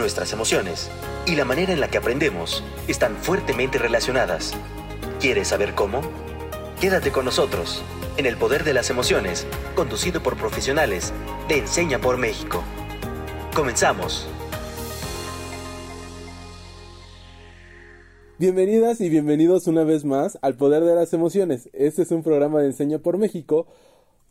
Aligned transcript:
nuestras 0.00 0.32
emociones 0.32 0.90
y 1.26 1.36
la 1.36 1.44
manera 1.44 1.72
en 1.72 1.80
la 1.80 1.88
que 1.88 1.98
aprendemos 1.98 2.64
están 2.88 3.16
fuertemente 3.16 3.78
relacionadas. 3.78 4.54
¿Quieres 5.20 5.48
saber 5.48 5.74
cómo? 5.74 6.00
Quédate 6.80 7.12
con 7.12 7.26
nosotros 7.26 7.82
en 8.16 8.24
El 8.24 8.36
Poder 8.36 8.64
de 8.64 8.72
las 8.72 8.88
Emociones, 8.88 9.46
conducido 9.76 10.22
por 10.22 10.36
profesionales 10.36 11.12
de 11.48 11.58
Enseña 11.58 12.00
por 12.00 12.16
México. 12.16 12.64
Comenzamos. 13.54 14.26
Bienvenidas 18.38 19.02
y 19.02 19.10
bienvenidos 19.10 19.66
una 19.66 19.84
vez 19.84 20.06
más 20.06 20.38
al 20.40 20.54
Poder 20.54 20.82
de 20.82 20.94
las 20.94 21.12
Emociones. 21.12 21.68
Este 21.74 22.02
es 22.02 22.10
un 22.10 22.22
programa 22.22 22.60
de 22.60 22.68
Enseña 22.68 23.00
por 23.00 23.18
México, 23.18 23.66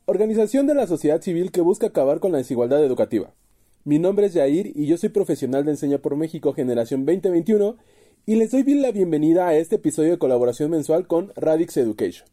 organización 0.06 0.66
de 0.66 0.74
la 0.74 0.88
sociedad 0.88 1.22
civil 1.22 1.52
que 1.52 1.62
busca 1.62 1.88
acabar 1.88 2.20
con 2.20 2.32
la 2.32 2.40
desigualdad 2.40 2.84
educativa. 2.84 3.34
Mi 3.90 3.98
nombre 3.98 4.28
es 4.28 4.36
Jair 4.36 4.72
y 4.76 4.86
yo 4.86 5.00
soy 5.00 5.10
profesional 5.10 5.66
de 5.66 5.72
Enseña 5.72 5.98
por 5.98 6.16
México 6.16 6.54
Generación 6.54 7.08
2021 7.08 7.76
y 8.28 8.36
les 8.36 8.52
doy 8.52 8.62
bien 8.62 8.84
la 8.84 8.92
bienvenida 8.92 9.48
a 9.48 9.56
este 9.56 9.78
episodio 9.78 10.12
de 10.12 10.20
colaboración 10.20 10.70
mensual 10.70 11.08
con 11.08 11.34
Radix 11.36 11.76
Education. 11.76 12.30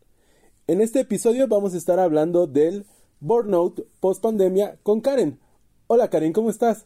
En 0.66 0.82
este 0.82 1.00
episodio 1.00 1.48
vamos 1.48 1.72
a 1.72 1.78
estar 1.78 1.98
hablando 1.98 2.46
del 2.46 2.84
burnout 3.20 3.86
post 4.00 4.22
pandemia 4.22 4.76
con 4.82 5.00
Karen. 5.00 5.38
Hola 5.86 6.10
Karen, 6.10 6.34
¿cómo 6.34 6.50
estás? 6.50 6.84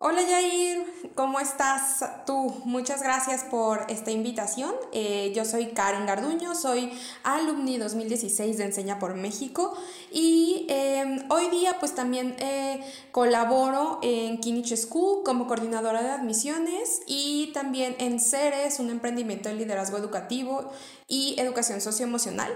Hola 0.00 0.22
Jair, 0.22 1.10
¿cómo 1.16 1.40
estás 1.40 2.04
tú? 2.24 2.54
Muchas 2.64 3.02
gracias 3.02 3.42
por 3.42 3.84
esta 3.88 4.12
invitación. 4.12 4.72
Eh, 4.92 5.32
yo 5.34 5.44
soy 5.44 5.72
Karen 5.72 6.06
Garduño, 6.06 6.54
soy 6.54 6.92
alumni 7.24 7.78
2016 7.78 8.58
de 8.58 8.64
Enseña 8.66 9.00
por 9.00 9.16
México 9.16 9.76
y 10.12 10.66
em, 10.68 11.24
hoy 11.30 11.48
día 11.48 11.80
pues 11.80 11.96
también 11.96 12.36
eh, 12.38 12.80
colaboro 13.10 13.98
en 14.00 14.38
Kinich 14.38 14.76
School 14.76 15.24
como 15.24 15.48
coordinadora 15.48 16.00
de 16.00 16.10
admisiones 16.10 17.00
y 17.08 17.50
también 17.52 17.96
en 17.98 18.20
CERES, 18.20 18.78
un 18.78 18.90
emprendimiento 18.90 19.48
de 19.48 19.56
liderazgo 19.56 19.98
educativo 19.98 20.70
y 21.08 21.34
educación 21.40 21.80
socioemocional. 21.80 22.52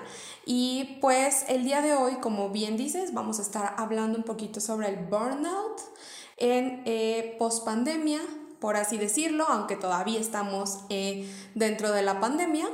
Y 0.46 0.98
pues 1.00 1.44
el 1.48 1.64
día 1.64 1.82
de 1.82 1.94
hoy, 1.94 2.20
como 2.20 2.50
bien 2.50 2.76
dices, 2.76 3.12
vamos 3.12 3.40
a 3.40 3.42
estar 3.42 3.74
hablando 3.78 4.16
un 4.16 4.24
poquito 4.24 4.60
sobre 4.60 4.90
el 4.90 5.06
burnout 5.06 5.80
en 6.36 6.82
eh, 6.84 7.36
pospandemia, 7.38 8.20
por 8.60 8.76
así 8.76 8.96
decirlo, 8.96 9.44
aunque 9.48 9.76
todavía 9.76 10.20
estamos 10.20 10.80
eh, 10.88 11.28
dentro 11.54 11.90
de 11.92 12.02
la 12.02 12.20
pandemia. 12.20 12.68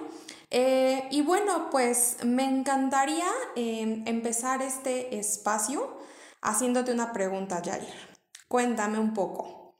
Eh, 0.50 1.06
y 1.10 1.22
bueno, 1.22 1.68
pues 1.70 2.16
me 2.24 2.44
encantaría 2.44 3.30
em, 3.56 4.02
empezar 4.06 4.62
este 4.62 5.18
espacio 5.18 5.98
haciéndote 6.40 6.92
una 6.92 7.12
pregunta, 7.12 7.62
Jair. 7.64 7.86
Cuéntame 8.48 8.98
un 8.98 9.12
poco. 9.12 9.74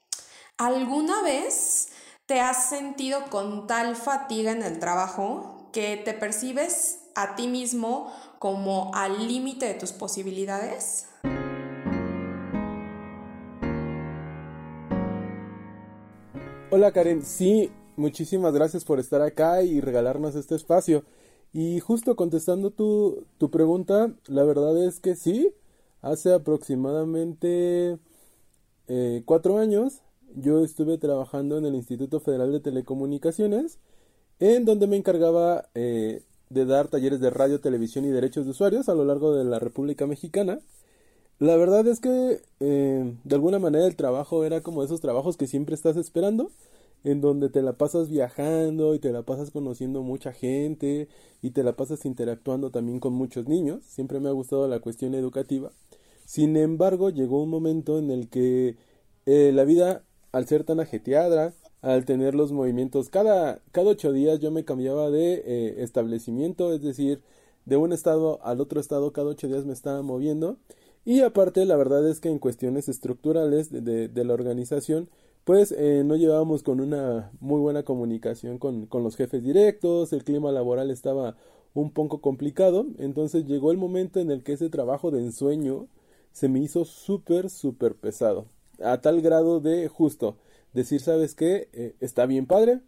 ¿Alguna 0.58 1.22
vez 1.22 1.88
te 2.26 2.40
has 2.40 2.68
sentido 2.68 3.30
con 3.30 3.66
tal 3.66 3.96
fatiga 3.96 4.52
en 4.52 4.62
el 4.62 4.78
trabajo 4.78 5.70
que 5.72 5.96
te 5.96 6.12
percibes 6.12 6.98
a 7.14 7.34
ti 7.34 7.46
mismo 7.48 8.12
como 8.38 8.90
al 8.94 9.26
límite 9.26 9.66
de 9.66 9.74
tus 9.74 9.92
posibilidades? 9.92 11.07
Hola 16.70 16.92
Karen, 16.92 17.24
sí, 17.24 17.70
muchísimas 17.96 18.52
gracias 18.52 18.84
por 18.84 19.00
estar 19.00 19.22
acá 19.22 19.62
y 19.62 19.80
regalarnos 19.80 20.34
este 20.34 20.54
espacio. 20.54 21.02
Y 21.50 21.80
justo 21.80 22.14
contestando 22.14 22.70
tu, 22.70 23.24
tu 23.38 23.50
pregunta, 23.50 24.12
la 24.26 24.44
verdad 24.44 24.76
es 24.86 25.00
que 25.00 25.16
sí, 25.16 25.50
hace 26.02 26.34
aproximadamente 26.34 27.98
eh, 28.86 29.22
cuatro 29.24 29.56
años 29.56 30.02
yo 30.36 30.62
estuve 30.62 30.98
trabajando 30.98 31.56
en 31.56 31.64
el 31.64 31.74
Instituto 31.74 32.20
Federal 32.20 32.52
de 32.52 32.60
Telecomunicaciones, 32.60 33.78
en 34.38 34.66
donde 34.66 34.86
me 34.86 34.96
encargaba 34.96 35.70
eh, 35.74 36.22
de 36.50 36.66
dar 36.66 36.88
talleres 36.88 37.20
de 37.20 37.30
radio, 37.30 37.60
televisión 37.60 38.04
y 38.04 38.10
derechos 38.10 38.44
de 38.44 38.50
usuarios 38.50 38.90
a 38.90 38.94
lo 38.94 39.06
largo 39.06 39.34
de 39.34 39.44
la 39.44 39.58
República 39.58 40.06
Mexicana. 40.06 40.58
La 41.38 41.56
verdad 41.56 41.86
es 41.86 42.00
que 42.00 42.40
eh, 42.58 43.14
de 43.22 43.34
alguna 43.34 43.60
manera 43.60 43.86
el 43.86 43.94
trabajo 43.94 44.44
era 44.44 44.60
como 44.60 44.82
esos 44.82 45.00
trabajos 45.00 45.36
que 45.36 45.46
siempre 45.46 45.76
estás 45.76 45.96
esperando, 45.96 46.50
en 47.04 47.20
donde 47.20 47.48
te 47.48 47.62
la 47.62 47.74
pasas 47.74 48.08
viajando 48.08 48.94
y 48.94 48.98
te 48.98 49.12
la 49.12 49.22
pasas 49.22 49.52
conociendo 49.52 50.02
mucha 50.02 50.32
gente 50.32 51.06
y 51.40 51.50
te 51.50 51.62
la 51.62 51.74
pasas 51.74 52.04
interactuando 52.06 52.70
también 52.70 52.98
con 52.98 53.12
muchos 53.12 53.46
niños. 53.46 53.84
Siempre 53.84 54.18
me 54.18 54.28
ha 54.28 54.32
gustado 54.32 54.66
la 54.66 54.80
cuestión 54.80 55.14
educativa. 55.14 55.70
Sin 56.24 56.56
embargo, 56.56 57.10
llegó 57.10 57.42
un 57.42 57.50
momento 57.50 57.98
en 57.98 58.10
el 58.10 58.28
que 58.28 58.76
eh, 59.26 59.52
la 59.54 59.64
vida, 59.64 60.02
al 60.32 60.46
ser 60.48 60.64
tan 60.64 60.80
ajeteada, 60.80 61.54
al 61.82 62.04
tener 62.04 62.34
los 62.34 62.50
movimientos, 62.50 63.10
cada, 63.10 63.60
cada 63.70 63.90
ocho 63.90 64.12
días 64.12 64.40
yo 64.40 64.50
me 64.50 64.64
cambiaba 64.64 65.10
de 65.10 65.34
eh, 65.46 65.76
establecimiento, 65.84 66.72
es 66.72 66.82
decir, 66.82 67.22
de 67.64 67.76
un 67.76 67.92
estado 67.92 68.40
al 68.42 68.60
otro 68.60 68.80
estado, 68.80 69.12
cada 69.12 69.28
ocho 69.28 69.46
días 69.46 69.64
me 69.66 69.72
estaba 69.72 70.02
moviendo 70.02 70.56
y 71.08 71.22
aparte, 71.22 71.64
la 71.64 71.76
verdad 71.76 72.06
es 72.06 72.20
que 72.20 72.28
en 72.28 72.38
cuestiones 72.38 72.86
estructurales 72.86 73.72
de, 73.72 74.08
de, 74.08 74.24
la 74.24 74.34
organización, 74.34 75.08
pues 75.44 75.72
eh, 75.72 76.02
no 76.04 76.16
llevábamos 76.16 76.62
con 76.62 76.80
una 76.80 77.30
muy 77.40 77.62
buena 77.62 77.82
comunicación 77.82 78.58
con, 78.58 78.84
con 78.84 79.02
los 79.04 79.16
jefes 79.16 79.42
directos, 79.42 80.12
el 80.12 80.22
clima 80.22 80.52
laboral 80.52 80.90
estaba 80.90 81.34
un 81.72 81.92
poco 81.92 82.20
complicado, 82.20 82.84
entonces 82.98 83.46
llegó 83.46 83.70
el 83.70 83.78
momento 83.78 84.20
en 84.20 84.30
el 84.30 84.42
que 84.42 84.52
ese 84.52 84.68
trabajo 84.68 85.10
de 85.10 85.20
ensueño 85.20 85.88
se 86.32 86.50
me 86.50 86.58
hizo 86.60 86.84
súper, 86.84 87.48
súper 87.48 87.94
pesado, 87.94 88.44
a 88.78 89.00
tal 89.00 89.22
grado 89.22 89.60
de 89.60 89.88
justo 89.88 90.36
decir, 90.74 91.00
¿sabes 91.00 91.34
qué? 91.34 91.70
Eh, 91.72 91.94
está 92.00 92.26
bien 92.26 92.44
padre, 92.44 92.82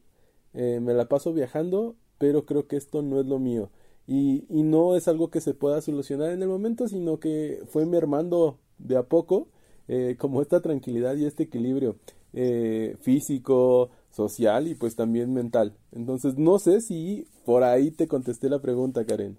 eh, 0.53 0.79
me 0.83 0.93
la 0.93 1.09
paso 1.09 1.33
viajando, 1.33 1.97
pero 2.19 2.45
creo 2.45 2.69
que 2.69 2.77
esto 2.77 3.01
no 3.01 3.19
es 3.19 3.25
lo 3.25 3.39
mío 3.39 3.71
y, 4.11 4.45
y 4.49 4.65
no 4.65 4.97
es 4.97 5.07
algo 5.07 5.31
que 5.31 5.41
se 5.41 5.55
pueda 5.55 5.81
solucionar 5.81 6.31
en 6.31 6.43
el 6.43 6.49
momento, 6.49 6.89
sino 6.89 7.21
que 7.21 7.63
fue 7.69 7.87
mermando 7.87 8.59
de 8.79 8.97
a 8.97 9.05
poco 9.05 9.47
eh, 9.87 10.17
como 10.19 10.43
esta 10.43 10.61
tranquilidad 10.61 11.15
y 11.15 11.27
este 11.27 11.45
equilibrio 11.45 11.95
eh, 12.33 12.97
físico, 13.01 13.91
social 14.11 14.67
y 14.67 14.75
pues 14.75 14.97
también 14.97 15.33
mental. 15.33 15.77
Entonces 15.93 16.37
no 16.37 16.59
sé 16.59 16.81
si 16.81 17.29
por 17.45 17.63
ahí 17.63 17.93
te 17.93 18.09
contesté 18.09 18.49
la 18.49 18.61
pregunta, 18.61 19.05
Karen. 19.05 19.39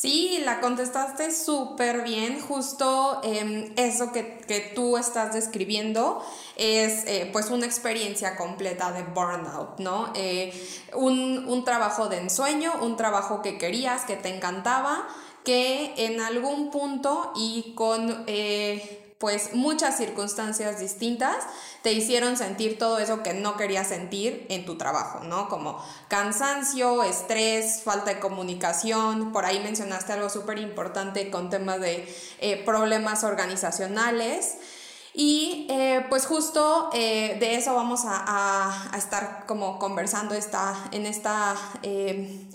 Sí, 0.00 0.38
la 0.44 0.60
contestaste 0.60 1.34
súper 1.34 2.04
bien. 2.04 2.40
Justo 2.40 3.20
eh, 3.24 3.72
eso 3.74 4.12
que, 4.12 4.38
que, 4.46 4.60
tú 4.72 4.96
estás 4.96 5.34
describiendo 5.34 6.24
es 6.54 7.04
eh, 7.06 7.28
pues 7.32 7.50
una 7.50 7.66
experiencia 7.66 8.36
completa 8.36 8.92
de 8.92 9.02
burnout, 9.02 9.80
¿no? 9.80 10.12
Eh, 10.14 10.52
un, 10.94 11.44
un, 11.48 11.64
trabajo 11.64 12.08
de 12.08 12.18
ensueño, 12.18 12.74
un 12.80 12.96
trabajo 12.96 13.42
que 13.42 13.58
querías, 13.58 14.04
que 14.04 14.14
te 14.14 14.28
encantaba, 14.28 15.08
que 15.44 15.94
en 15.96 16.20
algún 16.20 16.70
punto 16.70 17.32
y 17.34 17.72
con 17.74 18.22
eh, 18.28 18.97
pues 19.18 19.52
muchas 19.52 19.96
circunstancias 19.96 20.78
distintas 20.78 21.34
te 21.82 21.92
hicieron 21.92 22.36
sentir 22.36 22.78
todo 22.78 22.98
eso 22.98 23.22
que 23.22 23.34
no 23.34 23.56
querías 23.56 23.88
sentir 23.88 24.46
en 24.48 24.64
tu 24.64 24.78
trabajo, 24.78 25.24
¿no? 25.24 25.48
Como 25.48 25.84
cansancio, 26.06 27.02
estrés, 27.02 27.82
falta 27.82 28.14
de 28.14 28.20
comunicación, 28.20 29.32
por 29.32 29.44
ahí 29.44 29.58
mencionaste 29.60 30.12
algo 30.12 30.30
súper 30.30 30.58
importante 30.58 31.30
con 31.30 31.50
temas 31.50 31.80
de 31.80 32.08
eh, 32.40 32.62
problemas 32.64 33.24
organizacionales. 33.24 34.56
Y 35.14 35.66
eh, 35.68 36.06
pues 36.08 36.26
justo 36.26 36.90
eh, 36.92 37.38
de 37.40 37.56
eso 37.56 37.74
vamos 37.74 38.04
a, 38.04 38.22
a, 38.24 38.94
a, 38.94 38.98
estar 38.98 39.46
como 39.46 39.80
conversando 39.80 40.36
esta, 40.36 40.76
en 40.92 41.06
esta 41.06 41.56
eh, 41.82 42.46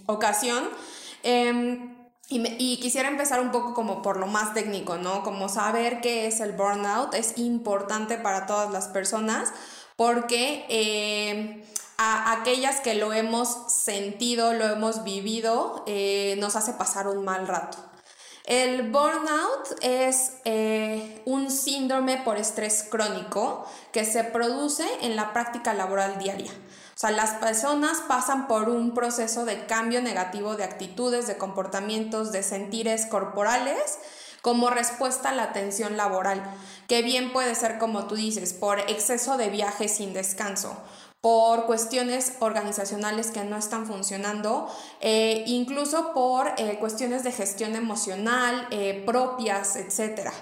ocasión. 2.26 2.46
Em, 2.46 2.56
y, 2.60 2.78
quisiera 2.78 3.10
empezar 3.10 3.40
un 3.42 3.52
poco 3.52 3.74
como 3.74 4.02
por 4.02 4.18
lo 4.18 4.28
más 4.28 4.54
técnico, 4.54 4.98
¿no? 4.98 5.24
Como 5.24 5.50
saber 5.50 6.02
qué 6.02 6.28
es 6.28 6.40
el 6.40 6.54
burnout 6.54 7.14
es 7.14 7.38
importante 7.38 8.18
para 8.18 8.46
todas 8.46 8.72
las 8.72 8.88
personas 8.88 9.52
porque 9.96 10.66
eh, 10.70 11.64
a 11.98 12.32
aquellas 12.34 12.82
que 12.82 12.96
lo 12.96 13.14
hemos 13.14 13.72
sentido, 13.72 14.54
lo 14.54 14.66
hemos 14.66 15.04
vivido, 15.04 15.84
eh, 15.86 16.36
nos 16.40 16.56
hace 16.56 16.74
pasar 16.74 17.08
un 17.08 17.24
mal 17.24 17.48
rato. 17.48 17.78
El 18.46 18.92
burnout 18.92 19.78
es 19.82 20.34
eh, 20.44 21.22
un 21.26 21.50
síndrome 21.50 22.18
por 22.18 22.38
estrés 22.38 22.86
crónico 22.90 23.66
que 23.94 24.04
se 24.04 24.26
produce 24.26 24.86
en 25.02 25.16
la 25.16 25.32
práctica 25.32 25.74
laboral 25.74 26.18
diaria. 26.20 26.52
O 26.96 27.00
sea, 27.00 27.12
las 27.12 27.32
personas 27.32 28.02
pasan 28.08 28.48
por 28.48 28.70
un 28.70 28.94
proceso 28.94 29.46
de 29.46 29.66
cambio 29.66 30.02
negativo 30.02 30.56
de 30.56 30.64
actitudes, 30.64 31.26
de 31.26 31.38
comportamientos, 31.38 32.32
de 32.32 32.44
sentires 32.44 33.08
corporales 33.08 33.98
como 34.44 34.70
respuesta 34.70 35.30
a 35.30 35.34
la 35.34 35.54
tensión 35.54 35.96
laboral, 35.96 36.44
que 36.88 37.02
bien 37.02 37.32
puede 37.32 37.56
ser, 37.56 37.80
como 37.80 38.08
tú 38.08 38.16
dices, 38.16 38.54
por 38.54 38.80
exceso 38.82 39.38
de 39.38 39.50
viajes 39.50 39.96
sin 39.96 40.14
descanso, 40.14 40.78
por 41.22 41.66
cuestiones 41.66 42.34
organizacionales 42.42 43.32
que 43.32 43.46
no 43.46 43.56
están 43.56 43.88
funcionando, 43.88 44.70
eh, 45.00 45.46
incluso 45.48 46.14
por 46.14 46.52
eh, 46.58 46.78
cuestiones 46.80 47.24
de 47.24 47.32
gestión 47.32 47.78
emocional 47.78 48.68
eh, 48.72 49.02
propias, 49.06 49.78
etcétera. 49.78 50.34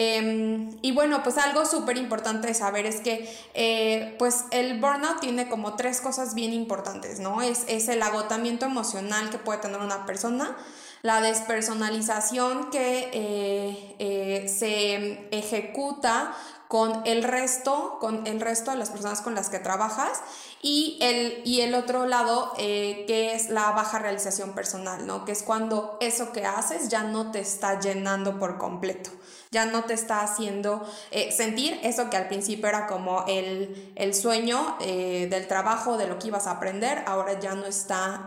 Em, 0.00 0.78
y 0.80 0.92
bueno, 0.92 1.24
pues 1.24 1.38
algo 1.38 1.66
súper 1.66 1.96
importante 1.96 2.46
de 2.46 2.54
saber 2.54 2.86
es 2.86 3.00
que 3.00 3.28
eh, 3.54 4.14
pues 4.16 4.44
el 4.52 4.78
burnout 4.78 5.18
tiene 5.18 5.48
como 5.48 5.74
tres 5.74 6.00
cosas 6.00 6.36
bien 6.36 6.52
importantes, 6.52 7.18
¿no? 7.18 7.42
Es, 7.42 7.64
es 7.66 7.88
el 7.88 8.00
agotamiento 8.02 8.64
emocional 8.64 9.28
que 9.30 9.38
puede 9.38 9.58
tener 9.58 9.80
una 9.80 10.06
persona, 10.06 10.56
la 11.02 11.20
despersonalización 11.20 12.70
que 12.70 13.10
eh, 13.12 13.96
eh, 13.98 14.48
se 14.48 15.26
ejecuta 15.36 16.32
con 16.68 17.00
el 17.06 17.24
resto, 17.24 17.96
con 17.98 18.26
el 18.26 18.42
resto 18.42 18.70
de 18.70 18.76
las 18.76 18.90
personas 18.90 19.22
con 19.22 19.34
las 19.34 19.48
que 19.48 19.58
trabajas 19.58 20.20
y 20.60 20.98
el, 21.00 21.40
y 21.46 21.62
el 21.62 21.74
otro 21.74 22.04
lado 22.06 22.52
eh, 22.58 23.04
que 23.06 23.34
es 23.34 23.48
la 23.48 23.70
baja 23.70 23.98
realización 23.98 24.52
personal, 24.52 25.06
¿no? 25.06 25.24
Que 25.24 25.32
es 25.32 25.42
cuando 25.42 25.96
eso 26.00 26.30
que 26.30 26.44
haces 26.44 26.90
ya 26.90 27.04
no 27.04 27.30
te 27.30 27.40
está 27.40 27.80
llenando 27.80 28.38
por 28.38 28.58
completo, 28.58 29.08
ya 29.50 29.64
no 29.64 29.84
te 29.84 29.94
está 29.94 30.20
haciendo 30.20 30.86
eh, 31.10 31.32
sentir 31.32 31.80
eso 31.84 32.10
que 32.10 32.18
al 32.18 32.28
principio 32.28 32.68
era 32.68 32.86
como 32.86 33.24
el, 33.26 33.92
el 33.96 34.14
sueño 34.14 34.76
eh, 34.80 35.26
del 35.30 35.48
trabajo, 35.48 35.96
de 35.96 36.06
lo 36.06 36.18
que 36.18 36.28
ibas 36.28 36.46
a 36.46 36.52
aprender, 36.52 37.02
ahora 37.06 37.40
ya 37.40 37.54
no 37.54 37.64
está 37.64 38.26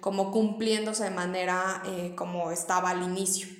como 0.00 0.30
cumpliéndose 0.30 1.04
de 1.04 1.10
manera 1.10 1.82
como 2.16 2.50
estaba 2.50 2.90
al 2.90 3.02
inicio. 3.02 3.57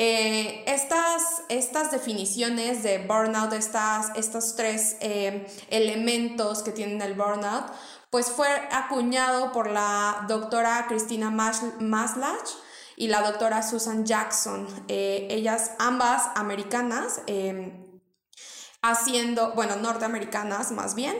Eh, 0.00 0.62
estas, 0.68 1.42
estas 1.48 1.90
definiciones 1.90 2.84
de 2.84 2.98
burnout, 2.98 3.52
estas, 3.52 4.12
estos 4.14 4.54
tres 4.54 4.96
eh, 5.00 5.44
elementos 5.70 6.62
que 6.62 6.70
tienen 6.70 7.02
el 7.02 7.14
burnout, 7.14 7.64
pues 8.08 8.28
fue 8.30 8.46
acuñado 8.70 9.50
por 9.50 9.68
la 9.68 10.24
doctora 10.28 10.86
Cristina 10.86 11.30
Maslach 11.30 12.48
y 12.94 13.08
la 13.08 13.22
doctora 13.22 13.60
Susan 13.64 14.06
Jackson, 14.06 14.68
eh, 14.86 15.26
ellas 15.30 15.72
ambas 15.80 16.30
americanas, 16.36 17.20
haciendo, 18.80 19.52
bueno, 19.54 19.74
norteamericanas 19.74 20.70
más 20.70 20.94
bien 20.94 21.16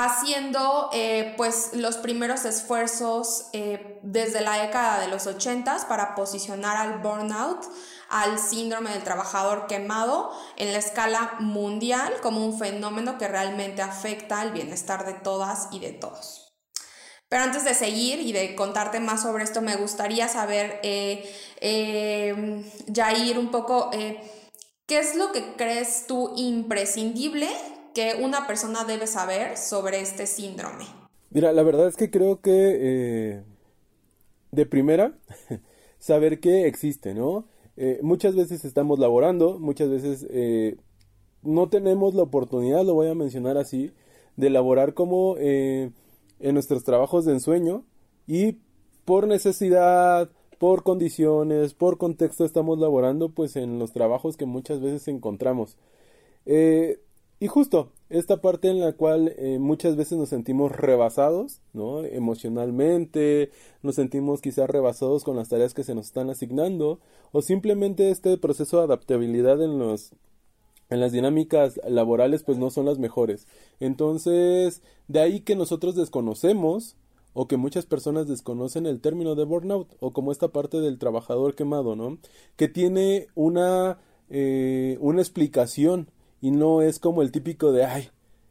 haciendo 0.00 0.90
eh, 0.92 1.34
pues 1.36 1.70
los 1.72 1.96
primeros 1.96 2.44
esfuerzos 2.44 3.46
eh, 3.52 3.98
desde 4.02 4.40
la 4.42 4.62
década 4.62 5.00
de 5.00 5.08
los 5.08 5.26
80 5.26 5.88
para 5.88 6.14
posicionar 6.14 6.76
al 6.76 7.00
burnout, 7.00 7.66
al 8.08 8.38
síndrome 8.38 8.90
del 8.90 9.02
trabajador 9.02 9.66
quemado 9.66 10.30
en 10.56 10.72
la 10.72 10.78
escala 10.78 11.34
mundial 11.40 12.14
como 12.22 12.46
un 12.46 12.56
fenómeno 12.56 13.18
que 13.18 13.26
realmente 13.26 13.82
afecta 13.82 14.40
al 14.40 14.52
bienestar 14.52 15.04
de 15.04 15.14
todas 15.14 15.66
y 15.72 15.80
de 15.80 15.90
todos. 15.90 16.54
Pero 17.28 17.42
antes 17.42 17.64
de 17.64 17.74
seguir 17.74 18.20
y 18.20 18.30
de 18.30 18.54
contarte 18.54 19.00
más 19.00 19.22
sobre 19.22 19.42
esto, 19.42 19.62
me 19.62 19.74
gustaría 19.74 20.28
saber, 20.28 20.78
eh, 20.84 21.28
eh 21.60 22.64
Jair, 22.94 23.36
un 23.36 23.50
poco, 23.50 23.90
¿qué 23.90 24.98
es 24.98 25.16
lo 25.16 25.32
que 25.32 25.56
crees 25.56 26.06
tú 26.06 26.34
imprescindible 26.36 27.48
que 27.98 28.14
una 28.22 28.46
persona 28.46 28.84
debe 28.84 29.08
saber 29.08 29.56
sobre 29.56 30.00
este 30.00 30.28
síndrome? 30.28 30.84
Mira, 31.30 31.52
la 31.52 31.64
verdad 31.64 31.88
es 31.88 31.96
que 31.96 32.12
creo 32.12 32.40
que 32.40 32.52
eh, 32.52 33.42
de 34.52 34.66
primera, 34.66 35.18
saber 35.98 36.38
que 36.38 36.68
existe, 36.68 37.12
¿no? 37.12 37.48
Eh, 37.76 37.98
muchas 38.02 38.36
veces 38.36 38.64
estamos 38.64 39.00
laborando, 39.00 39.58
muchas 39.58 39.90
veces 39.90 40.24
eh, 40.30 40.76
no 41.42 41.68
tenemos 41.70 42.14
la 42.14 42.22
oportunidad, 42.22 42.84
lo 42.84 42.94
voy 42.94 43.08
a 43.08 43.16
mencionar 43.16 43.58
así, 43.58 43.90
de 44.36 44.50
laborar 44.50 44.94
como 44.94 45.36
en 45.36 45.92
nuestros 46.38 46.84
trabajos 46.84 47.24
de 47.24 47.32
ensueño 47.32 47.84
y 48.28 48.58
por 49.04 49.26
necesidad, 49.26 50.30
por 50.58 50.84
condiciones, 50.84 51.74
por 51.74 51.98
contexto 51.98 52.44
estamos 52.44 52.78
laborando 52.78 53.30
pues 53.30 53.56
en 53.56 53.80
los 53.80 53.90
trabajos 53.90 54.36
que 54.36 54.46
muchas 54.46 54.80
veces 54.80 55.08
encontramos. 55.08 55.76
Y 57.40 57.46
justo 57.46 57.92
esta 58.08 58.40
parte 58.40 58.68
en 58.68 58.80
la 58.80 58.94
cual 58.94 59.34
eh, 59.36 59.58
muchas 59.60 59.96
veces 59.96 60.18
nos 60.18 60.30
sentimos 60.30 60.72
rebasados, 60.72 61.60
¿no? 61.72 62.04
Emocionalmente, 62.04 63.50
nos 63.82 63.94
sentimos 63.94 64.40
quizás 64.40 64.68
rebasados 64.68 65.24
con 65.24 65.36
las 65.36 65.48
tareas 65.48 65.74
que 65.74 65.84
se 65.84 65.94
nos 65.94 66.06
están 66.06 66.30
asignando, 66.30 67.00
o 67.30 67.42
simplemente 67.42 68.10
este 68.10 68.36
proceso 68.38 68.78
de 68.78 68.84
adaptabilidad 68.84 69.62
en 69.62 69.78
los 69.78 70.12
en 70.90 71.00
las 71.00 71.12
dinámicas 71.12 71.78
laborales 71.86 72.42
pues 72.42 72.56
no 72.56 72.70
son 72.70 72.86
las 72.86 72.98
mejores. 72.98 73.46
Entonces, 73.78 74.82
de 75.06 75.20
ahí 75.20 75.40
que 75.40 75.54
nosotros 75.54 75.94
desconocemos 75.94 76.96
o 77.34 77.46
que 77.46 77.58
muchas 77.58 77.84
personas 77.84 78.26
desconocen 78.26 78.86
el 78.86 79.00
término 79.00 79.34
de 79.34 79.44
burnout 79.44 79.94
o 80.00 80.12
como 80.14 80.32
esta 80.32 80.48
parte 80.48 80.80
del 80.80 80.98
trabajador 80.98 81.54
quemado, 81.54 81.94
¿no? 81.94 82.18
Que 82.56 82.68
tiene 82.68 83.28
una 83.34 83.98
eh, 84.30 84.98
una 85.00 85.20
explicación 85.20 86.10
y 86.40 86.50
no 86.50 86.82
es 86.82 86.98
como 86.98 87.22
el 87.22 87.32
típico 87.32 87.72
de, 87.72 87.84
ay, 87.84 88.08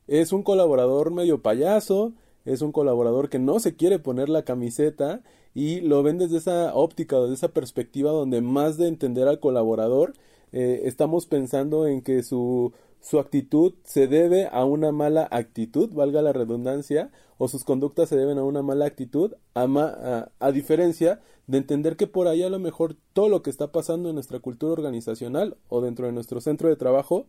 es 0.08 0.32
un 0.32 0.44
colaborador 0.44 1.12
medio 1.12 1.42
payaso, 1.42 2.14
es 2.46 2.62
un 2.62 2.72
colaborador 2.72 3.30
que 3.30 3.40
no 3.40 3.60
se 3.60 3.76
quiere 3.76 4.00
poner 4.00 4.30
la 4.30 4.44
camiseta 4.44 5.22
y 5.54 5.82
lo 5.82 6.04
ven 6.04 6.18
desde 6.18 6.38
esa 6.38 6.74
óptica, 6.76 7.20
desde 7.20 7.34
esa 7.34 7.48
perspectiva 7.50 8.12
donde 8.12 8.42
más 8.42 8.78
de 8.78 8.88
entender 8.88 9.28
al 9.28 9.40
colaborador, 9.40 10.14
eh, 10.54 10.82
estamos 10.86 11.26
pensando 11.26 11.88
en 11.88 12.02
que 12.02 12.24
su, 12.24 12.74
su 13.02 13.20
actitud 13.20 13.74
se 13.84 14.08
debe 14.08 14.48
a 14.48 14.64
una 14.66 14.92
mala 14.92 15.28
actitud, 15.32 15.94
valga 15.94 16.22
la 16.22 16.32
redundancia, 16.32 17.12
o 17.38 17.48
sus 17.48 17.64
conductas 17.64 18.10
se 18.10 18.16
deben 18.16 18.38
a 18.38 18.44
una 18.44 18.62
mala 18.62 18.86
actitud, 18.86 19.34
a, 19.54 19.64
a, 19.64 20.32
a, 20.40 20.52
diferencia 20.52 21.20
de 21.48 21.58
entender 21.58 21.96
que 21.98 22.08
por 22.08 22.28
ahí 22.28 22.44
a 22.44 22.50
lo 22.50 22.60
mejor 22.60 22.96
todo 23.14 23.30
lo 23.30 23.42
que 23.42 23.50
está 23.50 23.72
pasando 23.72 24.10
en 24.10 24.16
nuestra 24.16 24.40
cultura 24.40 24.74
organizacional 24.74 25.58
o 25.70 25.82
dentro 25.82 26.06
de 26.06 26.14
nuestro 26.14 26.42
centro 26.42 26.70
de 26.70 26.76
trabajo 26.76 27.26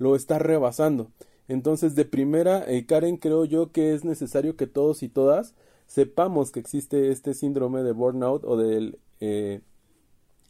lo 0.00 0.16
está 0.16 0.38
rebasando. 0.38 1.12
Entonces, 1.46 1.94
de 1.94 2.06
primera, 2.06 2.64
eh, 2.66 2.86
Karen, 2.86 3.18
creo 3.18 3.44
yo 3.44 3.70
que 3.70 3.94
es 3.94 4.02
necesario 4.02 4.56
que 4.56 4.66
todos 4.66 5.02
y 5.02 5.08
todas 5.08 5.54
sepamos 5.86 6.50
que 6.52 6.60
existe 6.60 7.10
este 7.10 7.34
síndrome 7.34 7.82
de 7.82 7.92
burnout 7.92 8.42
o 8.44 8.56
del, 8.56 8.98
eh, 9.20 9.60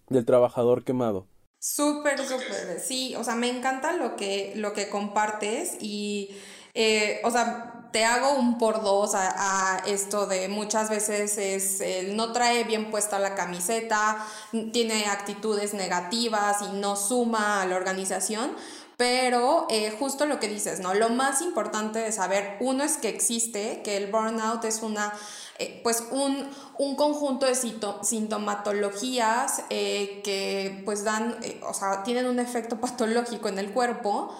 del 0.09 0.25
trabajador 0.25 0.85
quemado. 0.85 1.27
Súper, 1.59 2.19
súper, 2.19 2.81
sí, 2.81 3.15
o 3.17 3.25
sea, 3.25 3.35
me 3.35 3.51
encanta 3.51 3.93
lo 3.93 4.17
que, 4.17 4.53
lo 4.57 4.73
que 4.73 4.89
compartes 4.89 5.77
y, 5.81 6.31
eh, 6.75 7.21
o 7.25 7.31
sea, 7.31 7.89
te 7.93 8.05
hago 8.05 8.35
un 8.35 8.57
por 8.59 8.83
dos 8.83 9.15
a, 9.15 9.77
a, 9.77 9.79
esto 9.81 10.27
de 10.27 10.49
muchas 10.49 10.91
veces 10.91 11.37
es, 11.39 11.81
el 11.81 12.17
no 12.17 12.33
trae 12.33 12.65
bien 12.65 12.91
puesta 12.91 13.19
la 13.19 13.35
camiseta, 13.35 14.25
tiene 14.73 15.07
actitudes 15.07 15.75
negativas 15.75 16.63
y 16.63 16.77
no 16.77 16.97
suma 16.97 17.63
a 17.63 17.67
la 17.67 17.77
organización, 17.77 18.55
pero 19.01 19.67
eh, 19.71 19.97
justo 19.99 20.27
lo 20.27 20.39
que 20.39 20.47
dices, 20.47 20.81
¿no? 20.81 20.93
Lo 20.93 21.09
más 21.09 21.41
importante 21.41 22.01
de 22.01 22.13
saber, 22.13 22.59
uno 22.61 22.85
es 22.85 22.99
que 22.99 23.09
existe, 23.09 23.81
que 23.83 23.97
el 23.97 24.13
burnout 24.13 24.63
es 24.67 24.83
una, 24.83 25.15
eh, 25.59 25.81
pues 25.83 26.05
un, 26.11 26.51
un, 26.77 26.97
conjunto 26.97 27.47
de 27.47 27.55
sintomatologías 27.55 29.63
eh, 29.71 30.21
que 30.23 30.83
pues 30.85 31.03
dan, 31.03 31.39
o 31.67 31.73
sea, 31.73 32.03
tienen 32.03 32.27
un 32.27 32.41
efecto 32.41 32.77
patológico 32.83 33.49
en 33.49 33.59
el 33.59 33.73
cuerpo 33.73 34.37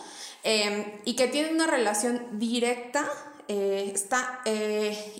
y 1.07 1.17
que 1.17 1.29
tienen 1.29 1.55
una 1.55 1.67
relación 1.67 2.39
directa, 2.39 3.11
está 3.49 4.41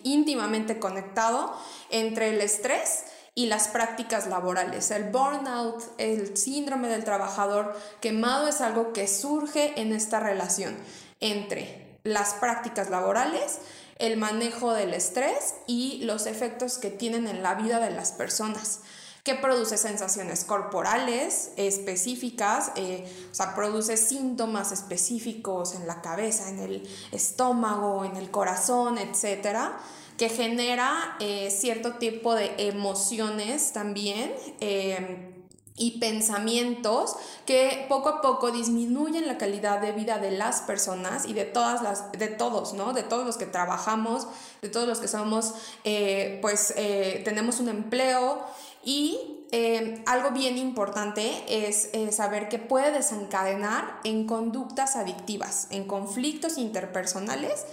íntimamente 0.03 0.79
conectado 0.79 1.55
entre 1.89 2.35
el 2.35 2.43
estrés 2.43 3.05
y 3.41 3.47
las 3.47 3.69
prácticas 3.69 4.27
laborales. 4.27 4.91
El 4.91 5.05
burnout, 5.05 5.83
el 5.97 6.37
síndrome 6.37 6.89
del 6.89 7.05
trabajador 7.05 7.75
quemado 8.03 8.47
es 8.49 8.61
algo 8.61 8.93
que 8.93 9.09
surge 9.09 9.81
en 9.81 9.95
esta 9.95 10.21
relación 10.21 10.77
entre 11.21 11.97
las 12.05 12.35
prácticas 12.35 12.91
laborales, 12.91 13.61
el 13.97 14.19
manejo 14.19 14.75
del 14.75 14.93
estrés 14.93 15.55
y 15.67 16.03
los 16.05 16.27
efectos 16.27 16.77
que 16.77 16.91
tienen 16.91 17.27
en 17.29 17.43
la 17.43 17.55
vida 17.55 17.81
de 17.81 17.89
las 17.89 18.13
personas 18.13 18.81
que 19.25 19.35
produce 19.35 19.79
sensaciones 19.79 20.45
corporales 20.45 21.53
específicas, 21.57 22.73
eh, 22.77 23.11
o 23.31 23.35
sea, 23.35 23.55
produce 23.55 23.97
síntomas 23.97 24.71
específicos 24.71 25.75
en 25.75 25.87
la 25.87 26.03
cabeza, 26.03 26.51
en 26.51 26.59
el 26.59 26.89
estómago, 27.11 28.05
en 28.05 28.17
el 28.17 28.31
corazón, 28.31 28.99
etcétera 28.99 29.79
que 30.21 30.29
genera 30.29 31.17
eh, 31.19 31.51
cierto 31.51 31.95
tipo 31.95 32.35
de 32.35 32.53
emociones 32.59 33.73
también. 33.73 34.35
Em, 34.61 35.41
y 35.77 35.99
pensamientos 35.99 37.17
que 37.47 37.87
poco 37.89 38.11
a 38.11 38.21
poco 38.21 38.51
disminuyen 38.51 39.27
la 39.27 39.39
calidad 39.39 39.81
de 39.81 39.93
vida 39.93 40.19
de 40.19 40.31
las 40.31 40.61
personas 40.61 41.25
y 41.25 41.33
de 41.33 41.47
todas 41.47 41.81
las 41.81 42.13
de 42.13 42.29
todos 42.29 42.75
no 42.75 42.93
de 42.93 43.03
todos 43.03 43.25
los 43.25 43.39
que 43.39 43.47
trabajamos 43.47 44.27
de 44.61 44.69
todos 44.69 44.87
los 44.87 44.99
que 44.99 45.09
somos 45.09 45.55
eh, 45.85 46.39
pues 46.43 46.75
eh, 46.77 47.23
tenemos 47.25 47.61
un 47.61 47.71
empleo 47.71 48.45
y 48.85 49.47
em, 49.53 50.03
algo 50.05 50.33
bien 50.33 50.59
importante 50.59 51.33
es 51.49 51.89
saber 52.15 52.51
que 52.51 52.59
puede 52.59 52.93
desencadenar 52.93 54.01
en 54.05 54.27
conductas 54.27 54.97
adictivas 54.97 55.69
en 55.71 55.87
conflictos 55.87 56.59
interpersonales 56.59 57.65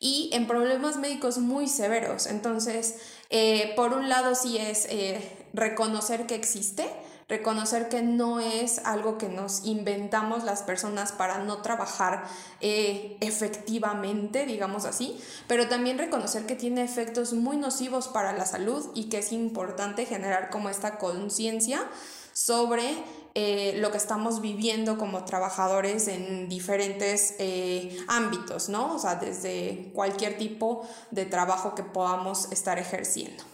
y 0.00 0.30
en 0.32 0.46
problemas 0.46 0.96
médicos 0.96 1.38
muy 1.38 1.68
severos. 1.68 2.26
Entonces, 2.26 2.96
eh, 3.30 3.72
por 3.76 3.92
un 3.92 4.08
lado 4.08 4.34
sí 4.34 4.58
es 4.58 4.86
eh, 4.90 5.46
reconocer 5.52 6.26
que 6.26 6.34
existe, 6.34 6.88
reconocer 7.28 7.88
que 7.88 8.00
no 8.00 8.40
es 8.40 8.78
algo 8.86 9.18
que 9.18 9.28
nos 9.28 9.66
inventamos 9.66 10.44
las 10.44 10.62
personas 10.62 11.12
para 11.12 11.38
no 11.38 11.60
trabajar 11.60 12.24
eh, 12.60 13.18
efectivamente, 13.20 14.46
digamos 14.46 14.86
así, 14.86 15.20
pero 15.46 15.68
también 15.68 15.98
reconocer 15.98 16.46
que 16.46 16.56
tiene 16.56 16.82
efectos 16.82 17.34
muy 17.34 17.58
nocivos 17.58 18.08
para 18.08 18.32
la 18.32 18.46
salud 18.46 18.86
y 18.94 19.10
que 19.10 19.18
es 19.18 19.32
importante 19.32 20.06
generar 20.06 20.48
como 20.48 20.70
esta 20.70 20.96
conciencia 20.96 21.86
sobre 22.32 22.94
eh, 23.40 23.74
lo 23.78 23.92
que 23.92 23.98
estamos 23.98 24.40
viviendo 24.40 24.98
como 24.98 25.24
trabajadores 25.24 26.08
en 26.08 26.48
diferentes 26.48 27.36
eh, 27.38 27.96
ámbitos, 28.08 28.68
¿no? 28.68 28.96
O 28.96 28.98
sea, 28.98 29.14
desde 29.14 29.92
cualquier 29.94 30.36
tipo 30.38 30.88
de 31.12 31.24
trabajo 31.24 31.76
que 31.76 31.84
podamos 31.84 32.50
estar 32.50 32.80
ejerciendo. 32.80 33.44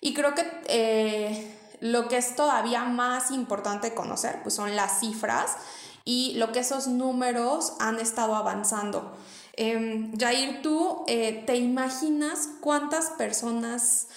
Y 0.00 0.14
creo 0.14 0.34
que 0.34 1.54
lo 1.80 2.08
que 2.08 2.16
es 2.16 2.34
todavía 2.34 2.84
más 2.84 3.30
importante 3.30 3.92
conocer 3.92 4.40
pues 4.42 4.54
son 4.54 4.74
las 4.74 5.00
cifras 5.00 5.56
y 6.04 6.34
lo 6.36 6.52
que 6.52 6.60
esos 6.60 6.86
números 6.86 7.74
han 7.78 7.98
estado 7.98 8.34
avanzando. 8.34 9.14
Eh, 9.56 10.10
Jair, 10.18 10.62
¿tú 10.62 11.04
eh, 11.06 11.44
te 11.46 11.56
imaginas 11.56 12.48
cuántas 12.60 13.10
personas 13.10 14.08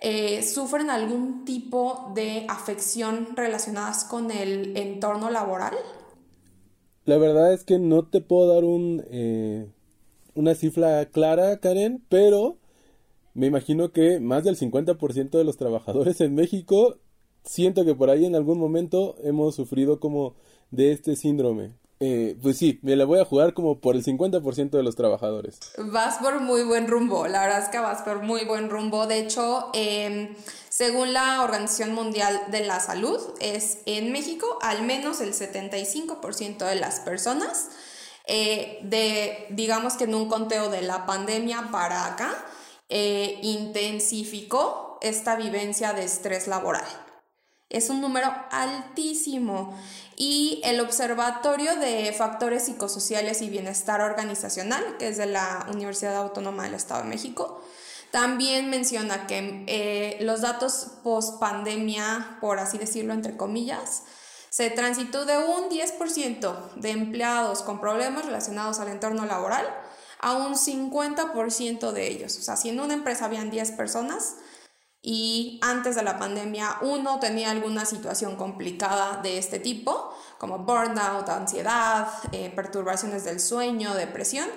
eh, 0.00 0.42
sufren 0.42 0.90
algún 0.90 1.44
tipo 1.44 2.12
de 2.14 2.46
afección 2.48 3.36
relacionadas 3.36 4.04
con 4.04 4.30
el 4.30 4.76
entorno 4.76 5.30
laboral? 5.30 5.74
La 7.04 7.18
verdad 7.18 7.52
es 7.52 7.64
que 7.64 7.78
no 7.78 8.06
te 8.06 8.20
puedo 8.20 8.52
dar 8.52 8.64
un, 8.64 9.04
eh, 9.10 9.66
una 10.34 10.54
cifra 10.54 11.06
clara, 11.06 11.58
Karen, 11.58 12.02
pero 12.08 12.56
me 13.34 13.46
imagino 13.46 13.92
que 13.92 14.20
más 14.20 14.44
del 14.44 14.56
50% 14.56 15.38
de 15.38 15.44
los 15.44 15.56
trabajadores 15.56 16.20
en 16.20 16.34
México 16.34 16.96
siento 17.44 17.84
que 17.84 17.94
por 17.94 18.10
ahí 18.10 18.24
en 18.24 18.36
algún 18.36 18.58
momento 18.58 19.16
hemos 19.22 19.54
sufrido 19.54 20.00
como 20.00 20.34
de 20.70 20.92
este 20.92 21.16
síndrome. 21.16 21.72
Eh, 22.02 22.38
pues 22.40 22.56
sí, 22.56 22.80
me 22.82 22.96
la 22.96 23.04
voy 23.04 23.20
a 23.20 23.26
jugar 23.26 23.52
como 23.52 23.78
por 23.78 23.94
el 23.94 24.02
50% 24.02 24.70
de 24.70 24.82
los 24.82 24.96
trabajadores. 24.96 25.60
Vas 25.76 26.16
por 26.16 26.40
muy 26.40 26.62
buen 26.62 26.88
rumbo, 26.88 27.26
la 27.26 27.42
verdad 27.42 27.62
es 27.62 27.68
que 27.68 27.78
vas 27.78 28.00
por 28.00 28.22
muy 28.22 28.46
buen 28.46 28.70
rumbo. 28.70 29.06
De 29.06 29.18
hecho, 29.18 29.68
em, 29.74 30.34
según 30.70 31.12
la 31.12 31.42
Organización 31.42 31.92
Mundial 31.92 32.40
de 32.50 32.64
la 32.64 32.80
Salud, 32.80 33.20
es 33.40 33.80
en 33.84 34.12
México 34.12 34.58
al 34.62 34.82
menos 34.82 35.20
el 35.20 35.34
75% 35.34 36.64
de 36.64 36.76
las 36.76 37.00
personas, 37.00 37.68
eh, 38.26 38.78
de, 38.82 39.46
digamos 39.50 39.94
que 39.94 40.04
en 40.04 40.14
un 40.14 40.26
conteo 40.26 40.70
de 40.70 40.80
la 40.80 41.04
pandemia 41.04 41.68
para 41.70 42.06
acá, 42.06 42.32
eh, 42.88 43.38
intensificó 43.42 44.98
esta 45.02 45.36
vivencia 45.36 45.92
de 45.92 46.04
estrés 46.04 46.48
laboral. 46.48 46.86
Es 47.68 47.88
un 47.88 48.00
número 48.00 48.32
altísimo. 48.50 49.78
Y 50.22 50.60
el 50.64 50.80
Observatorio 50.80 51.76
de 51.76 52.12
Factores 52.12 52.66
Psicosociales 52.66 53.40
y 53.40 53.48
Bienestar 53.48 54.02
Organizacional, 54.02 54.98
que 54.98 55.08
es 55.08 55.16
de 55.16 55.24
la 55.24 55.66
Universidad 55.72 56.14
Autónoma 56.14 56.64
del 56.64 56.74
Estado 56.74 57.04
de 57.04 57.08
México, 57.08 57.62
también 58.10 58.68
menciona 58.68 59.26
que 59.26 59.64
eh, 59.66 60.18
los 60.20 60.42
datos 60.42 60.88
post 61.02 61.40
pandemia, 61.40 62.36
por 62.42 62.58
así 62.58 62.76
decirlo 62.76 63.14
entre 63.14 63.38
comillas, 63.38 64.02
se 64.50 64.68
transitó 64.68 65.24
de 65.24 65.38
un 65.38 65.70
10% 65.70 66.74
de 66.74 66.90
empleados 66.90 67.62
con 67.62 67.80
problemas 67.80 68.26
relacionados 68.26 68.78
al 68.78 68.88
entorno 68.88 69.24
laboral 69.24 69.66
a 70.18 70.34
un 70.34 70.54
50% 70.54 71.92
de 71.92 72.08
ellos. 72.08 72.36
O 72.36 72.42
sea, 72.42 72.56
si 72.56 72.68
en 72.68 72.80
una 72.80 72.92
empresa 72.92 73.24
habían 73.24 73.50
10 73.50 73.70
personas, 73.70 74.34
y 75.02 75.58
antes 75.62 75.96
de 75.96 76.02
la 76.02 76.18
pandemia 76.18 76.76
uno 76.82 77.18
tenía 77.20 77.50
alguna 77.50 77.86
situación 77.86 78.36
complicada 78.36 79.20
de 79.22 79.38
este 79.38 79.58
tipo, 79.58 80.14
como 80.38 80.58
burnout, 80.58 81.28
ansiedad, 81.28 82.08
eh, 82.32 82.52
perturbaciones 82.54 83.24
del 83.24 83.40
sueño, 83.40 83.94
depresión. 83.94 84.48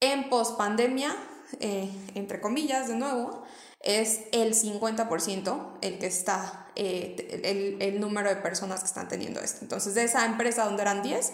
En 0.00 0.28
pospandemia, 0.28 1.14
eh, 1.60 1.88
entre 2.14 2.40
comillas, 2.40 2.88
de 2.88 2.96
nuevo, 2.96 3.44
es 3.80 4.22
el 4.32 4.54
50% 4.54 5.78
el 5.80 5.98
que 5.98 6.06
está, 6.06 6.66
eh, 6.74 7.40
el, 7.44 7.80
el, 7.80 8.00
número 8.00 8.28
de 8.28 8.36
personas 8.36 8.80
que 8.80 8.86
están 8.86 9.06
teniendo 9.06 9.40
esto. 9.40 9.58
Entonces, 9.62 9.94
de 9.94 10.02
esa 10.02 10.24
empresa 10.24 10.64
donde 10.64 10.82
eran 10.82 11.02
10, 11.02 11.32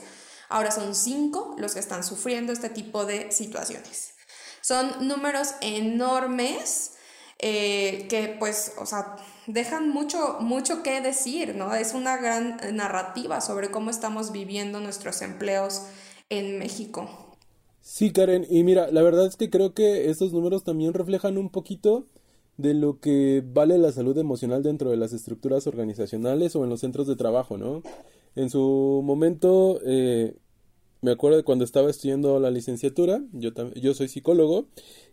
ahora 0.50 0.70
son 0.70 0.94
5 0.94 1.56
los 1.58 1.72
que 1.72 1.80
están 1.80 2.04
sufriendo 2.04 2.52
este 2.52 2.68
tipo 2.68 3.06
de 3.06 3.32
situaciones. 3.32 4.14
Son 4.60 5.08
números 5.08 5.54
enormes 5.62 6.97
eh, 7.38 8.06
que 8.08 8.36
pues, 8.38 8.72
o 8.78 8.86
sea, 8.86 9.16
dejan 9.46 9.90
mucho, 9.90 10.38
mucho 10.40 10.82
que 10.82 11.00
decir, 11.00 11.54
¿no? 11.54 11.74
Es 11.74 11.94
una 11.94 12.16
gran 12.16 12.58
narrativa 12.72 13.40
sobre 13.40 13.70
cómo 13.70 13.90
estamos 13.90 14.32
viviendo 14.32 14.80
nuestros 14.80 15.22
empleos 15.22 15.82
en 16.30 16.58
México. 16.58 17.36
Sí, 17.80 18.12
Karen, 18.12 18.46
y 18.50 18.64
mira, 18.64 18.90
la 18.90 19.02
verdad 19.02 19.26
es 19.26 19.36
que 19.36 19.50
creo 19.50 19.72
que 19.72 20.10
estos 20.10 20.32
números 20.32 20.64
también 20.64 20.92
reflejan 20.92 21.38
un 21.38 21.48
poquito 21.48 22.06
de 22.58 22.74
lo 22.74 22.98
que 22.98 23.42
vale 23.46 23.78
la 23.78 23.92
salud 23.92 24.18
emocional 24.18 24.62
dentro 24.62 24.90
de 24.90 24.96
las 24.96 25.12
estructuras 25.12 25.66
organizacionales 25.66 26.56
o 26.56 26.64
en 26.64 26.70
los 26.70 26.80
centros 26.80 27.06
de 27.06 27.16
trabajo, 27.16 27.56
¿no? 27.56 27.82
En 28.34 28.50
su 28.50 29.00
momento, 29.04 29.80
eh, 29.86 30.36
me 31.00 31.12
acuerdo 31.12 31.38
de 31.38 31.44
cuando 31.44 31.64
estaba 31.64 31.88
estudiando 31.88 32.38
la 32.40 32.50
licenciatura, 32.50 33.22
yo, 33.32 33.50
yo 33.76 33.94
soy 33.94 34.08
psicólogo, 34.08 34.66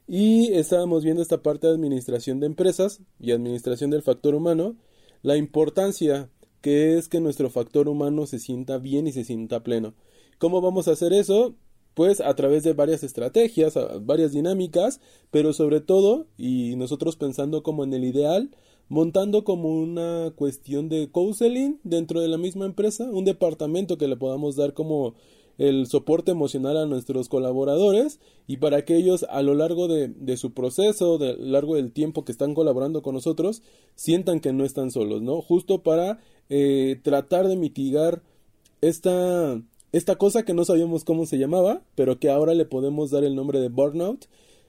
y 0.08 0.54
estábamos 0.54 1.04
viendo 1.04 1.22
esta 1.22 1.42
parte 1.42 1.68
de 1.68 1.74
administración 1.74 2.40
de 2.40 2.46
empresas 2.46 3.02
y 3.20 3.32
administración 3.32 3.90
del 3.90 4.04
factor 4.04 4.36
humano, 4.36 4.76
la 5.22 5.38
importancia 5.38 6.30
que 6.62 6.98
es 6.98 7.10
que 7.10 7.20
nuestro 7.20 7.50
factor 7.50 7.88
humano 7.88 8.26
se 8.26 8.40
sienta 8.40 8.78
bien 8.78 9.08
y 9.08 9.12
se 9.12 9.24
sienta 9.24 9.64
pleno. 9.64 9.94
¿Cómo 10.40 10.62
vamos 10.62 10.88
a 10.88 10.92
hacer 10.92 11.14
eso? 11.14 11.56
Pues 11.94 12.22
a 12.22 12.34
través 12.36 12.64
de 12.64 12.74
varias 12.74 13.04
estrategias, 13.04 13.78
varias 14.02 14.32
dinámicas, 14.32 15.00
pero 15.32 15.54
sobre 15.54 15.80
todo, 15.80 16.28
y 16.38 16.76
nosotros 16.76 17.16
pensando 17.16 17.64
como 17.64 17.84
en 17.84 17.94
el 17.94 18.04
ideal, 18.04 18.50
montando 18.90 19.44
como 19.44 19.70
una 19.80 20.32
cuestión 20.36 20.90
de 20.90 21.10
counseling 21.12 21.80
dentro 21.84 22.20
de 22.20 22.28
la 22.28 22.38
misma 22.38 22.66
empresa, 22.66 23.06
un 23.12 23.26
departamento 23.26 23.98
que 23.98 24.08
le 24.08 24.18
podamos 24.18 24.56
dar 24.56 24.74
como 24.74 25.16
el 25.58 25.88
soporte 25.88 26.32
emocional 26.32 26.78
a 26.78 26.86
nuestros 26.86 27.30
colaboradores 27.30 28.20
y 28.48 28.58
para 28.58 28.84
que 28.84 28.96
ellos 28.96 29.26
a 29.30 29.42
lo 29.42 29.54
largo 29.54 29.88
de, 29.88 30.38
su 30.38 30.54
proceso, 30.54 31.18
de, 31.18 31.32
a 31.32 31.34
lo 31.34 31.46
largo 31.46 31.76
del 31.76 31.92
tiempo 31.92 32.26
que 32.26 32.32
están 32.32 32.54
colaborando 32.54 33.02
con 33.02 33.16
nosotros, 33.16 33.62
sientan 33.96 34.40
que 34.40 34.54
no 34.54 34.66
están 34.66 34.92
solos, 34.92 35.22
¿no? 35.22 35.42
Justo 35.42 35.82
para 35.84 36.20
eh, 36.50 37.00
tratar 37.04 37.48
de 37.48 37.56
mitigar 37.56 38.22
esta, 38.82 39.62
esta 39.92 40.16
cosa 40.16 40.44
que 40.44 40.54
no 40.54 40.66
sabíamos 40.66 41.04
cómo 41.04 41.26
se 41.26 41.38
llamaba, 41.38 41.82
pero 41.96 42.20
que 42.20 42.30
ahora 42.30 42.54
le 42.54 42.66
podemos 42.66 43.12
dar 43.12 43.24
el 43.24 43.36
nombre 43.36 43.60
de 43.60 43.70
burnout, 43.70 44.26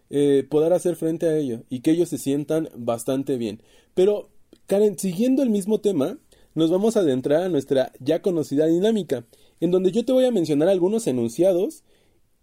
eh, 0.09 0.47
poder 0.49 0.73
hacer 0.73 0.95
frente 0.95 1.26
a 1.26 1.37
ello 1.37 1.62
y 1.69 1.81
que 1.81 1.90
ellos 1.90 2.09
se 2.09 2.19
sientan 2.19 2.69
bastante 2.76 3.37
bien. 3.37 3.61
Pero, 3.95 4.28
Karen, 4.66 4.99
siguiendo 4.99 5.43
el 5.43 5.50
mismo 5.50 5.81
tema, 5.81 6.19
nos 6.55 6.71
vamos 6.71 6.97
a 6.97 7.00
adentrar 7.00 7.43
a 7.43 7.49
nuestra 7.49 7.93
ya 8.00 8.23
conocida 8.23 8.66
dinámica 8.66 9.26
en 9.60 9.70
donde 9.70 9.92
yo 9.92 10.04
te 10.04 10.12
voy 10.12 10.25
a 10.25 10.30
mencionar 10.30 10.68
algunos 10.68 11.06
enunciados 11.06 11.82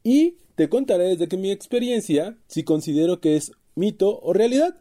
y 0.04 0.38
te 0.56 0.70
contaré 0.70 1.10
desde 1.10 1.28
que 1.28 1.38
mi 1.38 1.52
experiencia 1.52 2.38
si 2.48 2.64
considero 2.64 3.20
que 3.20 3.36
es 3.36 3.52
mito 3.76 4.20
o 4.22 4.34
realidad. 4.34 4.78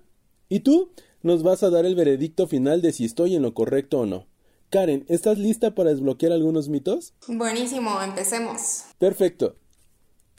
Y 0.48 0.60
tú 0.60 0.90
nos 1.22 1.42
vas 1.42 1.62
a 1.62 1.70
dar 1.70 1.86
el 1.86 1.94
veredicto 1.94 2.46
final 2.46 2.82
de 2.82 2.92
si 2.92 3.04
estoy 3.04 3.34
en 3.34 3.42
lo 3.42 3.54
correcto 3.54 4.00
o 4.00 4.06
no. 4.06 4.26
Karen, 4.70 5.04
¿estás 5.08 5.38
lista 5.38 5.74
para 5.74 5.90
desbloquear 5.90 6.32
algunos 6.32 6.68
mitos? 6.68 7.14
Buenísimo, 7.28 8.00
empecemos. 8.02 8.84
Perfecto. 8.98 9.56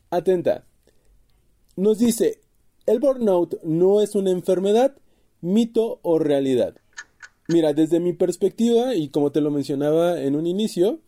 Atenta. 0.10 0.66
Nos 1.76 2.00
dice, 2.00 2.42
el 2.86 3.00
burnout 3.00 3.62
no 3.64 4.02
es 4.02 4.16
una 4.16 4.32
enfermedad, 4.32 4.96
mito 5.42 6.00
o 6.02 6.20
realidad. 6.20 6.76
Mira, 7.48 7.74
desde 7.74 8.00
mi 8.00 8.14
perspectiva, 8.14 8.96
y 8.96 9.10
como 9.10 9.32
te 9.32 9.42
lo 9.42 9.52
mencionaba 9.52 10.22
en 10.22 10.36
un 10.36 10.48
inicio, 10.48 11.00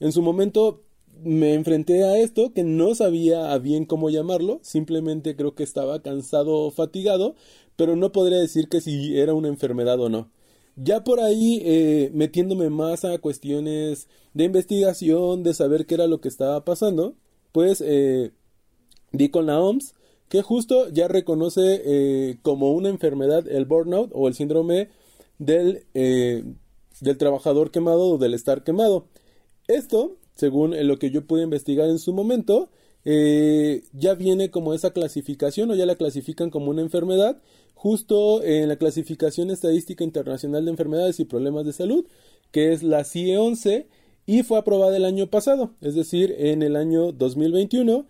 en 0.00 0.12
su 0.12 0.22
momento 0.22 0.82
me 1.22 1.54
enfrenté 1.54 2.04
a 2.04 2.18
esto 2.18 2.52
que 2.52 2.64
no 2.64 2.94
sabía 2.94 3.56
bien 3.58 3.84
cómo 3.84 4.10
llamarlo, 4.10 4.60
simplemente 4.62 5.36
creo 5.36 5.54
que 5.54 5.64
estaba 5.64 6.00
cansado 6.00 6.54
o 6.54 6.70
fatigado, 6.70 7.34
pero 7.76 7.96
no 7.96 8.12
podría 8.12 8.38
decir 8.38 8.68
que 8.68 8.80
si 8.80 9.18
era 9.18 9.34
una 9.34 9.48
enfermedad 9.48 10.00
o 10.00 10.08
no. 10.08 10.30
Ya 10.76 11.02
por 11.02 11.20
ahí 11.20 11.60
eh, 11.64 12.10
metiéndome 12.14 12.70
más 12.70 13.04
a 13.04 13.18
cuestiones 13.18 14.08
de 14.32 14.44
investigación, 14.44 15.42
de 15.42 15.54
saber 15.54 15.86
qué 15.86 15.94
era 15.94 16.06
lo 16.06 16.20
que 16.20 16.28
estaba 16.28 16.64
pasando, 16.64 17.14
pues 17.50 17.82
eh, 17.84 18.30
di 19.10 19.28
con 19.28 19.46
la 19.46 19.60
OMS 19.60 19.94
que 20.28 20.42
justo 20.42 20.88
ya 20.90 21.08
reconoce 21.08 21.82
eh, 21.84 22.38
como 22.42 22.72
una 22.72 22.90
enfermedad 22.90 23.48
el 23.48 23.64
burnout 23.64 24.10
o 24.12 24.28
el 24.28 24.34
síndrome 24.34 24.90
del, 25.38 25.84
del 25.94 27.18
trabajador 27.18 27.70
quemado 27.70 28.10
o 28.10 28.18
del 28.18 28.34
estar 28.34 28.62
quemado. 28.62 29.06
Esto, 29.68 30.16
según 30.34 30.74
lo 30.86 30.98
que 30.98 31.10
yo 31.10 31.26
pude 31.26 31.42
investigar 31.42 31.88
en 31.88 31.98
su 31.98 32.12
momento, 32.12 32.70
eh, 33.04 33.84
ya 33.92 34.14
viene 34.14 34.50
como 34.50 34.74
esa 34.74 34.92
clasificación 34.92 35.70
o 35.70 35.74
ya 35.74 35.86
la 35.86 35.94
clasifican 35.94 36.50
como 36.50 36.70
una 36.70 36.82
enfermedad 36.82 37.40
justo 37.74 38.42
en 38.42 38.68
la 38.68 38.76
clasificación 38.76 39.50
estadística 39.50 40.02
internacional 40.02 40.64
de 40.64 40.72
enfermedades 40.72 41.20
y 41.20 41.24
problemas 41.24 41.64
de 41.64 41.72
salud 41.72 42.04
que 42.50 42.72
es 42.72 42.82
la 42.82 43.04
CIE 43.04 43.38
11 43.38 43.86
y 44.26 44.42
fue 44.42 44.58
aprobada 44.58 44.96
el 44.96 45.04
año 45.04 45.28
pasado, 45.28 45.70
es 45.80 45.94
decir, 45.94 46.34
en 46.38 46.62
el 46.62 46.76
año 46.76 47.12
2021 47.12 48.06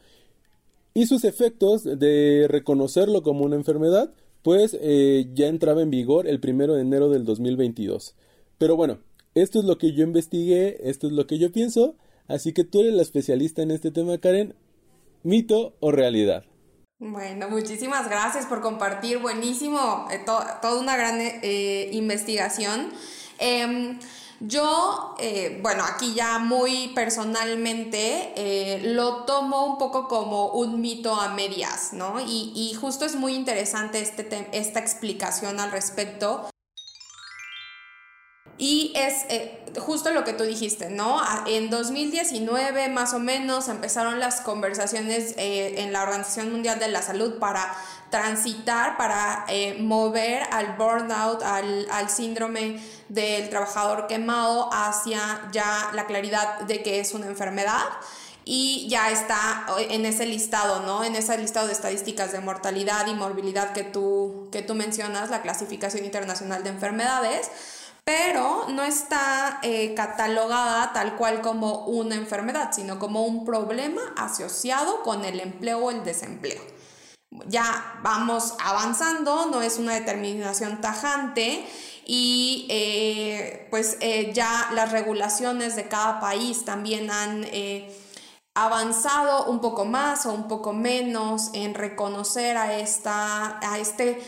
y 0.94 1.06
sus 1.06 1.24
efectos 1.24 1.84
de 1.84 2.46
reconocerlo 2.48 3.22
como 3.22 3.44
una 3.44 3.56
enfermedad 3.56 4.12
pues 4.42 4.76
eh, 4.80 5.28
ya 5.34 5.48
entraba 5.48 5.82
en 5.82 5.90
vigor 5.90 6.26
el 6.26 6.40
primero 6.40 6.74
de 6.74 6.82
enero 6.82 7.10
del 7.10 7.24
2022. 7.24 8.14
Pero 8.56 8.76
bueno, 8.76 8.98
esto 9.42 9.60
es 9.60 9.64
lo 9.64 9.78
que 9.78 9.92
yo 9.92 10.04
investigué, 10.04 10.78
esto 10.88 11.06
es 11.06 11.12
lo 11.12 11.26
que 11.26 11.38
yo 11.38 11.52
pienso, 11.52 11.96
así 12.28 12.52
que 12.52 12.64
tú 12.64 12.80
eres 12.80 12.94
la 12.94 13.02
especialista 13.02 13.62
en 13.62 13.70
este 13.70 13.90
tema, 13.90 14.18
Karen, 14.18 14.54
mito 15.22 15.74
o 15.80 15.90
realidad. 15.92 16.44
Bueno, 17.00 17.48
muchísimas 17.48 18.08
gracias 18.08 18.46
por 18.46 18.60
compartir, 18.60 19.18
buenísimo, 19.18 20.08
eh, 20.10 20.20
toda 20.24 20.80
una 20.80 20.96
gran 20.96 21.20
eh, 21.20 21.90
investigación. 21.92 22.90
Em, 23.38 23.98
yo, 24.40 25.16
eh, 25.18 25.58
bueno, 25.62 25.82
aquí 25.84 26.14
ya 26.14 26.38
muy 26.38 26.92
personalmente 26.94 28.32
eh, 28.36 28.80
lo 28.84 29.24
tomo 29.24 29.66
un 29.66 29.78
poco 29.78 30.06
como 30.06 30.52
un 30.52 30.80
mito 30.80 31.14
a 31.14 31.34
medias, 31.34 31.92
¿no? 31.92 32.20
Y, 32.20 32.52
y 32.54 32.74
justo 32.74 33.04
es 33.04 33.16
muy 33.16 33.34
interesante 33.34 34.00
este 34.00 34.48
esta 34.52 34.78
explicación 34.78 35.58
al 35.58 35.72
respecto. 35.72 36.48
Y 38.58 38.92
es 38.96 39.24
eh, 39.28 39.64
justo 39.78 40.10
lo 40.10 40.24
que 40.24 40.32
tú 40.32 40.44
dijiste, 40.44 40.90
¿no? 40.90 41.22
En 41.46 41.70
2019 41.70 42.88
más 42.88 43.14
o 43.14 43.20
menos 43.20 43.68
empezaron 43.68 44.18
las 44.18 44.40
conversaciones 44.40 45.34
en 45.36 45.92
la 45.92 46.02
Organización 46.02 46.50
Mundial 46.50 46.80
de 46.80 46.88
la 46.88 47.00
Salud 47.00 47.38
para 47.38 47.72
transitar, 48.10 48.96
para 48.96 49.46
mover 49.78 50.42
al 50.50 50.76
burnout, 50.76 51.42
al, 51.42 51.86
al 51.90 52.10
síndrome 52.10 52.82
del 53.08 53.48
trabajador 53.48 54.08
quemado 54.08 54.70
hacia 54.72 55.48
ya 55.52 55.90
la 55.94 56.06
claridad 56.06 56.60
de 56.62 56.82
que 56.82 56.98
es 56.98 57.14
una 57.14 57.26
enfermedad 57.26 57.84
y 58.50 58.86
ya 58.88 59.10
está 59.10 59.66
en 59.90 60.06
ese 60.06 60.24
listado, 60.24 60.80
¿no? 60.80 61.04
En 61.04 61.14
ese 61.16 61.36
listado 61.36 61.66
de 61.66 61.74
estadísticas 61.74 62.32
de 62.32 62.40
mortalidad 62.40 63.06
y 63.06 63.12
morbilidad 63.12 63.74
que 63.74 63.84
tú, 63.84 64.48
que 64.50 64.62
tú 64.62 64.74
mencionas, 64.74 65.28
la 65.28 65.42
clasificación 65.42 66.06
internacional 66.06 66.64
de 66.64 66.70
enfermedades, 66.70 67.50
pero 68.08 68.64
no 68.70 68.84
está 68.84 69.60
eh, 69.62 69.92
catalogada 69.94 70.94
tal 70.94 71.16
cual 71.16 71.42
como 71.42 71.84
una 71.84 72.14
enfermedad, 72.14 72.70
sino 72.72 72.98
como 72.98 73.26
un 73.26 73.44
problema 73.44 74.00
asociado 74.16 75.02
con 75.02 75.26
el 75.26 75.40
empleo 75.40 75.80
o 75.80 75.90
el 75.90 76.02
desempleo. 76.04 76.62
Ya 77.48 78.00
vamos 78.02 78.54
avanzando, 78.64 79.50
no 79.50 79.60
es 79.60 79.76
una 79.76 79.92
determinación 79.92 80.80
tajante 80.80 81.66
y 82.06 82.66
eh, 82.70 83.66
pues 83.68 83.98
eh, 84.00 84.32
ya 84.32 84.70
las 84.72 84.90
regulaciones 84.90 85.76
de 85.76 85.86
cada 85.86 86.18
país 86.18 86.64
también 86.64 87.10
han 87.10 87.44
avanzado 88.54 89.44
un 89.44 89.60
poco 89.60 89.84
más 89.84 90.26
o 90.26 90.32
un 90.32 90.48
poco 90.48 90.72
menos 90.72 91.50
en 91.52 91.74
reconocer 91.74 92.56
a 92.56 92.76
esta, 92.76 93.60
a 93.60 93.78
este, 93.78 94.20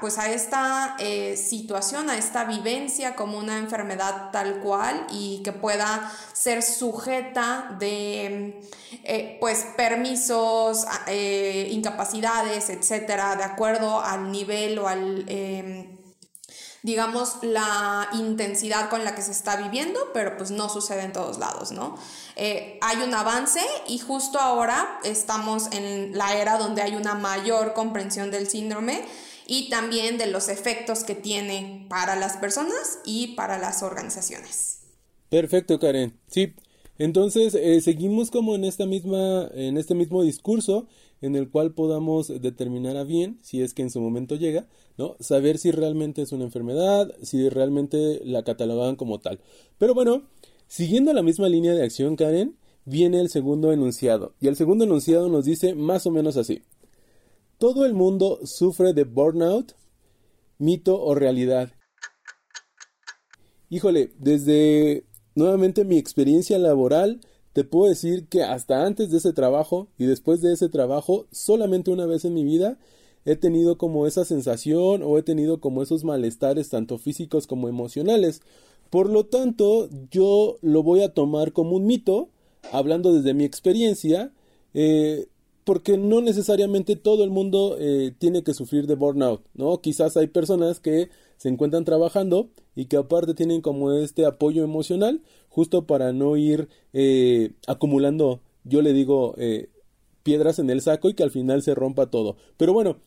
pues 0.00 0.16
a 0.18 0.30
esta 0.30 0.96
situación, 1.36 2.08
a 2.08 2.16
esta 2.16 2.44
vivencia 2.44 3.16
como 3.16 3.36
una 3.36 3.58
enfermedad 3.58 4.30
tal 4.30 4.60
cual 4.60 5.06
y 5.10 5.42
que 5.42 5.50
pueda 5.50 6.12
ser 6.32 6.62
sujeta 6.62 7.76
de 7.80 8.60
pues 9.40 9.66
permisos, 9.76 10.86
incapacidades, 11.70 12.70
etcétera, 12.70 13.34
de 13.34 13.44
acuerdo 13.44 14.00
al 14.00 14.30
nivel 14.30 14.78
o 14.78 14.86
al 14.86 15.24
em, 15.28 15.98
digamos, 16.82 17.38
la 17.42 18.08
intensidad 18.12 18.88
con 18.88 19.04
la 19.04 19.14
que 19.14 19.22
se 19.22 19.32
está 19.32 19.56
viviendo, 19.56 20.10
pero 20.14 20.36
pues 20.36 20.50
no 20.50 20.68
sucede 20.68 21.02
en 21.02 21.12
todos 21.12 21.38
lados, 21.38 21.72
¿no? 21.72 21.96
Eh, 22.40 22.78
hay 22.82 23.02
un 23.02 23.12
avance 23.14 23.60
y 23.88 23.98
justo 23.98 24.38
ahora 24.38 25.00
estamos 25.02 25.72
en 25.72 26.16
la 26.16 26.40
era 26.40 26.56
donde 26.56 26.82
hay 26.82 26.94
una 26.94 27.14
mayor 27.14 27.74
comprensión 27.74 28.30
del 28.30 28.46
síndrome 28.46 29.04
y 29.48 29.68
también 29.70 30.18
de 30.18 30.28
los 30.28 30.48
efectos 30.48 31.02
que 31.02 31.16
tiene 31.16 31.86
para 31.88 32.14
las 32.14 32.36
personas 32.36 33.00
y 33.04 33.34
para 33.34 33.58
las 33.58 33.82
organizaciones. 33.82 34.82
Perfecto, 35.28 35.80
Karen. 35.80 36.16
Sí, 36.28 36.54
entonces 36.96 37.54
eh, 37.54 37.80
seguimos 37.80 38.30
como 38.30 38.54
en 38.54 38.62
esta 38.64 38.86
misma, 38.86 39.48
en 39.52 39.76
este 39.76 39.96
mismo 39.96 40.22
discurso 40.22 40.86
en 41.20 41.34
el 41.34 41.50
cual 41.50 41.72
podamos 41.72 42.28
determinar 42.28 42.96
a 42.96 43.04
bien, 43.04 43.38
si 43.42 43.62
es 43.62 43.74
que 43.74 43.82
en 43.82 43.90
su 43.90 44.00
momento 44.00 44.36
llega, 44.36 44.68
¿no? 44.96 45.16
Saber 45.18 45.58
si 45.58 45.72
realmente 45.72 46.22
es 46.22 46.32
una 46.32 46.44
enfermedad, 46.44 47.12
si 47.22 47.48
realmente 47.48 48.20
la 48.24 48.44
catalogan 48.44 48.94
como 48.96 49.18
tal. 49.18 49.40
Pero 49.78 49.94
bueno, 49.94 50.22
siguiendo 50.68 51.12
la 51.12 51.22
misma 51.22 51.48
línea 51.48 51.74
de 51.74 51.82
acción, 51.82 52.14
Karen, 52.14 52.56
viene 52.84 53.20
el 53.20 53.28
segundo 53.28 53.72
enunciado. 53.72 54.34
Y 54.40 54.48
el 54.48 54.56
segundo 54.56 54.84
enunciado 54.84 55.28
nos 55.28 55.44
dice 55.44 55.74
más 55.74 56.06
o 56.06 56.10
menos 56.10 56.36
así. 56.36 56.62
Todo 57.58 57.84
el 57.84 57.94
mundo 57.94 58.38
sufre 58.44 58.92
de 58.92 59.04
burnout, 59.04 59.72
mito 60.58 61.02
o 61.02 61.14
realidad. 61.14 61.72
Híjole, 63.68 64.12
desde 64.18 65.04
nuevamente 65.34 65.84
mi 65.84 65.98
experiencia 65.98 66.58
laboral, 66.58 67.20
te 67.52 67.64
puedo 67.64 67.88
decir 67.88 68.28
que 68.28 68.42
hasta 68.42 68.86
antes 68.86 69.10
de 69.10 69.18
ese 69.18 69.32
trabajo 69.32 69.88
y 69.98 70.06
después 70.06 70.40
de 70.40 70.52
ese 70.52 70.68
trabajo, 70.68 71.26
solamente 71.32 71.90
una 71.90 72.06
vez 72.06 72.24
en 72.24 72.34
mi 72.34 72.44
vida 72.44 72.78
he 73.24 73.36
tenido 73.36 73.76
como 73.76 74.06
esa 74.06 74.24
sensación 74.24 75.02
o 75.02 75.18
he 75.18 75.22
tenido 75.22 75.60
como 75.60 75.82
esos 75.82 76.04
malestares 76.04 76.70
tanto 76.70 76.98
físicos 76.98 77.46
como 77.46 77.68
emocionales. 77.68 78.40
Por 78.90 79.10
lo 79.10 79.26
tanto, 79.26 79.88
yo 80.10 80.56
lo 80.62 80.82
voy 80.82 81.02
a 81.02 81.12
tomar 81.12 81.52
como 81.52 81.76
un 81.76 81.86
mito, 81.86 82.30
hablando 82.72 83.12
desde 83.12 83.34
mi 83.34 83.44
experiencia, 83.44 84.32
eh, 84.74 85.26
porque 85.64 85.98
no 85.98 86.22
necesariamente 86.22 86.96
todo 86.96 87.24
el 87.24 87.30
mundo 87.30 87.76
eh, 87.78 88.12
tiene 88.18 88.42
que 88.42 88.54
sufrir 88.54 88.86
de 88.86 88.94
burnout, 88.94 89.42
¿no? 89.54 89.80
Quizás 89.82 90.16
hay 90.16 90.28
personas 90.28 90.80
que 90.80 91.10
se 91.36 91.50
encuentran 91.50 91.84
trabajando 91.84 92.48
y 92.74 92.86
que 92.86 92.96
aparte 92.96 93.34
tienen 93.34 93.60
como 93.60 93.92
este 93.92 94.24
apoyo 94.24 94.64
emocional 94.64 95.20
justo 95.50 95.86
para 95.86 96.12
no 96.12 96.36
ir 96.36 96.68
eh, 96.94 97.52
acumulando, 97.66 98.40
yo 98.64 98.80
le 98.80 98.94
digo, 98.94 99.34
piedras 100.22 100.58
en 100.58 100.70
el 100.70 100.80
saco 100.80 101.10
y 101.10 101.14
que 101.14 101.22
al 101.22 101.30
final 101.30 101.62
se 101.62 101.74
rompa 101.74 102.06
todo. 102.06 102.36
Pero 102.56 102.72
bueno, 102.72 102.98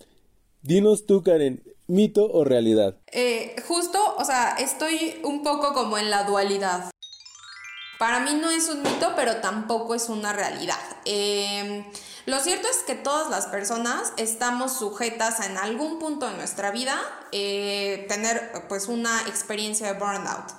dinos 0.61 1.05
tú, 1.05 1.23
Karen, 1.23 1.63
mito 1.87 2.29
o 2.31 2.43
realidad. 2.43 2.95
Eh, 3.11 3.55
justo, 3.67 3.99
o 4.17 4.25
sea, 4.25 4.55
estoy 4.59 5.19
un 5.23 5.43
poco 5.43 5.73
como 5.73 5.97
en 5.97 6.09
la 6.09 6.23
dualidad. 6.23 6.89
Para 7.99 8.19
mí 8.19 8.33
no 8.33 8.49
es 8.49 8.67
un 8.69 8.81
mito, 8.81 9.13
pero 9.15 9.37
tampoco 9.37 9.93
es 9.93 10.09
una 10.09 10.33
realidad. 10.33 10.79
Em, 11.05 11.85
lo 12.25 12.39
cierto 12.39 12.67
es 12.67 12.77
que 12.77 12.95
todas 12.95 13.29
las 13.29 13.47
personas 13.47 14.13
estamos 14.17 14.77
sujetas 14.79 15.39
a 15.39 15.45
en 15.45 15.57
algún 15.57 15.99
punto 15.99 16.27
de 16.27 16.35
nuestra 16.35 16.71
vida 16.71 16.99
eh, 17.31 18.05
tener 18.07 18.51
pues 18.67 18.87
una 18.87 19.21
experiencia 19.27 19.93
de 19.93 19.99
burnout. 19.99 20.51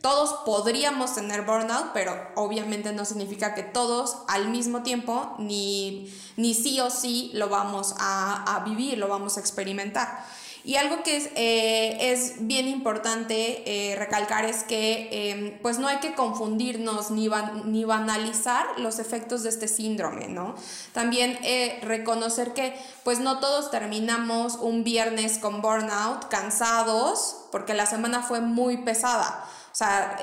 Todos 0.00 0.40
podríamos 0.44 1.14
tener 1.14 1.42
burnout, 1.42 1.92
pero 1.92 2.16
obviamente 2.36 2.92
no 2.92 3.04
significa 3.04 3.54
que 3.54 3.62
todos 3.62 4.18
al 4.28 4.48
mismo 4.48 4.82
tiempo 4.82 5.34
ni, 5.38 6.12
ni 6.36 6.54
sí 6.54 6.80
o 6.80 6.90
sí 6.90 7.30
lo 7.34 7.48
vamos 7.48 7.94
a, 7.98 8.56
a 8.56 8.64
vivir, 8.64 8.98
lo 8.98 9.08
vamos 9.08 9.36
a 9.36 9.40
experimentar. 9.40 10.24
Y 10.68 10.76
algo 10.76 11.02
que 11.02 11.16
es, 11.16 11.30
eh, 11.34 12.12
es 12.12 12.46
bien 12.46 12.68
importante 12.68 13.62
eh, 13.64 13.96
recalcar 13.96 14.44
es 14.44 14.64
que 14.64 15.08
em, 15.30 15.58
pues 15.62 15.78
no 15.78 15.88
hay 15.88 15.96
que 15.96 16.14
confundirnos 16.14 17.10
ni, 17.10 17.30
ni 17.64 17.84
banalizar 17.84 18.66
los 18.78 18.98
efectos 18.98 19.42
de 19.44 19.48
este 19.48 19.66
síndrome, 19.66 20.28
¿no? 20.28 20.54
También 20.92 21.38
eh, 21.42 21.78
reconocer 21.84 22.52
que 22.52 22.78
pues 23.02 23.18
no 23.18 23.38
todos 23.38 23.70
terminamos 23.70 24.56
un 24.56 24.84
viernes 24.84 25.38
con 25.38 25.62
burnout, 25.62 26.28
cansados, 26.28 27.36
porque 27.50 27.72
la 27.72 27.86
semana 27.86 28.22
fue 28.22 28.40
muy 28.40 28.76
pesada. 28.78 29.48
O 29.78 29.84
sea, 29.84 30.18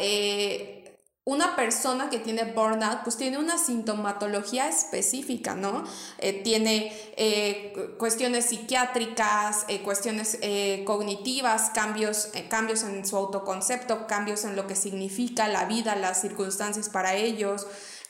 una 1.28 1.56
persona 1.56 2.12
que 2.12 2.20
tiene 2.20 2.44
burnout, 2.44 3.02
pues 3.04 3.18
tiene 3.18 3.40
una 3.40 3.58
sintomatología 3.58 4.68
específica, 4.68 5.56
¿no? 5.56 5.84
Eh, 6.20 6.44
tiene 6.44 6.96
eh, 7.18 7.96
cuestiones 7.98 8.46
psiquiátricas, 8.46 9.66
eh, 9.68 9.82
cuestiones 9.82 10.38
cognitivas, 10.86 11.72
cambios, 11.72 12.30
cambios 12.48 12.84
en 12.84 13.08
su 13.08 13.18
autoconcepto, 13.18 14.06
cambios 14.06 14.44
en 14.44 14.56
lo 14.56 14.68
que 14.68 14.76
significa 14.76 15.48
la 15.48 15.66
vida, 15.66 15.96
las 15.96 16.22
circunstancias 16.22 16.90
para 16.90 17.16
ellos 17.16 17.66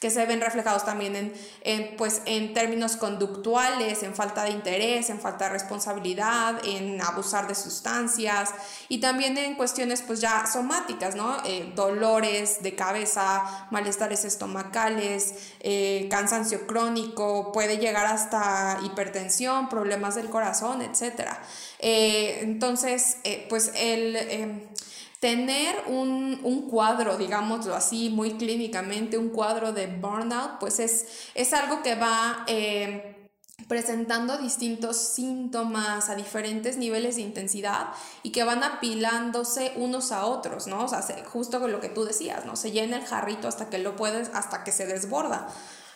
que 0.05 0.11
se 0.11 0.23
ven 0.27 0.39
reflejados 0.39 0.85
también 0.85 1.33
en, 1.63 1.97
pues, 1.97 2.21
en 2.27 2.53
términos 2.53 2.95
conductuales, 2.95 4.03
en 4.03 4.13
falta 4.13 4.43
de 4.43 4.51
interés, 4.51 5.09
en 5.09 5.19
falta 5.19 5.45
de 5.45 5.53
responsabilidad, 5.53 6.63
en 6.63 7.01
abusar 7.01 7.47
de 7.47 7.55
sustancias 7.55 8.51
y 8.87 8.99
también 8.99 9.35
en 9.39 9.55
cuestiones 9.55 10.03
pues 10.03 10.21
ya 10.21 10.45
somáticas, 10.45 11.15
¿no? 11.15 11.37
Eh, 11.43 11.71
dolores 11.75 12.61
de 12.61 12.75
cabeza, 12.75 13.67
malestares 13.71 14.25
estomacales, 14.25 15.33
eh, 15.61 16.07
cansancio 16.11 16.67
crónico, 16.67 17.51
puede 17.51 17.79
llegar 17.79 18.05
hasta 18.05 18.77
hipertensión, 18.83 19.69
problemas 19.69 20.13
del 20.13 20.29
corazón, 20.29 20.83
etc. 20.83 21.31
Eh, 21.79 22.41
entonces, 22.43 23.17
pues 23.49 23.71
el 23.73 24.69
tener 25.19 25.75
un, 25.87 26.67
cuadro, 26.69 27.17
digámoslo 27.17 27.75
así, 27.75 28.09
muy 28.09 28.33
clínicamente, 28.33 29.17
un 29.17 29.29
cuadro 29.29 29.71
de 29.71 29.87
burnout, 29.87 30.59
pues 30.59 30.79
es, 30.79 31.29
es 31.33 31.53
algo 31.53 31.81
que 31.81 31.95
va 31.95 32.43
eh, 32.47 33.29
presentando 33.67 34.37
distintos 34.37 34.97
síntomas 34.97 36.09
a 36.09 36.15
diferentes 36.15 36.77
niveles 36.77 37.15
de 37.15 37.21
intensidad 37.21 37.87
y 38.21 38.31
que 38.31 38.43
van 38.43 38.63
apilándose 38.63 39.73
unos 39.77 40.11
a 40.11 40.25
otros, 40.25 40.67
¿no? 40.67 40.83
O 40.83 40.87
sea, 40.87 41.01
justo 41.31 41.59
con 41.59 41.71
lo 41.71 41.79
que 41.79 41.89
tú 41.89 42.03
decías, 42.03 42.45
¿no? 42.45 42.55
Se 42.55 42.71
llena 42.71 42.97
el 42.97 43.05
jarrito 43.05 43.47
hasta 43.47 43.69
que 43.69 43.79
lo 43.79 43.95
puedes, 43.95 44.29
hasta 44.33 44.63
que 44.63 44.71
se 44.71 44.85
desborda. 44.85 45.47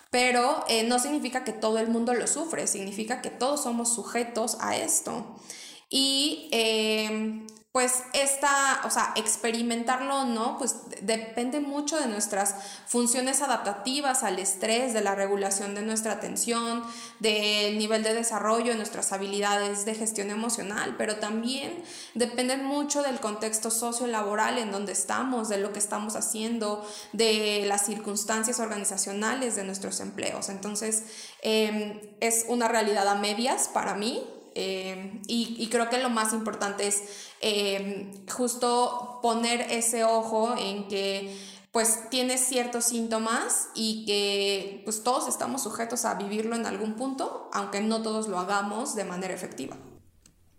Pero 0.10 0.64
eh, 0.68 0.84
no 0.84 0.98
significa 0.98 1.44
que 1.44 1.54
todo 1.54 1.78
el 1.78 1.88
mundo 1.88 2.14
lo 2.16 2.26
sufre, 2.26 2.66
significa 2.66 3.22
que 3.22 3.30
todos 3.30 3.62
somos 3.62 3.94
sujetos 3.94 4.58
a 4.60 4.76
esto. 4.76 5.36
Y 5.90 6.50
eh, 6.52 7.46
pues 7.72 8.02
esta, 8.14 8.82
o 8.84 8.90
sea, 8.90 9.14
experimentarlo 9.16 10.22
o 10.22 10.26
no, 10.26 10.58
pues 10.58 10.78
depende 11.02 11.60
mucho 11.60 12.00
de 12.00 12.08
nuestras 12.08 12.56
funciones 12.88 13.44
adaptativas 13.44 14.24
al 14.24 14.40
estrés, 14.40 14.96
de 14.96 15.02
la 15.02 15.14
regulación 15.14 15.76
de 15.76 15.84
nuestra 15.84 16.14
atención, 16.14 16.82
del 17.20 17.78
nivel 17.78 18.02
de 18.02 18.16
desarrollo, 18.16 18.72
de 18.72 18.76
nuestras 18.76 19.14
habilidades 19.14 19.86
de 19.86 19.94
gestión 19.94 20.32
emocional, 20.32 20.96
pero 20.98 21.18
también 21.18 21.84
depende 22.16 22.58
mucho 22.58 23.04
del 23.04 23.20
contexto 23.20 23.70
sociolaboral 23.70 24.58
en 24.58 24.72
donde 24.72 24.94
estamos, 24.94 25.48
de 25.48 25.60
lo 25.60 25.72
que 25.72 25.80
estamos 25.80 26.16
haciendo, 26.16 26.84
de 27.14 27.66
las 27.68 27.86
circunstancias 27.86 28.60
organizacionales 28.60 29.56
de 29.56 29.64
nuestros 29.64 30.00
empleos. 30.00 30.50
Entonces, 30.50 31.04
em, 31.44 32.02
es 32.20 32.46
una 32.48 32.68
realidad 32.68 33.08
a 33.08 33.14
medias 33.14 33.68
para 33.68 33.94
mí, 33.94 34.26
em, 34.56 35.22
y, 35.28 35.68
creo 35.68 35.90
que 35.90 36.00
lo 36.00 36.10
más 36.10 36.34
importante 36.34 36.88
es 36.88 37.04
Em, 37.42 38.12
justo 38.30 39.20
poner 39.22 39.62
ese 39.72 40.04
ojo 40.04 40.56
en 40.58 40.90
que 40.90 41.34
pues 41.72 42.10
tienes 42.10 42.42
ciertos 42.42 42.86
síntomas 42.86 43.70
y 43.76 44.04
que 44.06 44.82
pues 44.84 45.04
todos 45.04 45.30
estamos 45.30 45.64
sujetos 45.64 46.04
a 46.04 46.16
vivirlo 46.16 46.56
en 46.56 46.66
algún 46.66 46.96
punto, 46.96 47.50
aunque 47.54 47.80
no 47.80 48.02
todos 48.02 48.28
lo 48.28 48.40
hagamos 48.40 48.96
de 48.96 49.06
manera 49.06 49.34
efectiva. 49.34 49.78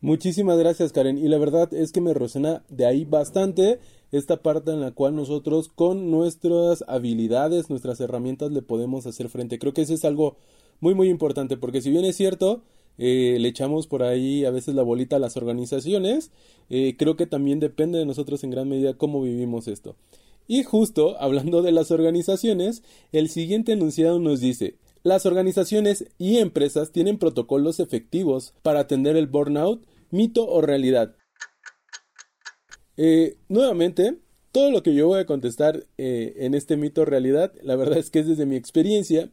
Muchísimas 0.00 0.56
gracias 0.56 0.92
Karen 0.92 1.18
y 1.18 1.28
la 1.28 1.36
verdad 1.36 1.74
es 1.74 1.92
que 1.92 2.00
me 2.00 2.14
resuena 2.14 2.62
de 2.70 2.86
ahí 2.86 3.04
bastante 3.04 3.78
esta 4.10 4.38
parte 4.38 4.70
en 4.70 4.80
la 4.80 4.92
cual 4.92 5.14
nosotros 5.14 5.68
con 5.68 6.10
nuestras 6.10 6.82
habilidades, 6.88 7.68
nuestras 7.68 8.00
herramientas 8.00 8.52
le 8.52 8.62
podemos 8.62 9.04
hacer 9.06 9.28
frente. 9.28 9.58
Creo 9.58 9.74
que 9.74 9.82
eso 9.82 9.92
es 9.92 10.06
algo 10.06 10.36
muy 10.80 10.94
muy 10.94 11.10
importante 11.10 11.58
porque 11.58 11.82
si 11.82 11.90
bien 11.90 12.06
es 12.06 12.16
cierto, 12.16 12.62
eh, 13.02 13.38
le 13.40 13.48
echamos 13.48 13.86
por 13.86 14.02
ahí 14.02 14.44
a 14.44 14.50
veces 14.50 14.74
la 14.74 14.82
bolita 14.82 15.16
a 15.16 15.18
las 15.18 15.38
organizaciones, 15.38 16.30
eh, 16.68 16.96
creo 16.98 17.16
que 17.16 17.26
también 17.26 17.58
depende 17.58 17.98
de 17.98 18.04
nosotros 18.04 18.44
en 18.44 18.50
gran 18.50 18.68
medida 18.68 18.92
cómo 18.92 19.22
vivimos 19.22 19.68
esto. 19.68 19.96
Y 20.46 20.64
justo 20.64 21.16
hablando 21.20 21.62
de 21.62 21.72
las 21.72 21.90
organizaciones, 21.90 22.82
el 23.12 23.30
siguiente 23.30 23.72
enunciado 23.72 24.20
nos 24.20 24.40
dice, 24.40 24.76
las 25.02 25.24
organizaciones 25.24 26.08
y 26.18 26.36
empresas 26.40 26.92
tienen 26.92 27.16
protocolos 27.16 27.80
efectivos 27.80 28.52
para 28.60 28.80
atender 28.80 29.16
el 29.16 29.28
burnout, 29.28 29.82
mito 30.10 30.46
o 30.46 30.60
realidad. 30.60 31.16
Eh, 32.98 33.38
nuevamente, 33.48 34.18
todo 34.52 34.70
lo 34.70 34.82
que 34.82 34.94
yo 34.94 35.06
voy 35.06 35.20
a 35.20 35.26
contestar 35.26 35.86
en 35.96 36.52
este 36.52 36.76
mito 36.76 37.06
realidad, 37.06 37.54
la 37.62 37.76
verdad 37.76 37.96
es 37.96 38.10
que 38.10 38.18
es 38.18 38.26
desde 38.26 38.44
mi 38.44 38.56
experiencia, 38.56 39.30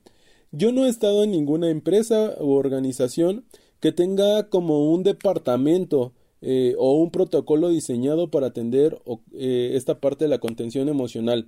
yo 0.51 0.71
no 0.71 0.86
he 0.86 0.89
estado 0.89 1.23
en 1.23 1.31
ninguna 1.31 1.69
empresa 1.69 2.36
u 2.39 2.51
organización 2.51 3.45
que 3.79 3.91
tenga 3.91 4.49
como 4.49 4.91
un 4.91 5.03
departamento 5.03 6.13
eh, 6.41 6.75
o 6.77 6.93
un 6.93 7.12
protocolo 7.12 7.69
diseñado 7.69 8.29
para 8.29 8.47
atender 8.47 9.01
eh, 9.33 9.71
esta 9.73 9.99
parte 9.99 10.25
de 10.25 10.29
la 10.29 10.39
contención 10.39 10.89
emocional. 10.89 11.47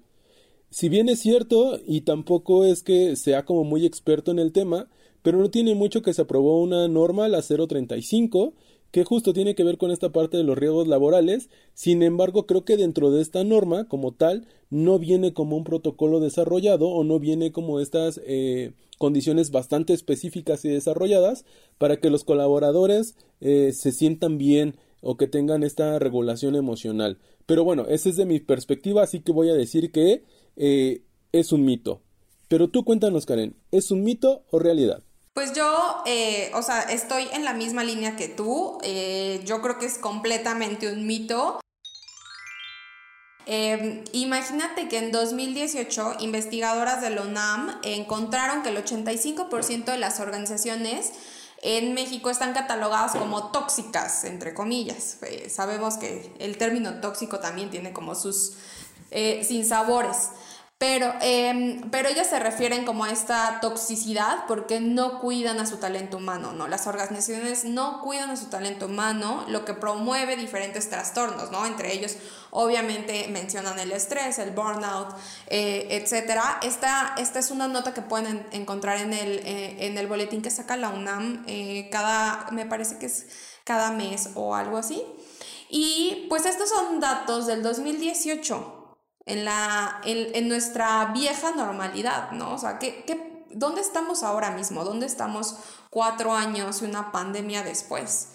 Si 0.72 0.90
bien 0.90 1.10
es 1.10 1.20
cierto, 1.20 1.80
y 1.86 2.02
tampoco 2.02 2.66
es 2.66 2.84
que 2.84 3.16
sea 3.16 3.46
como 3.46 3.64
muy 3.64 3.86
experto 3.86 4.32
en 4.32 4.40
el 4.40 4.52
tema, 4.52 4.88
pero 5.22 5.40
no 5.40 5.50
tiene 5.50 5.76
mucho 5.76 6.02
que 6.02 6.14
se 6.14 6.22
aprobó 6.22 6.62
una 6.62 6.88
norma, 6.88 7.28
la 7.28 7.42
035, 7.42 8.54
que 8.92 9.04
justo 9.04 9.34
tiene 9.34 9.56
que 9.56 9.64
ver 9.64 9.78
con 9.78 9.92
esta 9.92 10.12
parte 10.12 10.38
de 10.38 10.44
los 10.44 10.58
riesgos 10.58 10.88
laborales. 10.88 11.50
Sin 11.74 12.04
embargo, 12.04 12.46
creo 12.46 12.66
que 12.66 12.78
dentro 12.78 13.12
de 13.12 13.22
esta 13.22 13.44
norma, 13.44 13.88
como 13.88 14.14
tal, 14.14 14.48
no 14.70 15.00
viene 15.00 15.34
como 15.34 15.58
un 15.58 15.64
protocolo 15.64 16.20
desarrollado 16.20 16.90
o 16.90 17.04
no 17.04 17.20
viene 17.20 17.52
como 17.52 17.80
estas 17.80 18.20
eh, 18.26 18.74
condiciones 19.00 19.50
bastante 19.50 19.94
específicas 19.94 20.64
y 20.64 20.70
desarrolladas 20.70 21.46
para 21.80 21.98
que 21.98 22.12
los 22.12 22.24
colaboradores 22.24 23.16
eh, 23.42 23.74
se 23.74 23.92
sientan 23.92 24.38
bien 24.38 24.76
o 25.02 25.18
que 25.18 25.26
tengan 25.26 25.64
esta 25.64 25.98
regulación 25.98 26.56
emocional. 26.56 27.18
Pero 27.48 27.64
bueno, 27.64 27.88
esa 27.90 28.10
es 28.10 28.18
de 28.18 28.28
mi 28.28 28.40
perspectiva, 28.40 29.02
así 29.02 29.22
que 29.22 29.32
voy 29.32 29.50
a 29.50 29.56
decir 29.56 29.92
que 29.92 30.24
eh, 30.56 31.02
es 31.32 31.52
un 31.52 31.66
mito. 31.66 32.02
Pero 32.48 32.68
tú 32.68 32.84
cuéntanos, 32.84 33.26
Karen, 33.26 33.56
¿es 33.72 33.90
un 33.90 34.04
mito 34.04 34.44
o 34.52 34.60
realidad? 34.60 35.02
Pues 35.34 35.54
yo, 35.54 36.04
eh, 36.06 36.52
o 36.54 36.62
sea, 36.62 36.82
estoy 36.82 37.24
en 37.34 37.46
la 37.46 37.54
misma 37.54 37.84
línea 37.84 38.16
que 38.16 38.28
tú. 38.28 38.78
Eh, 38.84 39.42
yo 39.46 39.62
creo 39.62 39.80
que 39.80 39.86
es 39.86 39.98
completamente 39.98 40.92
un 40.92 41.08
mito. 41.08 41.60
Em, 43.46 44.04
imagínate 44.12 44.88
que 44.88 44.98
en 44.98 45.12
2018 45.12 46.18
investigadoras 46.20 47.02
de 47.02 47.10
la 47.10 47.22
UNAM 47.24 47.80
encontraron 47.84 48.62
que 48.62 48.70
el 48.70 48.78
85% 48.78 49.92
de 49.92 49.98
las 49.98 50.20
organizaciones 50.20 51.12
en 51.62 51.94
México 51.94 52.30
están 52.30 52.54
catalogadas 52.54 53.14
como 53.14 53.52
tóxicas, 53.52 54.24
entre 54.24 54.54
comillas. 54.54 55.18
Eh, 55.24 55.50
sabemos 55.50 55.98
que 55.98 56.32
el 56.40 56.58
término 56.58 57.02
tóxico 57.02 57.40
también 57.40 57.70
tiene 57.70 57.92
como 57.92 58.16
sus 58.16 58.54
sinsabores. 59.12 60.30
Pero, 60.80 61.14
eh, 61.22 61.82
pero 61.92 62.08
ellas 62.08 62.28
se 62.28 62.40
refieren 62.40 62.86
como 62.86 63.04
a 63.04 63.12
esta 63.12 63.60
toxicidad 63.60 64.46
porque 64.48 64.80
no 64.80 65.20
cuidan 65.20 65.60
a 65.60 65.66
su 65.66 65.76
talento 65.76 66.16
humano, 66.16 66.54
¿no? 66.54 66.70
Las 66.70 66.88
organizaciones 66.88 67.66
no 67.66 68.00
cuidan 68.00 68.30
a 68.30 68.38
su 68.38 68.46
talento 68.46 68.86
humano, 68.86 69.44
lo 69.50 69.66
que 69.66 69.74
promueve 69.74 70.38
diferentes 70.38 70.90
trastornos, 70.90 71.52
¿no? 71.52 71.66
Entre 71.66 71.94
ellos, 71.94 72.16
obviamente, 72.52 73.28
mencionan 73.28 73.78
el 73.78 73.92
estrés, 73.92 74.40
el 74.40 74.52
burnout, 74.52 75.10
eh, 75.48 75.88
etc. 75.90 76.40
Esta, 76.64 77.14
esta 77.18 77.40
es 77.40 77.52
una 77.52 77.68
nota 77.68 77.94
que 77.94 78.02
pueden 78.02 78.48
encontrar 78.54 79.00
en 79.00 79.12
el, 79.12 79.40
eh, 79.40 79.86
en 79.86 79.98
el 79.98 80.08
boletín 80.08 80.42
que 80.42 80.50
saca 80.50 80.78
la 80.78 80.92
UNAM 80.92 81.44
eh, 81.46 81.90
cada, 81.92 82.48
me 82.52 82.66
parece 82.66 82.98
que 83.00 83.08
es 83.08 83.28
cada 83.66 83.92
mes 83.92 84.30
o 84.36 84.56
algo 84.56 84.78
así. 84.78 85.04
Y 85.68 86.26
pues 86.30 86.46
estos 86.46 86.70
son 86.70 87.02
datos 87.02 87.48
del 87.48 87.64
2018 87.64 88.79
en, 89.30 89.46
la, 89.46 90.02
en, 90.04 90.50
nuestra 90.50 91.06
vieja 91.14 91.52
normalidad, 91.52 92.32
¿no? 92.32 92.56
O 92.56 92.58
sea, 92.58 92.80
¿qué, 92.80 93.04
qué, 93.06 93.46
dónde 93.52 93.82
estamos 93.82 94.24
ahora 94.24 94.52
mismo? 94.52 94.84
¿Dónde 94.84 95.06
estamos 95.06 95.56
cuatro 95.92 96.34
años 96.34 96.82
y 96.82 96.86
una 96.86 97.12
pandemia 97.12 97.62
después? 97.62 98.30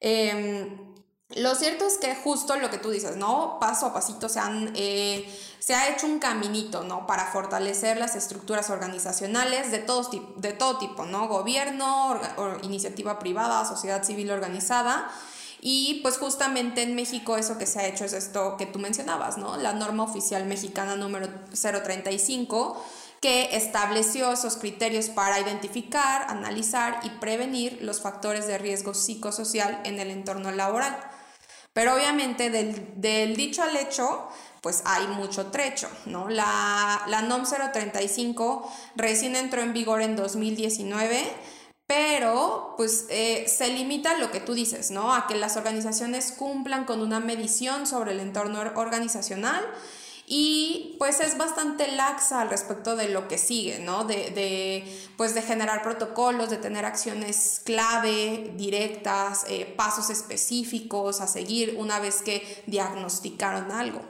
Em, 0.00 0.94
lo 1.36 1.54
cierto 1.54 1.86
es 1.86 1.98
que 1.98 2.16
justo 2.16 2.56
lo 2.56 2.70
que 2.70 2.78
tú 2.78 2.90
dices, 2.90 3.16
¿no? 3.16 3.58
Paso 3.60 3.86
a 3.86 3.92
pasito 3.92 4.30
se, 4.30 4.40
han, 4.40 4.72
eh, 4.74 5.30
se 5.58 5.74
ha 5.74 5.90
hecho 5.90 6.06
un 6.06 6.18
caminito, 6.18 6.84
¿no? 6.84 7.06
Para 7.06 7.26
fortalecer 7.26 7.98
las 7.98 8.16
estructuras 8.16 8.70
organizacionales 8.70 9.70
de, 9.70 9.78
todos, 9.78 10.10
de 10.36 10.52
todo 10.54 10.78
tipo, 10.78 11.04
¿no? 11.04 11.28
Gobierno, 11.28 12.18
iniciativa 12.62 13.18
privada, 13.18 13.66
sociedad 13.66 14.02
civil 14.04 14.30
organizada 14.30 15.10
y 15.60 16.00
pues 16.02 16.16
justamente 16.16 16.82
en 16.82 16.94
México 16.94 17.36
eso 17.36 17.58
que 17.58 17.66
se 17.66 17.80
ha 17.80 17.86
hecho 17.86 18.04
es 18.04 18.14
esto 18.14 18.56
que 18.56 18.66
tú 18.66 18.78
mencionabas, 18.78 19.36
¿no? 19.36 19.56
La 19.56 19.74
norma 19.74 20.04
oficial 20.04 20.46
mexicana 20.46 20.96
número 20.96 21.28
035 21.50 22.82
que 23.20 23.54
estableció 23.54 24.32
esos 24.32 24.56
criterios 24.56 25.10
para 25.10 25.38
identificar, 25.38 26.24
analizar 26.28 27.00
y 27.02 27.10
prevenir 27.10 27.80
los 27.82 28.00
factores 28.00 28.46
de 28.46 28.56
riesgo 28.56 28.94
psicosocial 28.94 29.82
en 29.84 30.00
el 30.00 30.10
entorno 30.10 30.50
laboral. 30.50 30.98
Pero 31.74 31.94
obviamente 31.94 32.48
del, 32.48 33.36
dicho 33.36 33.62
al 33.62 33.76
hecho, 33.76 34.26
pues 34.62 34.82
hay 34.86 35.06
mucho 35.08 35.48
trecho, 35.48 35.88
¿no? 36.06 36.30
La, 36.30 37.02
la 37.06 37.22
NOM 37.22 37.44
035 37.44 38.72
recién 38.96 39.36
entró 39.36 39.60
en 39.60 39.74
vigor 39.74 40.00
en 40.00 40.16
2019 40.16 41.22
pero 41.90 42.74
pues 42.76 43.06
eh, 43.08 43.46
se 43.48 43.66
limita 43.66 44.16
lo 44.16 44.30
que 44.30 44.38
tú 44.38 44.54
dices, 44.54 44.92
¿no? 44.92 45.12
A 45.12 45.26
que 45.26 45.34
las 45.34 45.56
organizaciones 45.56 46.30
cumplan 46.30 46.84
con 46.84 47.00
una 47.00 47.18
medición 47.18 47.84
sobre 47.84 48.12
el 48.12 48.20
entorno 48.20 48.60
organizacional 48.76 49.66
y 50.24 50.94
pues 51.00 51.18
es 51.18 51.36
bastante 51.36 51.88
laxa 51.88 52.42
al 52.42 52.48
respecto 52.48 52.94
de 52.94 53.08
lo 53.08 53.26
que 53.26 53.38
sigue, 53.38 53.80
¿no? 53.80 54.04
De, 54.04 54.84
pues 55.16 55.34
de 55.34 55.42
generar 55.42 55.82
protocolos, 55.82 56.48
de 56.48 56.58
tener 56.58 56.84
acciones 56.84 57.60
clave, 57.64 58.52
directas, 58.54 59.44
eh, 59.48 59.64
pasos 59.76 60.10
específicos 60.10 61.20
a 61.20 61.26
seguir 61.26 61.74
una 61.76 61.98
vez 61.98 62.22
que 62.22 62.62
diagnosticaron 62.68 63.72
algo. 63.72 64.00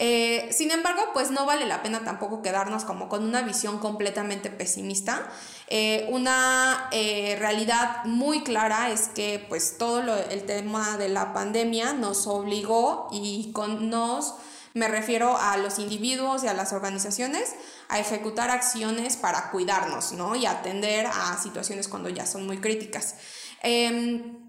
Eh, 0.00 0.50
sin 0.52 0.70
embargo, 0.70 1.02
pues 1.12 1.32
no 1.32 1.44
vale 1.44 1.66
la 1.66 1.82
pena 1.82 2.04
tampoco 2.04 2.40
quedarnos 2.40 2.84
como 2.84 3.08
con 3.08 3.24
una 3.24 3.42
visión 3.42 3.78
completamente 3.78 4.48
pesimista. 4.48 5.28
Eh, 5.70 6.06
una 6.10 6.88
eh, 6.92 7.36
realidad 7.38 8.04
muy 8.04 8.42
clara 8.42 8.90
es 8.90 9.08
que 9.08 9.44
pues 9.48 9.76
todo 9.76 10.16
el 10.16 10.44
tema 10.44 10.96
de 10.96 11.10
la 11.10 11.34
pandemia 11.34 11.92
nos 11.92 12.26
obligó 12.26 13.08
y 13.12 13.52
con 13.52 13.90
nos 13.90 14.34
me 14.74 14.88
refiero 14.88 15.36
a 15.36 15.56
los 15.56 15.78
individuos 15.78 16.44
y 16.44 16.46
a 16.46 16.54
las 16.54 16.72
organizaciones 16.72 17.54
a 17.88 17.98
ejecutar 17.98 18.50
acciones 18.50 19.16
para 19.16 19.50
cuidarnos, 19.50 20.12
¿no? 20.12 20.36
Y 20.36 20.46
atender 20.46 21.06
a 21.06 21.36
situaciones 21.42 21.88
cuando 21.88 22.08
ya 22.08 22.26
son 22.26 22.46
muy 22.46 22.58
críticas. 22.58 23.16
Em, 23.62 24.47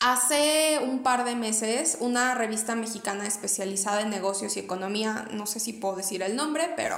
Hace 0.00 0.78
un 0.80 1.02
par 1.02 1.24
de 1.24 1.34
meses, 1.34 1.98
una 1.98 2.36
revista 2.36 2.76
mexicana 2.76 3.26
especializada 3.26 4.02
en 4.02 4.10
negocios 4.10 4.56
y 4.56 4.60
economía, 4.60 5.26
no 5.32 5.44
sé 5.44 5.58
si 5.58 5.72
puedo 5.72 5.96
decir 5.96 6.22
el 6.22 6.36
nombre, 6.36 6.72
pero 6.76 6.94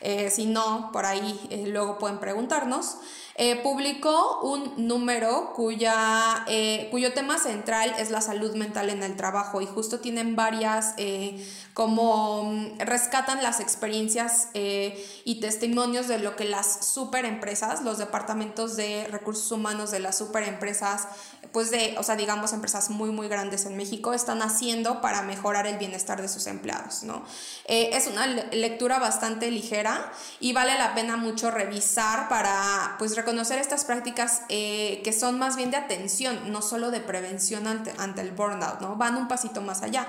eh, 0.00 0.30
si 0.30 0.46
no, 0.46 0.88
por 0.90 1.04
ahí 1.04 1.38
eh, 1.50 1.66
luego 1.66 1.98
pueden 1.98 2.20
preguntarnos, 2.20 2.96
eh, 3.34 3.56
publicó 3.56 4.40
un 4.40 4.88
número 4.88 5.52
cuya, 5.54 6.46
cuyo 6.90 7.12
tema 7.12 7.38
central 7.38 7.94
es 7.98 8.10
la 8.10 8.22
salud 8.22 8.56
mental 8.56 8.88
en 8.88 9.02
el 9.02 9.14
trabajo 9.14 9.60
y 9.60 9.66
justo 9.66 10.00
tienen 10.00 10.34
varias, 10.34 10.94
como 11.78 12.42
mm, 12.42 12.80
rescatan 12.80 13.40
las 13.40 13.60
experiencias 13.60 14.48
y 14.52 15.40
testimonios 15.40 16.08
de 16.08 16.18
lo 16.18 16.34
que 16.34 16.44
las 16.44 16.84
superempresas, 16.84 17.82
los 17.82 17.98
departamentos 17.98 18.74
de 18.74 19.06
recursos 19.12 19.52
humanos 19.52 19.92
de 19.92 20.00
las 20.00 20.18
superempresas, 20.18 21.06
pues 21.52 21.70
de, 21.70 21.94
o 21.96 22.02
sea, 22.02 22.16
digamos, 22.16 22.52
empresas 22.52 22.90
muy, 22.90 23.10
muy 23.10 23.28
grandes 23.28 23.64
en 23.64 23.76
México 23.76 24.12
están 24.12 24.42
haciendo 24.42 25.00
para 25.00 25.22
mejorar 25.22 25.68
el 25.68 25.78
bienestar 25.78 26.20
de 26.20 26.26
sus 26.26 26.48
empleados, 26.48 27.04
¿no? 27.04 27.22
Eh, 27.66 27.90
es 27.92 28.08
una 28.08 28.26
lectura 28.26 28.98
bastante 28.98 29.48
ligera 29.52 30.10
y 30.40 30.52
vale 30.52 30.76
la 30.78 30.96
pena 30.96 31.16
mucho 31.16 31.52
revisar 31.52 32.28
para, 32.28 32.96
pues, 32.98 33.14
reconocer 33.14 33.60
estas 33.60 33.84
prácticas 33.84 34.42
eh, 34.48 35.00
que 35.04 35.12
son 35.12 35.38
más 35.38 35.54
bien 35.54 35.70
de 35.70 35.76
atención, 35.76 36.50
no 36.50 36.60
solo 36.60 36.90
de 36.90 36.98
prevención 36.98 37.68
ante, 37.68 37.94
ante 37.98 38.22
el 38.22 38.32
burnout, 38.32 38.80
¿no? 38.80 38.96
Van 38.96 39.16
un 39.16 39.28
pasito 39.28 39.60
más 39.60 39.82
allá. 39.82 40.08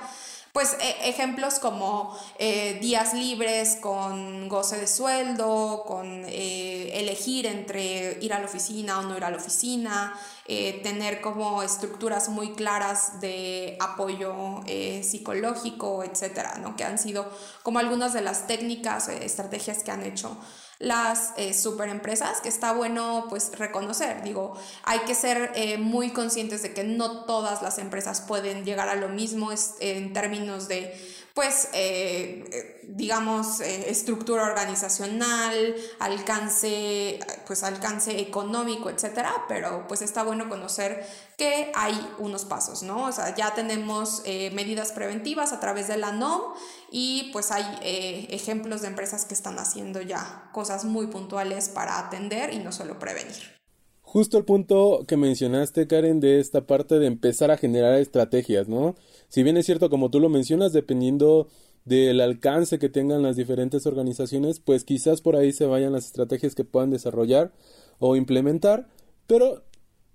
Pues 0.60 0.76
e, 0.82 1.08
ejemplos 1.08 1.58
como 1.58 2.14
eh, 2.38 2.80
días 2.82 3.14
libres 3.14 3.78
con 3.78 4.50
goce 4.50 4.78
de 4.78 4.88
sueldo, 4.88 5.86
con 5.88 6.26
eh, 6.26 7.00
elegir 7.00 7.46
entre 7.46 8.18
ir 8.20 8.34
a 8.34 8.40
la 8.40 8.46
oficina 8.46 9.00
o 9.00 9.04
no 9.04 9.16
ir 9.16 9.24
a 9.24 9.30
la 9.30 9.38
oficina, 9.38 10.14
eh, 10.46 10.82
tener 10.84 11.22
como 11.22 11.64
estructuras 11.64 12.28
muy 12.28 12.56
claras 12.56 13.22
de 13.22 13.78
apoyo 13.80 14.60
psicológico, 15.02 16.04
etcétera, 16.04 16.58
¿no? 16.58 16.76
Que 16.76 16.84
han 16.84 17.00
sido 17.00 17.32
como 17.64 17.80
algunas 17.80 18.12
de 18.12 18.20
las 18.20 18.46
técnicas, 18.46 19.08
estrategias 19.08 19.82
que 19.82 19.92
han 19.92 20.04
hecho 20.04 20.38
las 20.80 21.34
eh, 21.36 21.54
superempresas, 21.54 22.40
que 22.40 22.50
está 22.50 22.72
bueno 22.72 23.28
pues 23.30 23.52
reconocer. 23.58 24.24
Digo, 24.24 24.56
hay 24.84 25.00
que 25.00 25.14
ser 25.14 25.52
eh, 25.56 25.78
muy 25.78 26.12
conscientes 26.12 26.62
de 26.62 26.74
que 26.74 26.86
no 26.86 27.26
todas 27.26 27.62
las 27.62 27.78
empresas 27.78 28.22
pueden 28.22 28.64
llegar 28.64 28.88
a 28.88 28.96
lo 28.96 29.10
mismo 29.10 29.52
en 29.82 30.14
términos 30.14 30.68
de 30.70 30.96
pues, 31.34 31.70
eh, 31.74 32.79
digamos, 32.96 33.62
estructura 33.62 34.44
organizacional, 34.44 35.76
alcance, 36.00 37.20
pues, 37.48 37.64
alcance 37.64 38.20
económico, 38.20 38.90
etcétera, 38.90 39.32
pero 39.48 39.86
pues 39.88 40.02
está 40.02 40.24
bueno 40.24 40.50
conocer 40.50 41.06
que 41.38 41.72
hay 41.76 41.96
unos 42.18 42.46
pasos, 42.46 42.84
¿no? 42.84 43.06
O 43.06 43.12
sea, 43.12 43.36
ya 43.36 43.54
tenemos 43.54 44.24
medidas 44.26 44.92
preventivas 44.92 45.54
a 45.54 45.60
través 45.60 45.88
de 45.88 45.98
la 45.98 46.12
NOM 46.12 46.54
y 46.92 47.30
pues 47.32 47.52
hay 47.52 47.64
eh, 47.82 48.28
ejemplos 48.30 48.82
de 48.82 48.88
empresas 48.88 49.26
que 49.26 49.34
están 49.34 49.60
haciendo 49.60 50.02
ya 50.02 50.50
cosas 50.54 50.86
muy 50.86 51.08
puntuales 51.08 51.70
para 51.70 52.00
atender 52.00 52.54
y 52.54 52.60
no 52.60 52.72
solo 52.72 53.00
prevenir. 53.00 53.60
Justo 54.02 54.40
el 54.40 54.46
punto 54.46 55.06
que 55.08 55.18
mencionaste, 55.18 55.86
Karen, 55.88 56.20
de 56.20 56.40
esta 56.40 56.66
parte 56.66 56.98
de 56.98 57.06
empezar 57.06 57.52
a 57.52 57.58
generar 57.58 57.94
estrategias, 58.00 58.68
¿no? 58.68 58.96
Si 59.28 59.44
bien 59.44 59.56
es 59.58 59.68
cierto, 59.68 59.92
como 59.92 60.10
tú 60.10 60.20
lo 60.20 60.30
mencionas, 60.30 60.74
dependiendo 60.74 61.48
del 61.90 62.22
alcance 62.22 62.78
que 62.78 62.88
tengan 62.88 63.24
las 63.24 63.36
diferentes 63.36 63.88
organizaciones, 63.88 64.60
pues 64.60 64.84
quizás 64.84 65.22
por 65.22 65.36
ahí 65.36 65.52
se 65.52 65.66
vayan 65.66 65.92
las 65.92 66.06
estrategias 66.06 66.54
que 66.54 66.64
puedan 66.64 66.92
desarrollar 66.92 67.52
o 67.98 68.16
implementar, 68.16 68.88
pero 69.26 69.64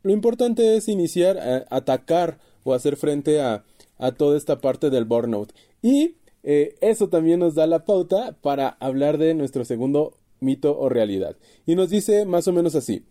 lo 0.03 0.13
importante 0.13 0.77
es 0.77 0.89
iniciar 0.89 1.37
a 1.39 1.67
atacar 1.71 2.39
o 2.63 2.75
hacer 2.75 2.97
frente 2.97 3.41
a, 3.41 3.65
a 3.99 4.13
toda 4.13 4.37
esta 4.37 4.61
parte 4.61 4.89
del 4.89 5.05
burnout. 5.05 5.53
Y 5.83 6.15
eh, 6.45 6.77
eso 6.81 7.09
también 7.09 7.41
nos 7.41 7.57
da 7.57 7.67
la 7.67 7.85
pauta 7.85 8.37
para 8.41 8.69
hablar 8.69 9.19
de 9.19 9.35
nuestro 9.35 9.65
segundo 9.65 10.17
mito 10.39 10.79
o 10.79 10.89
realidad. 10.89 11.37
Y 11.67 11.75
nos 11.75 11.91
dice 11.91 12.25
más 12.25 12.47
o 12.47 12.53
menos 12.53 12.77
así. 12.77 13.05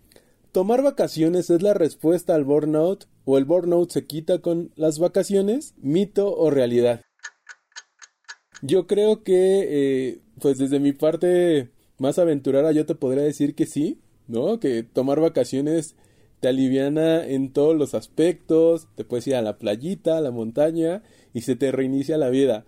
¿Tomar 0.54 0.84
vacaciones 0.84 1.50
es 1.50 1.62
la 1.62 1.74
respuesta 1.74 2.34
al 2.36 2.46
burnout 2.46 3.08
o 3.26 3.38
el 3.38 3.44
burnout 3.44 3.92
se 3.92 4.06
quita 4.06 4.40
con 4.40 4.72
las 4.76 5.00
vacaciones? 5.00 5.74
¿Mito 5.82 6.34
o 6.34 6.50
realidad? 6.50 7.02
Yo 8.66 8.88
creo 8.88 9.24
que, 9.24 9.34
eh, 10.14 10.20
pues 10.40 10.58
desde 10.58 10.80
mi 10.80 10.94
parte 10.94 11.70
más 11.98 12.18
aventurera, 12.18 12.72
yo 12.72 12.86
te 12.86 12.96
podría 12.96 13.24
decir 13.24 13.56
que 13.56 13.66
sí, 13.66 14.00
¿no? 14.30 14.62
Que 14.62 14.84
tomar 14.84 15.20
vacaciones 15.20 15.96
te 16.40 16.48
aliviana 16.48 17.28
en 17.28 17.52
todos 17.52 17.76
los 17.76 17.94
aspectos, 17.94 18.88
te 18.96 19.04
puedes 19.04 19.28
ir 19.28 19.36
a 19.36 19.42
la 19.42 19.58
playita, 19.58 20.18
a 20.18 20.22
la 20.22 20.32
montaña 20.32 21.04
y 21.34 21.42
se 21.42 21.58
te 21.58 21.74
reinicia 21.74 22.18
la 22.18 22.30
vida. 22.30 22.66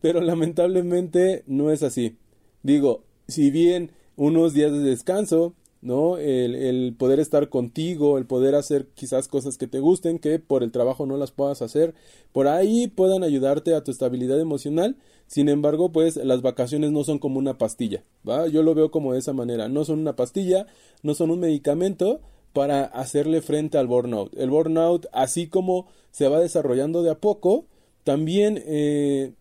Pero 0.00 0.20
lamentablemente 0.20 1.44
no 1.46 1.70
es 1.70 1.84
así. 1.84 2.16
Digo, 2.64 3.04
si 3.28 3.52
bien 3.52 3.92
unos 4.16 4.52
días 4.52 4.72
de 4.72 4.80
descanso, 4.80 5.54
¿no? 5.86 6.18
El, 6.18 6.96
poder 6.98 7.20
estar 7.20 7.48
contigo, 7.48 8.18
el 8.18 8.26
poder 8.26 8.56
hacer 8.56 8.88
quizás 8.94 9.28
cosas 9.28 9.56
que 9.58 9.68
te 9.68 9.78
gusten, 9.78 10.18
que 10.18 10.40
por 10.40 10.64
el 10.64 10.72
trabajo 10.72 11.06
no 11.06 11.16
las 11.16 11.30
puedas 11.30 11.62
hacer, 11.62 11.94
por 12.32 12.48
ahí 12.48 12.88
puedan 12.88 13.22
ayudarte 13.22 13.74
a 13.74 13.84
tu 13.84 13.92
estabilidad 13.92 14.40
emocional. 14.40 14.96
Sin 15.26 15.48
embargo, 15.48 15.90
pues 15.90 16.16
las 16.16 16.42
vacaciones 16.42 16.92
no 16.92 17.02
son 17.04 17.18
como 17.18 17.38
una 17.38 17.58
pastilla, 17.58 18.04
¿va? 18.26 18.46
Yo 18.46 18.62
lo 18.62 18.74
veo 18.74 18.90
como 18.90 19.12
de 19.12 19.18
esa 19.18 19.32
manera. 19.32 19.68
No 19.68 19.84
son 19.84 19.98
una 19.98 20.14
pastilla, 20.14 20.66
no 21.02 21.14
son 21.14 21.30
un 21.30 21.40
medicamento 21.40 22.20
para 22.52 22.84
hacerle 22.84 23.42
frente 23.42 23.76
al 23.76 23.86
burnout. 23.86 24.32
El 24.38 24.50
burnout, 24.50 25.06
así 25.12 25.48
como 25.48 25.88
se 26.10 26.28
va 26.28 26.40
desarrollando 26.40 27.02
de 27.02 27.10
a 27.10 27.18
poco, 27.18 27.66
también 28.04 28.62
eh, 28.64 29.32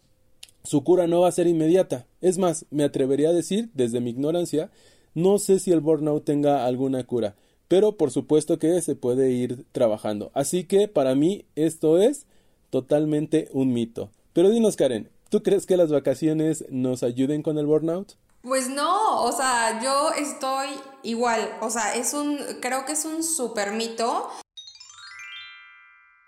su 0.64 0.84
cura 0.84 1.08
no 1.08 1.22
va 1.22 1.30
a 1.30 1.32
ser 1.32 1.48
inmediata. 1.48 2.08
Es 2.20 2.38
más, 2.38 2.66
me 2.72 2.84
atrevería 2.84 3.30
a 3.30 3.34
decir, 3.34 3.70
desde 3.74 4.02
mi 4.02 4.10
ignorancia, 4.10 4.72
no 5.14 5.38
sé 5.38 5.60
si 5.60 5.72
el 5.72 5.80
burnout 5.80 6.26
tenga 6.26 6.66
alguna 6.66 7.06
cura, 7.06 7.36
pero 7.68 7.96
por 7.96 8.12
supuesto 8.12 8.60
que 8.60 8.82
se 8.82 8.96
puede 8.96 9.32
ir 9.32 9.66
trabajando. 9.72 10.32
Así 10.34 10.66
que 10.66 10.88
para 10.88 11.16
mí 11.16 11.46
esto 11.56 12.00
es 12.00 12.26
totalmente 12.70 13.48
un 13.54 13.72
mito. 13.72 14.10
Pero 14.34 14.50
dinos, 14.50 14.76
Karen, 14.76 15.08
¿tú 15.30 15.44
crees 15.44 15.66
que 15.66 15.78
las 15.78 15.92
vacaciones 15.92 16.66
nos 16.70 17.04
ayuden 17.04 17.44
con 17.44 17.58
el 17.58 17.66
burnout? 17.66 18.14
Pues 18.42 18.70
no, 18.70 19.24
o 19.24 19.32
sea, 19.32 19.82
yo 19.82 20.12
estoy 20.12 20.70
igual, 21.02 21.58
o 21.62 21.70
sea, 21.70 21.96
es 21.96 22.14
un, 22.14 22.38
creo 22.62 22.86
que 22.86 22.92
es 22.92 23.04
un 23.06 23.24
super 23.24 23.72
mito 23.72 24.30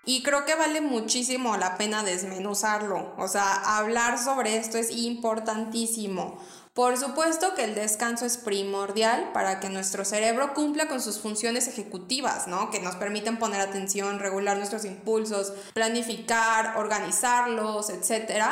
y 0.08 0.22
creo 0.22 0.46
que 0.46 0.54
vale 0.54 0.80
muchísimo 0.80 1.58
la 1.58 1.76
pena 1.76 2.02
desmenuzarlo. 2.02 3.14
O 3.18 3.28
sea, 3.28 3.76
hablar 3.76 4.18
sobre 4.18 4.56
esto 4.56 4.78
es 4.78 4.90
importantísimo. 4.90 6.38
Por 6.78 6.96
supuesto 6.96 7.56
que 7.56 7.64
el 7.64 7.74
descanso 7.74 8.24
es 8.24 8.36
primordial 8.36 9.32
para 9.32 9.58
que 9.58 9.68
nuestro 9.68 10.04
cerebro 10.04 10.54
cumpla 10.54 10.86
con 10.86 11.02
sus 11.02 11.18
funciones 11.18 11.66
ejecutivas, 11.66 12.46
¿no? 12.46 12.70
Que 12.70 12.78
nos 12.78 12.94
permiten 12.94 13.36
poner 13.40 13.60
atención, 13.60 14.20
regular 14.20 14.56
nuestros 14.56 14.84
impulsos, 14.84 15.52
planificar, 15.74 16.76
organizarlos, 16.76 17.90
etc. 17.90 18.44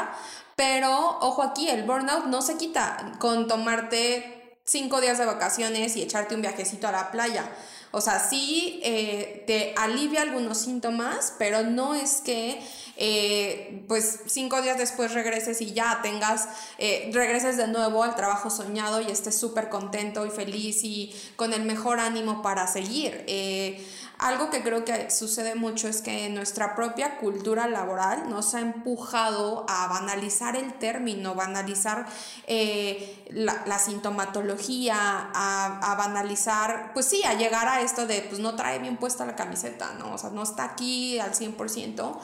Pero, 0.56 1.20
ojo 1.20 1.40
aquí, 1.40 1.68
el 1.68 1.84
burnout 1.84 2.24
no 2.24 2.42
se 2.42 2.56
quita 2.56 3.12
con 3.20 3.46
tomarte 3.46 4.58
cinco 4.64 5.00
días 5.00 5.18
de 5.18 5.26
vacaciones 5.26 5.94
y 5.94 6.02
echarte 6.02 6.34
un 6.34 6.42
viajecito 6.42 6.88
a 6.88 6.92
la 6.92 7.12
playa. 7.12 7.48
O 7.96 8.02
sea, 8.02 8.20
sí 8.20 8.78
eh, 8.84 9.42
te 9.46 9.72
alivia 9.74 10.20
algunos 10.20 10.58
síntomas, 10.58 11.32
pero 11.38 11.62
no 11.62 11.94
es 11.94 12.20
que 12.20 12.60
eh, 12.98 13.84
pues 13.88 14.20
cinco 14.26 14.60
días 14.60 14.76
después 14.76 15.14
regreses 15.14 15.62
y 15.62 15.72
ya 15.72 16.00
tengas, 16.02 16.46
eh, 16.76 17.08
regreses 17.14 17.56
de 17.56 17.68
nuevo 17.68 18.02
al 18.02 18.14
trabajo 18.14 18.50
soñado 18.50 19.00
y 19.00 19.10
estés 19.10 19.38
súper 19.40 19.70
contento 19.70 20.26
y 20.26 20.30
feliz 20.30 20.84
y 20.84 21.14
con 21.36 21.54
el 21.54 21.62
mejor 21.62 21.98
ánimo 21.98 22.42
para 22.42 22.66
seguir. 22.66 23.24
Algo 24.18 24.48
que 24.48 24.62
creo 24.62 24.82
que 24.86 25.10
sucede 25.10 25.56
mucho 25.56 25.88
es 25.88 26.00
que 26.00 26.30
nuestra 26.30 26.74
propia 26.74 27.18
cultura 27.18 27.68
laboral 27.68 28.30
nos 28.30 28.54
ha 28.54 28.60
empujado 28.60 29.66
a 29.68 29.88
banalizar 29.88 30.56
el 30.56 30.72
término, 30.72 31.34
banalizar 31.34 32.06
eh, 32.46 33.26
la, 33.30 33.78
sintomatología, 33.78 34.96
a, 35.34 35.94
banalizar, 35.98 36.92
pues 36.94 37.04
sí, 37.04 37.24
a 37.24 37.34
llegar 37.34 37.68
a 37.68 37.82
esto 37.82 38.06
de, 38.06 38.22
pues 38.22 38.40
no 38.40 38.56
trae 38.56 38.78
bien 38.78 38.96
puesta 38.96 39.26
la 39.26 39.36
camiseta, 39.36 39.92
¿no? 39.98 40.14
O 40.14 40.18
sea, 40.18 40.30
no 40.30 40.44
está 40.44 40.64
aquí 40.64 41.18
al 41.18 41.32
100%. 41.34 42.18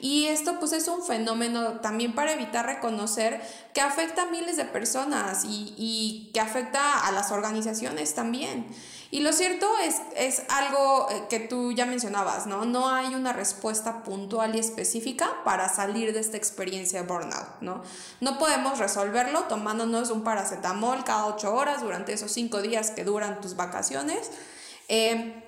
Y 0.00 0.26
esto 0.26 0.60
pues 0.60 0.72
es 0.72 0.86
un 0.86 1.02
fenómeno 1.02 1.80
también 1.80 2.14
para 2.14 2.32
evitar 2.32 2.66
reconocer 2.66 3.40
que 3.72 3.80
afecta 3.80 4.22
a 4.22 4.26
miles 4.26 4.58
de 4.58 4.66
personas 4.66 5.44
y, 5.44 5.74
y 5.78 6.30
que 6.34 6.40
afecta 6.40 7.06
a 7.06 7.10
las 7.10 7.32
organizaciones 7.32 8.14
también. 8.14 8.66
Y 9.10 9.20
lo 9.20 9.32
cierto 9.32 9.66
es, 9.82 9.96
es 10.16 10.42
algo 10.50 11.08
eh, 11.10 11.24
que 11.30 11.40
tú 11.40 11.72
ya 11.72 11.86
mencionabas, 11.86 12.46
¿no? 12.46 12.66
No 12.66 12.90
hay 12.90 13.14
una 13.14 13.32
respuesta 13.32 14.02
puntual 14.02 14.54
y 14.54 14.58
específica 14.58 15.30
para 15.44 15.68
salir 15.70 16.12
de 16.12 16.20
esta 16.20 16.36
experiencia 16.36 17.00
de 17.00 17.08
burnout, 17.08 17.60
¿no? 17.62 17.82
No 18.20 18.38
podemos 18.38 18.78
resolverlo 18.78 19.44
tomándonos 19.44 20.10
un 20.10 20.24
paracetamol 20.24 21.04
cada 21.04 21.26
ocho 21.26 21.54
horas 21.54 21.80
durante 21.80 22.12
esos 22.12 22.32
cinco 22.32 22.60
días 22.60 22.90
que 22.90 23.04
duran 23.04 23.40
tus 23.40 23.56
vacaciones. 23.56 24.30
Eh, 24.88 25.44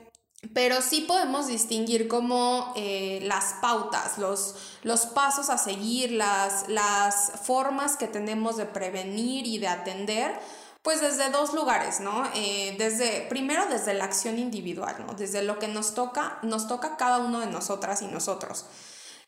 pero 0.55 0.81
sí 0.81 1.03
podemos 1.03 1.49
distinguir 1.49 2.09
como 2.09 2.73
eh, 2.75 3.21
las 3.25 3.57
pautas, 3.61 4.17
los, 4.17 4.55
los 4.83 5.05
pasos 5.05 5.51
a 5.51 5.59
seguir, 5.59 6.13
las, 6.13 6.67
las 6.69 7.33
formas 7.45 7.97
que 7.97 8.07
tenemos 8.07 8.57
de 8.57 8.65
prevenir 8.65 9.47
y 9.47 9.59
de 9.59 9.69
atender 9.69 10.41
pues 10.83 11.01
desde 11.01 11.31
dos 11.31 11.53
lugares, 11.53 12.01
¿no? 12.01 12.25
Eh, 12.35 12.75
desde, 12.79 13.27
primero 13.29 13.67
desde 13.67 13.95
la 13.95 14.05
acción 14.05 14.39
individual, 14.39 14.97
¿no? 15.07 15.15
Desde 15.15 15.43
lo 15.43 15.59
que 15.59 15.69
nos 15.69 15.95
toca, 15.95 16.39
nos 16.43 16.69
toca 16.69 16.97
cada 16.97 17.19
uno 17.19 17.41
de 17.41 17.47
nosotras 17.47 18.01
y 18.03 18.07
nosotros. 18.07 18.65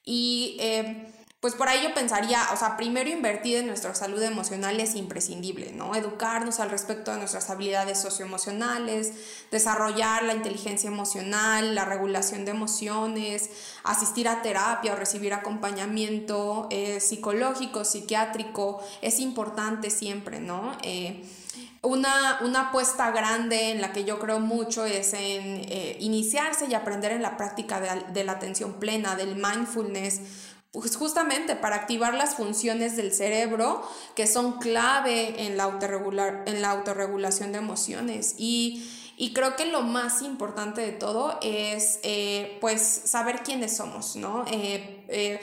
Y 0.05 0.57
eh, 0.61 1.13
pues 1.43 1.57
por 1.57 1.69
ahí 1.69 1.83
yo 1.83 1.93
pensaría, 1.93 2.41
o 2.53 2.57
sea, 2.57 2.77
primero 2.77 3.11
invertir 3.11 3.57
en 3.57 3.67
nuestra 3.67 3.95
salud 3.97 4.23
emocional 4.23 4.79
es 4.79 4.95
imprescindible, 4.95 5.73
¿no? 5.73 5.97
Educarnos 5.97 6.61
al 6.61 6.71
respecto 6.71 7.11
de 7.11 7.19
nuestras 7.19 7.51
habilidades 7.51 8.01
socioemocionales, 8.01 9.13
desarrollar 9.51 10.23
la 10.23 10.35
inteligencia 10.35 10.87
emocional, 10.87 11.75
la 11.75 11.85
regulación 11.85 12.45
de 12.45 12.53
emociones, 12.53 13.51
asistir 13.83 14.29
a 14.29 14.41
terapia 14.41 14.93
o 14.93 14.97
recibir 14.97 15.35
acompañamiento 15.35 16.69
eh, 16.71 17.01
psicológico, 17.01 17.85
psiquiátrico, 17.85 18.81
es 19.03 19.19
importante 19.19 19.91
siempre, 19.91 20.39
¿no? 20.39 20.79
Una, 21.85 22.39
apuesta 22.61 23.11
grande 23.11 23.71
en 23.71 23.81
la 23.81 23.93
que 23.93 24.05
yo 24.05 24.21
creo 24.21 24.39
mucho 24.39 24.85
es 24.85 25.15
en 25.15 25.65
eh, 25.69 25.97
iniciarse 25.99 26.67
y 26.71 26.75
aprender 26.75 27.11
en 27.11 27.23
la 27.23 27.37
práctica 27.37 27.81
de, 27.81 28.25
la 28.25 28.33
atención 28.33 28.75
plena, 28.75 29.17
del 29.17 29.35
mindfulness, 29.35 30.21
pues 30.71 30.95
justamente 30.95 31.57
para 31.57 31.75
activar 31.75 32.15
las 32.15 32.37
funciones 32.37 32.97
del 32.97 33.13
cerebro 33.13 33.83
que 34.15 34.29
son 34.29 34.61
clave 34.61 35.45
en 35.45 35.57
la, 35.57 35.65
autorregular, 35.65 36.45
en 36.47 36.63
la 36.63 36.71
autorregulación 36.71 37.51
de 37.51 37.59
emociones. 37.59 38.37
Y, 38.39 38.85
creo 39.35 39.57
que 39.57 39.67
lo 39.67 39.83
más 39.83 40.23
importante 40.23 40.81
de 40.83 40.93
todo 40.93 41.39
es 41.43 41.99
eh, 42.05 42.59
pues 42.61 42.83
saber 42.83 43.43
quiénes 43.43 43.77
somos, 43.77 44.15
¿no? 44.17 44.45
Eh, 44.49 45.41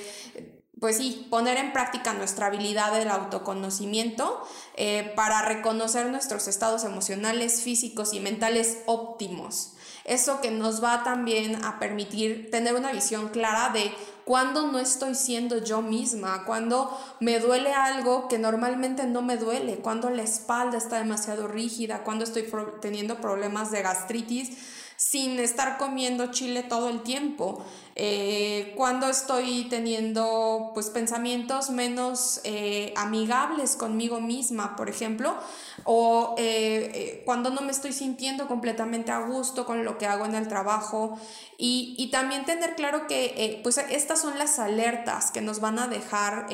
pues 0.79 0.97
sí, 0.97 1.27
poner 1.29 1.57
en 1.57 1.73
práctica 1.73 2.13
nuestra 2.13 2.47
habilidad 2.47 2.93
del 2.93 3.09
autoconocimiento 3.09 4.41
eh, 4.75 5.11
para 5.15 5.41
reconocer 5.41 6.07
nuestros 6.07 6.47
estados 6.47 6.83
emocionales, 6.83 7.61
físicos 7.61 8.13
y 8.13 8.19
mentales 8.19 8.79
óptimos. 8.85 9.73
Eso 10.05 10.41
que 10.41 10.51
nos 10.51 10.83
va 10.83 11.03
también 11.03 11.63
a 11.63 11.79
permitir 11.79 12.49
tener 12.49 12.75
una 12.75 12.91
visión 12.91 13.29
clara 13.29 13.69
de 13.69 13.93
cuándo 14.25 14.71
no 14.71 14.79
estoy 14.79 15.15
siendo 15.15 15.57
yo 15.63 15.81
misma, 15.81 16.45
cuando 16.45 16.97
me 17.19 17.39
duele 17.39 17.73
algo 17.73 18.27
que 18.27 18.39
normalmente 18.39 19.05
no 19.05 19.21
me 19.21 19.37
duele, 19.37 19.77
cuando 19.77 20.09
la 20.09 20.23
espalda 20.23 20.77
está 20.77 20.97
demasiado 20.97 21.47
rígida, 21.47 22.03
cuando 22.03 22.23
estoy 22.23 22.47
teniendo 22.81 23.19
problemas 23.21 23.71
de 23.71 23.81
gastritis 23.81 24.57
sin 24.99 25.39
estar 25.39 25.77
comiendo 25.77 26.29
chile 26.29 26.61
todo 26.61 26.89
el 26.89 27.03
tiempo. 27.03 27.65
Eh, 27.95 28.73
cuando 28.77 29.09
estoy 29.09 29.65
teniendo 29.69 30.71
pues 30.73 30.89
pensamientos 30.89 31.69
menos 31.69 32.39
eh, 32.43 32.93
amigables 32.95 33.75
conmigo 33.75 34.21
misma, 34.21 34.75
por 34.75 34.89
ejemplo, 34.89 35.35
o 35.83 36.35
eh, 36.37 37.21
cuando 37.25 37.49
no 37.49 37.61
me 37.61 37.71
estoy 37.71 37.91
sintiendo 37.91 38.47
completamente 38.47 39.11
a 39.11 39.19
gusto 39.19 39.65
con 39.65 39.83
lo 39.83 39.97
que 39.97 40.05
hago 40.05 40.25
en 40.25 40.35
el 40.35 40.47
trabajo 40.47 41.19
y, 41.57 41.95
y 41.97 42.09
también 42.09 42.45
tener 42.45 42.75
claro 42.75 43.05
que 43.07 43.59
pues 43.63 43.77
estas 43.77 44.21
son 44.21 44.37
las 44.37 44.59
alertas 44.59 45.31
que 45.31 45.41
nos 45.41 45.59
van 45.59 45.79
a 45.79 45.87
dejar 45.87 46.47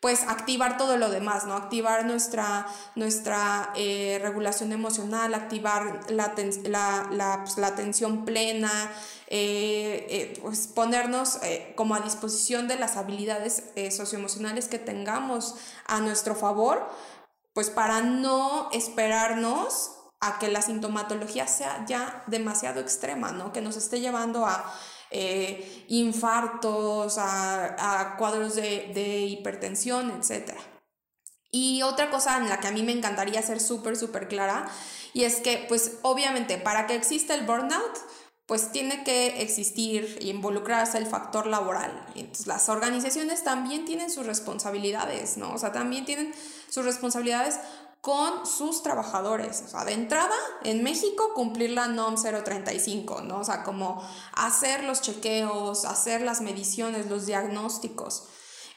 pues 0.00 0.22
activar 0.26 0.78
todo 0.78 0.96
lo 0.96 1.10
demás, 1.10 1.46
¿no? 1.46 1.54
Activar 1.54 2.04
nuestra, 2.06 2.66
nuestra 2.96 3.72
regulación 3.74 4.72
emocional, 4.72 5.34
activar 5.34 6.10
la, 6.10 6.34
la, 6.64 7.08
la, 7.12 7.38
pues, 7.44 7.56
la 7.58 7.68
atención 7.68 8.24
plena, 8.24 8.90
eh, 9.34 10.06
eh, 10.10 10.38
pues 10.42 10.66
ponernos 10.66 11.38
eh, 11.42 11.72
como 11.74 11.94
a 11.94 12.00
disposición 12.00 12.68
de 12.68 12.76
las 12.76 12.98
habilidades 12.98 13.62
socioemocionales 13.90 14.68
que 14.68 14.78
tengamos 14.78 15.54
a 15.86 16.00
nuestro 16.00 16.34
favor, 16.34 16.86
pues 17.54 17.70
para 17.70 18.02
no 18.02 18.68
esperarnos 18.72 19.92
a 20.20 20.38
que 20.38 20.48
la 20.48 20.60
sintomatología 20.60 21.46
sea 21.46 21.82
ya 21.86 22.22
demasiado 22.26 22.82
extrema, 22.82 23.32
¿no? 23.32 23.54
Que 23.54 23.62
nos 23.62 23.78
esté 23.78 24.00
llevando 24.00 24.44
a 24.44 24.70
infartos, 25.88 27.16
a, 27.16 28.16
cuadros 28.18 28.54
de, 28.54 28.90
de 28.92 29.20
hipertensión, 29.20 30.10
etc. 30.10 30.52
Y 31.50 31.80
otra 31.84 32.10
cosa 32.10 32.36
en 32.36 32.50
la 32.50 32.60
que 32.60 32.68
a 32.68 32.72
mí 32.72 32.82
me 32.82 32.92
encantaría 32.92 33.40
ser 33.40 33.60
súper, 33.60 33.96
súper 33.96 34.28
clara, 34.28 34.70
y 35.14 35.24
es 35.24 35.40
que, 35.40 35.64
pues 35.68 35.98
obviamente, 36.02 36.58
para 36.58 36.86
que 36.86 36.94
exista 36.94 37.34
el 37.34 37.46
burnout, 37.46 37.98
pues 38.46 38.72
tiene 38.72 39.04
que 39.04 39.42
existir 39.42 40.18
y 40.20 40.30
involucrarse 40.30 40.98
el 40.98 41.06
factor 41.06 41.46
laboral. 41.46 42.06
Entonces 42.14 42.46
las 42.46 42.68
organizaciones 42.68 43.44
también 43.44 43.84
tienen 43.84 44.10
sus 44.10 44.26
responsabilidades, 44.26 45.36
¿no? 45.36 45.52
O 45.54 45.58
sea, 45.58 45.72
también 45.72 46.04
tienen 46.04 46.34
sus 46.68 46.84
responsabilidades 46.84 47.58
con 48.02 48.46
sus 48.46 48.82
trabajadores. 48.82 49.62
O 49.64 49.68
sea, 49.68 49.84
de 49.84 49.92
entrada, 49.92 50.34
en 50.64 50.82
México, 50.82 51.32
cumplir 51.34 51.70
la 51.70 51.86
NOM 51.86 52.16
035, 52.16 53.22
¿no? 53.22 53.38
O 53.38 53.44
sea, 53.44 53.62
como 53.62 54.02
hacer 54.32 54.82
los 54.82 55.02
chequeos, 55.02 55.84
hacer 55.84 56.20
las 56.20 56.40
mediciones, 56.40 57.06
los 57.06 57.26
diagnósticos. 57.26 58.24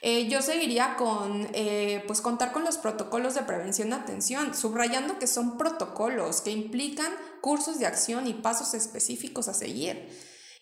Eh, 0.08 0.28
yo 0.28 0.44
seguiría 0.44 0.98
con, 0.98 1.48
eh, 1.54 2.04
pues, 2.06 2.22
contar 2.22 2.52
con 2.52 2.64
los 2.64 2.78
protocolos 2.78 3.34
de 3.34 3.42
prevención 3.42 3.90
de 3.90 3.96
atención, 3.96 4.54
subrayando 4.54 5.18
que 5.18 5.26
son 5.26 5.58
protocolos 5.58 6.42
que 6.42 6.52
implican 6.52 7.12
cursos 7.42 7.80
de 7.80 7.88
acción 7.88 8.28
y 8.28 8.36
pasos 8.36 8.76
específicos 8.76 9.48
a 9.48 9.56
seguir. 9.56 10.08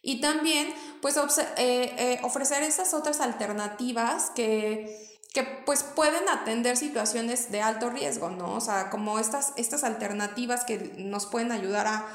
Y 0.02 0.22
también, 0.22 0.74
pues, 1.02 1.20
eh, 1.58 2.20
ofrecer 2.24 2.64
esas 2.64 2.94
otras 2.94 3.20
alternativas 3.20 4.30
que 4.34 5.14
que 5.34 5.44
pues 5.66 5.82
pueden 5.82 6.30
atender 6.30 6.78
situaciones 6.78 7.52
de 7.52 7.60
alto 7.60 7.90
riesgo, 7.90 8.30
¿no? 8.30 8.54
O 8.54 8.62
sea, 8.62 8.92
como 8.92 9.18
estas, 9.18 9.52
estas 9.58 9.84
alternativas 9.84 10.64
que 10.64 10.94
nos 10.98 11.26
pueden 11.26 11.52
ayudar 11.52 11.88
a, 11.88 12.06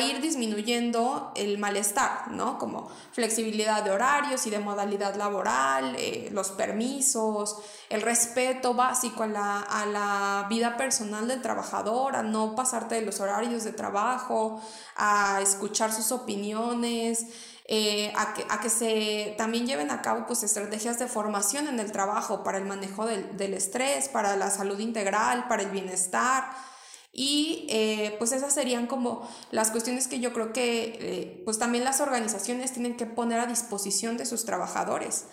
ir 0.00 0.20
disminuyendo 0.20 1.32
el 1.36 1.58
malestar, 1.58 2.32
¿no? 2.32 2.58
Como 2.58 2.90
flexibilidad 3.12 3.84
de 3.84 3.92
horarios 3.92 4.44
y 4.46 4.50
de 4.50 4.58
modalidad 4.58 5.14
laboral, 5.14 5.94
eh, 5.96 6.28
los 6.32 6.50
permisos, 6.50 7.58
el 7.88 8.02
respeto 8.02 8.74
básico 8.74 9.22
a 9.22 9.26
la, 9.28 9.60
a 9.60 9.86
la 9.86 10.46
vida 10.50 10.76
personal 10.76 11.28
del 11.28 11.40
trabajador, 11.40 12.16
a 12.16 12.24
no 12.24 12.56
pasarte 12.56 12.96
de 12.96 13.02
los 13.02 13.20
horarios 13.20 13.62
de 13.62 13.72
trabajo, 13.72 14.60
a 14.96 15.40
escuchar 15.40 15.92
sus 15.92 16.10
opiniones, 16.10 17.26
eh, 17.68 18.12
a, 18.16 18.34
que, 18.34 18.44
a, 18.48 18.60
que, 18.60 18.70
se 18.70 19.34
también 19.38 19.66
lleven 19.66 19.92
a 19.92 20.02
cabo 20.02 20.26
pues, 20.26 20.42
estrategias 20.42 20.98
de 20.98 21.06
formación 21.06 21.68
en 21.68 21.78
el 21.78 21.92
trabajo 21.92 22.42
para 22.42 22.58
el 22.58 22.64
manejo 22.64 23.06
del, 23.06 23.36
del 23.36 23.54
estrés, 23.54 24.08
para 24.08 24.34
la 24.36 24.50
salud 24.50 24.80
integral, 24.80 25.46
para 25.46 25.62
el 25.62 25.70
bienestar. 25.70 26.50
Y 27.18 27.64
eh, 27.70 28.14
pues 28.18 28.32
esas 28.32 28.52
serían 28.52 28.86
como 28.86 29.26
las 29.50 29.70
cuestiones 29.70 30.06
que 30.06 30.20
yo 30.20 30.34
creo 30.34 30.52
que 30.52 30.98
eh, 31.00 31.42
pues 31.46 31.58
también 31.58 31.82
las 31.82 32.02
organizaciones 32.02 32.72
tienen 32.72 32.94
que 32.98 33.06
poner 33.06 33.40
a 33.40 33.46
disposición 33.46 34.18
de 34.18 34.26
sus 34.26 34.44
trabajadores. 34.44 35.24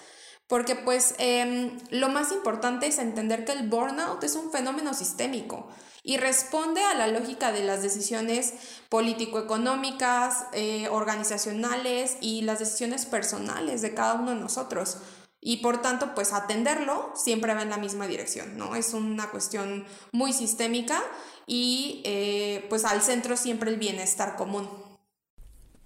Porque 0.47 0.77
pues 0.77 1.13
em, 1.17 1.77
lo 1.89 2.07
más 2.07 2.31
importante 2.31 2.87
es 2.87 2.99
entender 2.99 3.43
que 3.43 3.51
el 3.51 3.67
burnout 3.67 4.23
es 4.23 4.35
un 4.35 4.49
fenómeno 4.49 4.93
sistémico 4.93 5.67
y 6.03 6.15
responde 6.15 6.81
a 6.83 6.93
la 6.93 7.07
lógica 7.07 7.51
de 7.51 7.65
las 7.65 7.81
decisiones 7.81 8.53
político-económicas, 8.87 10.45
eh, 10.53 10.87
organizacionales 10.87 12.15
y 12.21 12.43
las 12.43 12.59
decisiones 12.59 13.05
personales 13.05 13.81
de 13.81 13.93
cada 13.93 14.13
uno 14.13 14.31
de 14.31 14.39
nosotros. 14.39 14.99
Y 15.43 15.57
por 15.57 15.81
tanto, 15.81 16.15
pues 16.15 16.31
atenderlo 16.31 17.11
siempre 17.15 17.53
va 17.53 17.61
en 17.61 17.69
la 17.69 17.77
misma 17.77 18.07
dirección, 18.07 18.57
¿no? 18.57 18.75
Es 18.75 18.93
una 18.93 19.29
cuestión 19.29 19.85
muy 20.11 20.31
sistémica 20.31 21.01
y 21.45 22.01
eh, 22.05 22.65
pues 22.69 22.85
al 22.85 23.01
centro 23.01 23.35
siempre 23.35 23.69
el 23.69 23.77
bienestar 23.77 24.37
común. 24.37 24.69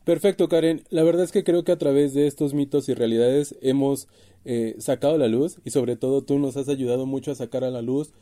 Perfecto, 0.04 0.48
Karen. 0.48 0.84
La 0.90 1.04
verdad 1.04 1.24
es 1.24 1.32
que 1.32 1.44
creo 1.44 1.64
que 1.64 1.72
a 1.72 1.78
través 1.78 2.14
de 2.14 2.28
estos 2.28 2.54
mitos 2.54 2.88
y 2.88 2.94
realidades 2.94 3.56
hemos 3.62 4.08
eh, 4.46 4.76
sacado 4.80 5.16
a 5.16 5.18
la 5.18 5.28
luz 5.28 5.58
y 5.66 5.72
sobre 5.72 5.96
todo 5.96 6.24
tú 6.24 6.40
nos 6.40 6.56
has 6.56 6.70
ayudado 6.70 7.06
mucho 7.06 7.32
a 7.32 7.36
sacar 7.36 7.64
a 7.64 7.72
la 7.72 7.82
luz 7.82 8.14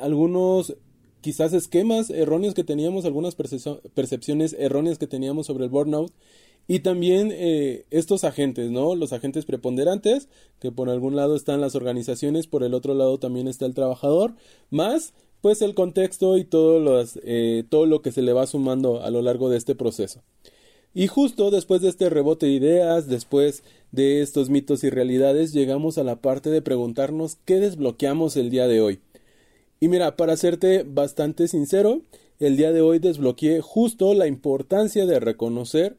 algunos 0.00 0.76
quizás 1.20 1.52
esquemas 1.52 2.10
erróneos 2.10 2.54
que 2.54 2.64
teníamos, 2.64 3.04
algunas 3.04 3.34
percepciones 3.34 4.54
erróneas 4.58 4.98
que 4.98 5.06
teníamos 5.06 5.46
sobre 5.46 5.64
el 5.64 5.70
burnout 5.70 6.12
Y 6.70 6.80
también 6.80 7.30
eh, 7.32 7.86
estos 7.90 8.24
agentes, 8.24 8.70
¿no? 8.70 8.94
Los 8.94 9.14
agentes 9.14 9.46
preponderantes, 9.46 10.28
que 10.60 10.70
por 10.70 10.90
algún 10.90 11.16
lado 11.16 11.34
están 11.34 11.62
las 11.62 11.74
organizaciones, 11.74 12.46
por 12.46 12.62
el 12.62 12.74
otro 12.74 12.92
lado 12.92 13.18
también 13.18 13.48
está 13.48 13.64
el 13.64 13.74
trabajador, 13.74 14.34
más 14.70 15.14
pues 15.40 15.62
el 15.62 15.74
contexto 15.74 16.36
y 16.36 16.44
todo, 16.44 17.02
eh, 17.22 17.64
todo 17.70 17.86
lo 17.86 18.02
que 18.02 18.12
se 18.12 18.22
le 18.22 18.34
va 18.34 18.46
sumando 18.46 19.02
a 19.02 19.10
lo 19.10 19.22
largo 19.22 19.48
de 19.48 19.56
este 19.56 19.74
proceso. 19.74 20.22
Y 20.94 21.06
justo 21.06 21.50
después 21.50 21.80
de 21.80 21.88
este 21.88 22.10
rebote 22.10 22.46
de 22.46 22.52
ideas, 22.52 23.08
después 23.08 23.62
de 23.92 24.20
estos 24.20 24.50
mitos 24.50 24.84
y 24.84 24.90
realidades, 24.90 25.52
llegamos 25.52 25.96
a 25.96 26.04
la 26.04 26.16
parte 26.16 26.50
de 26.50 26.60
preguntarnos 26.60 27.38
qué 27.46 27.60
desbloqueamos 27.60 28.36
el 28.36 28.50
día 28.50 28.66
de 28.66 28.82
hoy. 28.82 29.00
Y 29.80 29.88
mira, 29.88 30.16
para 30.16 30.36
serte 30.36 30.82
bastante 30.82 31.48
sincero, 31.48 32.02
el 32.40 32.56
día 32.56 32.72
de 32.72 32.82
hoy 32.82 32.98
desbloqueé 32.98 33.60
justo 33.62 34.12
la 34.12 34.26
importancia 34.26 35.06
de 35.06 35.20
reconocer 35.20 35.96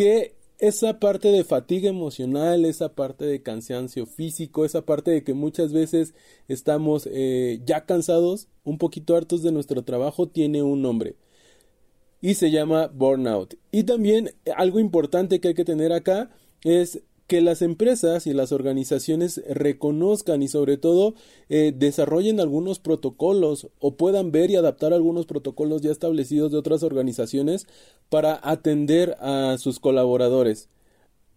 que 0.00 0.34
esa 0.58 0.98
parte 0.98 1.28
de 1.28 1.44
fatiga 1.44 1.90
emocional, 1.90 2.64
esa 2.64 2.94
parte 2.94 3.26
de 3.26 3.42
cansancio 3.42 4.06
físico, 4.06 4.64
esa 4.64 4.86
parte 4.86 5.10
de 5.10 5.22
que 5.22 5.34
muchas 5.34 5.74
veces 5.74 6.14
estamos 6.48 7.06
eh, 7.12 7.60
ya 7.66 7.84
cansados, 7.84 8.48
un 8.64 8.78
poquito 8.78 9.14
hartos 9.14 9.42
de 9.42 9.52
nuestro 9.52 9.82
trabajo, 9.82 10.26
tiene 10.26 10.62
un 10.62 10.80
nombre 10.80 11.16
y 12.22 12.32
se 12.32 12.50
llama 12.50 12.86
burnout. 12.86 13.56
Y 13.72 13.82
también 13.84 14.30
algo 14.56 14.80
importante 14.80 15.38
que 15.38 15.48
hay 15.48 15.54
que 15.54 15.66
tener 15.66 15.92
acá 15.92 16.30
es 16.64 17.02
que 17.30 17.40
las 17.40 17.62
empresas 17.62 18.26
y 18.26 18.32
las 18.32 18.50
organizaciones 18.50 19.40
reconozcan 19.48 20.42
y 20.42 20.48
sobre 20.48 20.78
todo 20.78 21.14
eh, 21.48 21.72
desarrollen 21.72 22.40
algunos 22.40 22.80
protocolos 22.80 23.68
o 23.78 23.94
puedan 23.94 24.32
ver 24.32 24.50
y 24.50 24.56
adaptar 24.56 24.92
algunos 24.92 25.26
protocolos 25.26 25.80
ya 25.80 25.92
establecidos 25.92 26.50
de 26.50 26.58
otras 26.58 26.82
organizaciones 26.82 27.68
para 28.08 28.40
atender 28.42 29.16
a 29.20 29.58
sus 29.58 29.78
colaboradores. 29.78 30.70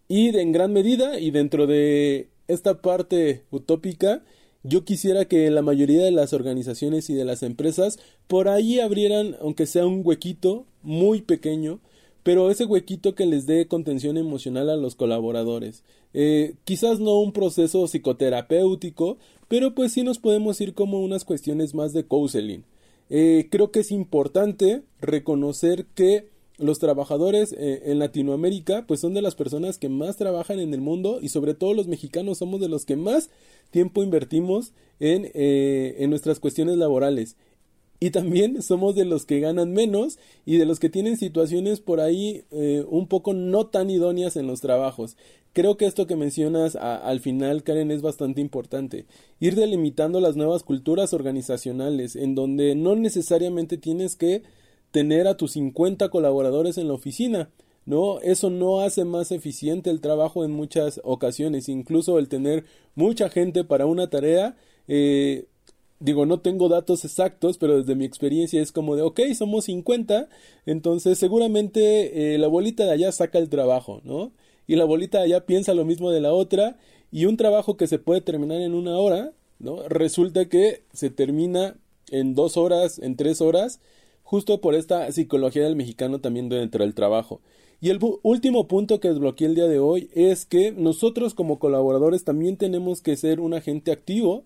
Y 0.07 0.35
en 0.35 0.51
gran 0.51 0.73
medida 0.73 1.19
y 1.19 1.29
dentro 1.29 1.67
de 1.67 2.29
esta 2.47 2.81
parte 2.81 3.43
utópica, 3.51 4.23
yo 4.63 4.85
quisiera 4.85 5.25
que 5.25 5.51
la 5.51 5.61
mayoría 5.61 6.03
de 6.03 6.11
las 6.11 6.33
organizaciones 6.33 7.07
y 7.11 7.13
de 7.13 7.25
las 7.25 7.43
empresas 7.43 7.99
por 8.25 8.49
ahí 8.49 8.79
abrieran, 8.79 9.37
aunque 9.41 9.67
sea 9.67 9.85
un 9.85 10.01
huequito 10.03 10.65
muy 10.81 11.21
pequeño, 11.21 11.81
pero 12.23 12.49
ese 12.49 12.65
huequito 12.65 13.15
que 13.15 13.25
les 13.25 13.45
dé 13.45 13.67
contención 13.67 14.17
emocional 14.17 14.69
a 14.69 14.77
los 14.77 14.95
colaboradores. 14.95 15.83
Eh, 16.13 16.55
quizás 16.63 16.99
no 16.99 17.19
un 17.19 17.33
proceso 17.33 17.85
psicoterapéutico, 17.85 19.17
pero 19.49 19.75
pues 19.75 19.91
sí 19.91 20.03
nos 20.03 20.19
podemos 20.19 20.59
ir 20.61 20.73
como 20.73 21.01
unas 21.01 21.25
cuestiones 21.25 21.75
más 21.75 21.91
de 21.91 22.05
counseling. 22.05 22.63
Eh, 23.09 23.47
creo 23.51 23.71
que 23.71 23.81
es 23.81 23.91
importante 23.91 24.83
reconocer 25.01 25.85
que 25.93 26.31
los 26.57 26.79
trabajadores 26.79 27.51
eh, 27.51 27.83
en 27.87 27.99
Latinoamérica 27.99 28.85
pues 28.87 29.01
son 29.01 29.13
de 29.13 29.21
las 29.21 29.35
personas 29.35 29.77
que 29.77 29.89
más 29.89 30.17
trabajan 30.17 30.59
en 30.59 30.73
el 30.73 30.81
mundo 30.81 31.19
y 31.21 31.29
sobre 31.29 31.55
todo 31.55 31.73
los 31.73 31.87
mexicanos 31.87 32.37
somos 32.37 32.61
de 32.61 32.69
los 32.69 32.85
que 32.85 32.95
más 32.95 33.29
tiempo 33.71 34.03
invertimos 34.03 34.71
en, 34.99 35.31
en 35.33 36.09
nuestras 36.11 36.39
cuestiones 36.39 36.77
laborales 36.77 37.35
y 38.03 38.11
también 38.11 38.61
somos 38.61 38.95
de 38.95 39.05
los 39.05 39.25
que 39.25 39.39
ganan 39.39 39.71
menos 39.71 40.19
y 40.45 40.57
de 40.57 40.65
los 40.65 40.81
que 40.81 40.89
tienen 40.89 41.15
situaciones 41.15 41.79
por 41.79 42.01
ahí 42.01 42.43
eh, 42.51 42.83
un 42.89 43.07
poco 43.07 43.33
no 43.33 43.67
tan 43.67 43.89
idóneas 43.89 44.35
en 44.35 44.45
los 44.45 44.59
trabajos. 44.59 45.15
Creo 45.53 45.77
que 45.77 45.85
esto 45.85 46.05
que 46.05 46.17
mencionas 46.17 46.75
al 46.75 47.21
final, 47.21 47.63
Karen, 47.63 47.91
es 47.91 48.01
bastante 48.01 48.41
importante. 48.41 49.05
Ir 49.39 49.55
delimitando 49.55 50.19
las 50.19 50.35
nuevas 50.35 50.63
culturas 50.63 51.13
organizacionales, 51.13 52.17
en 52.17 52.35
donde 52.35 52.75
no 52.75 52.95
necesariamente 52.95 53.77
tienes 53.77 54.17
que 54.17 54.41
tener 54.91 55.25
a 55.27 55.37
tus 55.37 55.53
50 55.53 56.09
colaboradores 56.09 56.77
en 56.77 56.89
la 56.89 56.95
oficina. 56.95 57.51
No, 57.85 58.19
eso 58.19 58.49
no 58.49 58.81
hace 58.81 59.05
más 59.05 59.31
eficiente 59.31 59.91
el 59.91 60.01
trabajo 60.01 60.43
en 60.43 60.51
muchas 60.51 60.99
ocasiones. 61.03 61.69
Incluso 61.69 62.19
el 62.19 62.27
tener 62.27 62.65
mucha 62.95 63.29
gente 63.29 63.63
para 63.63 63.85
una 63.85 64.09
tarea 64.09 64.57
eh, 64.87 65.45
digo, 66.03 66.25
no 66.25 66.41
tengo 66.41 66.67
datos 66.67 67.05
exactos, 67.05 67.57
pero 67.57 67.77
desde 67.77 67.95
mi 67.95 68.03
experiencia 68.03 68.61
es 68.61 68.73
como 68.73 68.97
de, 68.97 69.03
ok, 69.03 69.21
somos 69.35 69.65
50, 69.65 70.27
entonces 70.65 71.17
seguramente 71.17 72.33
eh, 72.33 72.37
la 72.37 72.47
bolita 72.47 72.83
de 72.83 72.91
allá 72.91 73.11
saca 73.13 73.39
el 73.39 73.47
trabajo, 73.47 74.01
¿no? 74.03 74.33
Y 74.67 74.75
la 74.75 74.83
bolita 74.83 75.19
de 75.19 75.25
allá 75.25 75.45
piensa 75.45 75.73
lo 75.73 75.85
mismo 75.85 76.11
de 76.11 76.19
la 76.19 76.33
otra, 76.33 76.77
y 77.09 77.25
un 77.25 77.37
trabajo 77.37 77.77
que 77.77 77.87
se 77.87 77.99
puede 77.99 78.19
terminar 78.19 78.59
en 78.59 78.73
una 78.73 78.97
hora, 78.97 79.31
¿no? 79.59 79.87
Resulta 79.87 80.49
que 80.49 80.83
se 80.91 81.09
termina 81.09 81.77
en 82.11 82.35
dos 82.35 82.57
horas, 82.57 82.99
en 82.99 83.15
tres 83.15 83.39
horas, 83.39 83.79
justo 84.23 84.59
por 84.59 84.75
esta 84.75 85.09
psicología 85.11 85.63
del 85.63 85.77
mexicano 85.77 86.19
también 86.19 86.49
dentro 86.49 86.83
del 86.83 86.93
trabajo. 86.93 87.39
Y 87.79 87.91
el 87.91 87.99
último 88.23 88.67
punto 88.67 88.99
que 88.99 89.07
desbloqueé 89.07 89.47
el 89.47 89.55
día 89.55 89.67
de 89.67 89.79
hoy 89.79 90.09
es 90.13 90.45
que 90.45 90.73
nosotros 90.73 91.33
como 91.33 91.59
colaboradores 91.59 92.25
también 92.25 92.57
tenemos 92.57 93.01
que 93.01 93.15
ser 93.15 93.39
un 93.39 93.53
agente 93.53 93.91
activo 93.91 94.43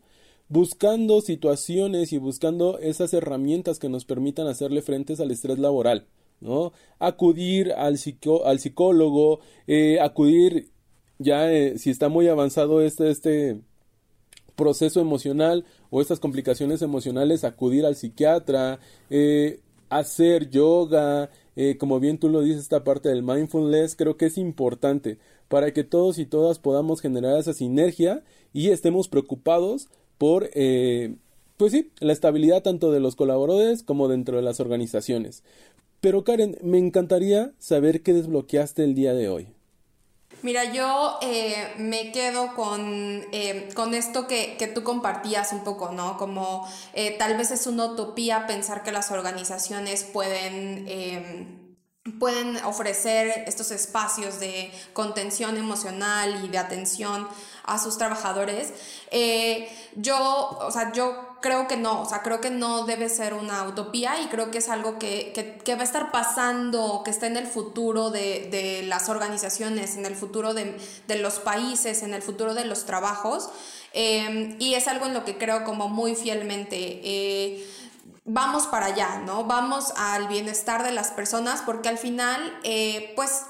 buscando 0.49 1.21
situaciones 1.21 2.13
y 2.13 2.17
buscando 2.17 2.79
esas 2.79 3.13
herramientas 3.13 3.79
que 3.79 3.89
nos 3.89 4.05
permitan 4.05 4.47
hacerle 4.47 4.81
frentes 4.81 5.19
al 5.19 5.31
estrés 5.31 5.59
laboral, 5.59 6.05
¿no? 6.39 6.71
Acudir 6.99 7.73
al, 7.73 7.97
al 8.45 8.59
psicólogo, 8.59 9.39
eh, 9.67 9.99
acudir 9.99 10.69
ya 11.19 11.51
eh, 11.51 11.77
si 11.77 11.89
está 11.89 12.09
muy 12.09 12.27
avanzado 12.27 12.81
este, 12.81 13.09
este 13.09 13.61
proceso 14.55 15.01
emocional 15.01 15.65
o 15.89 16.01
estas 16.01 16.19
complicaciones 16.19 16.81
emocionales, 16.81 17.43
acudir 17.43 17.85
al 17.85 17.95
psiquiatra, 17.95 18.79
eh, 19.09 19.59
hacer 19.89 20.49
yoga, 20.49 21.29
como 21.79 21.99
bien 21.99 22.19
tú 22.19 22.29
lo 22.29 22.41
dices, 22.41 22.61
esta 22.61 22.83
parte 22.83 23.09
del 23.09 23.23
mindfulness, 23.23 23.95
creo 23.95 24.15
que 24.15 24.27
es 24.27 24.37
importante 24.37 25.17
para 25.47 25.73
que 25.73 25.83
todos 25.83 26.19
y 26.19 26.27
todas 26.27 26.59
podamos 26.59 27.01
generar 27.01 27.39
esa 27.39 27.53
sinergia 27.53 28.23
y 28.53 28.69
estemos 28.69 29.07
preocupados 29.07 29.87
por, 30.17 30.49
eh, 30.53 31.15
pues 31.57 31.71
sí, 31.71 31.91
la 31.99 32.13
estabilidad 32.13 32.63
tanto 32.63 32.91
de 32.91 32.99
los 32.99 33.15
colaboradores 33.15 33.83
como 33.83 34.07
dentro 34.07 34.37
de 34.37 34.43
las 34.43 34.59
organizaciones. 34.59 35.43
Pero 36.01 36.23
Karen, 36.23 36.57
me 36.61 36.77
encantaría 36.77 37.51
saber 37.59 38.03
qué 38.03 38.13
desbloqueaste 38.13 38.83
el 38.83 38.95
día 38.95 39.13
de 39.13 39.29
hoy. 39.29 39.47
Mira, 40.43 40.71
yo 40.71 41.17
eh, 41.23 41.73
me 41.79 42.11
quedo 42.11 42.53
con, 42.55 43.25
eh, 43.31 43.69
con 43.73 43.95
esto 43.95 44.27
que, 44.27 44.55
que, 44.59 44.67
tú 44.67 44.83
compartías 44.83 45.51
un 45.51 45.63
poco, 45.63 45.91
¿no? 45.91 46.17
Como 46.17 46.67
tal 47.17 47.37
vez 47.37 47.49
es 47.49 47.65
una 47.65 47.85
utopía 47.85 48.45
pensar 48.45 48.83
que 48.83 48.91
las 48.91 49.09
organizaciones 49.09 50.03
pueden 50.03 51.66
pueden 52.19 52.57
ofrecer 52.65 53.43
estos 53.47 53.71
espacios 53.71 54.39
de 54.39 54.71
contención 54.93 55.57
emocional 55.57 56.43
y 56.43 56.47
de 56.49 56.57
atención 56.57 57.27
a 57.63 57.79
sus 57.79 57.97
trabajadores. 57.97 58.73
Eh, 59.11 59.69
yo, 59.95 60.57
o 60.61 60.71
sea, 60.71 60.91
yo 60.93 61.37
creo 61.41 61.67
que 61.67 61.77
no, 61.77 62.01
o 62.01 62.05
sea, 62.05 62.23
creo 62.23 62.41
que 62.41 62.49
no 62.49 62.85
debe 62.85 63.09
ser 63.09 63.33
una 63.33 63.63
utopía 63.63 64.19
y 64.21 64.27
creo 64.27 64.51
que 64.51 64.57
es 64.59 64.69
algo 64.69 64.97
que, 64.97 65.59
que, 65.63 65.75
va 65.75 65.81
a 65.81 65.83
estar 65.83 66.11
pasando, 66.11 67.01
que 67.03 67.11
está 67.11 67.27
en 67.27 67.37
el 67.37 67.45
futuro 67.45 68.09
de, 68.09 68.47
de 68.49 68.83
las 68.83 69.09
organizaciones, 69.09 69.97
en 69.97 70.05
el 70.05 70.15
futuro 70.15 70.53
de, 70.53 70.77
de, 71.07 71.15
los 71.19 71.39
países, 71.39 72.03
en 72.03 72.13
el 72.13 72.21
futuro 72.21 72.53
de 72.53 72.65
los 72.65 72.85
trabajos. 72.85 73.49
Eh, 73.93 74.55
y 74.59 74.75
es 74.75 74.87
algo 74.87 75.05
en 75.05 75.13
lo 75.13 75.25
que 75.25 75.37
creo 75.37 75.63
como 75.63 75.89
muy 75.89 76.15
fielmente. 76.15 77.01
Eh, 77.03 77.67
vamos 78.27 78.67
para 78.67 78.87
allá, 78.87 79.23
¿no? 79.25 79.45
Vamos 79.45 79.91
al 79.97 80.27
bienestar 80.27 80.83
de 80.83 80.91
las 80.91 81.09
personas 81.09 81.63
porque 81.65 81.89
al 81.89 81.97
final, 81.97 82.59
pues 83.15 83.41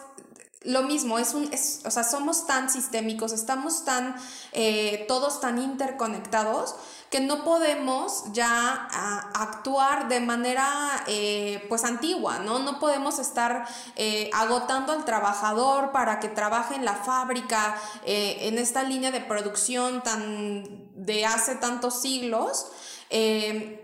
lo 0.67 0.83
mismo, 0.83 1.17
es 1.17 1.33
un, 1.33 1.51
es, 1.53 1.81
o 1.85 1.91
sea, 1.91 2.03
somos 2.03 2.45
tan 2.45 2.69
sistémicos, 2.69 3.31
estamos 3.31 3.85
tan, 3.85 4.15
eh, 4.51 5.05
todos 5.07 5.39
tan 5.39 5.59
interconectados 5.59 6.75
que 7.09 7.21
no 7.21 7.45
podemos 7.45 8.25
ya 8.33 8.87
actuar 9.33 10.09
de 10.09 10.19
manera 10.19 10.67
eh, 11.07 11.65
pues 11.69 11.85
antigua, 11.85 12.39
¿no? 12.39 12.59
No 12.59 12.79
podemos 12.79 13.17
estar 13.17 13.65
eh, 13.95 14.29
agotando 14.33 14.91
al 14.91 15.05
trabajador 15.05 15.93
para 15.93 16.19
que 16.19 16.27
trabaje 16.27 16.75
en 16.75 16.83
la 16.83 16.95
fábrica, 16.95 17.79
en 18.05 18.57
esta 18.57 18.83
línea 18.83 19.11
de 19.11 19.21
producción 19.21 20.03
tan 20.03 20.65
de 20.95 21.25
hace 21.25 21.55
tantos 21.55 22.01
siglos. 22.01 22.67
Eh, 23.09 23.76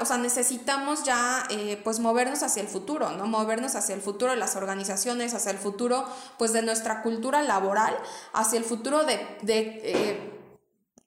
o 0.00 0.04
sea, 0.04 0.18
necesitamos 0.18 1.04
ya 1.04 1.44
eh, 1.50 1.80
pues 1.82 1.98
movernos 1.98 2.42
hacia 2.42 2.62
el 2.62 2.68
futuro, 2.68 3.10
¿no? 3.10 3.26
Movernos 3.26 3.74
hacia 3.74 3.94
el 3.94 4.00
futuro 4.00 4.30
de 4.30 4.36
las 4.36 4.54
organizaciones, 4.54 5.34
hacia 5.34 5.50
el 5.50 5.58
futuro 5.58 6.04
pues 6.38 6.52
de 6.52 6.62
nuestra 6.62 7.02
cultura 7.02 7.42
laboral, 7.42 7.96
hacia 8.32 8.58
el 8.58 8.64
futuro 8.64 9.04
de, 9.04 9.16
de 9.42 9.80
eh, 9.82 10.40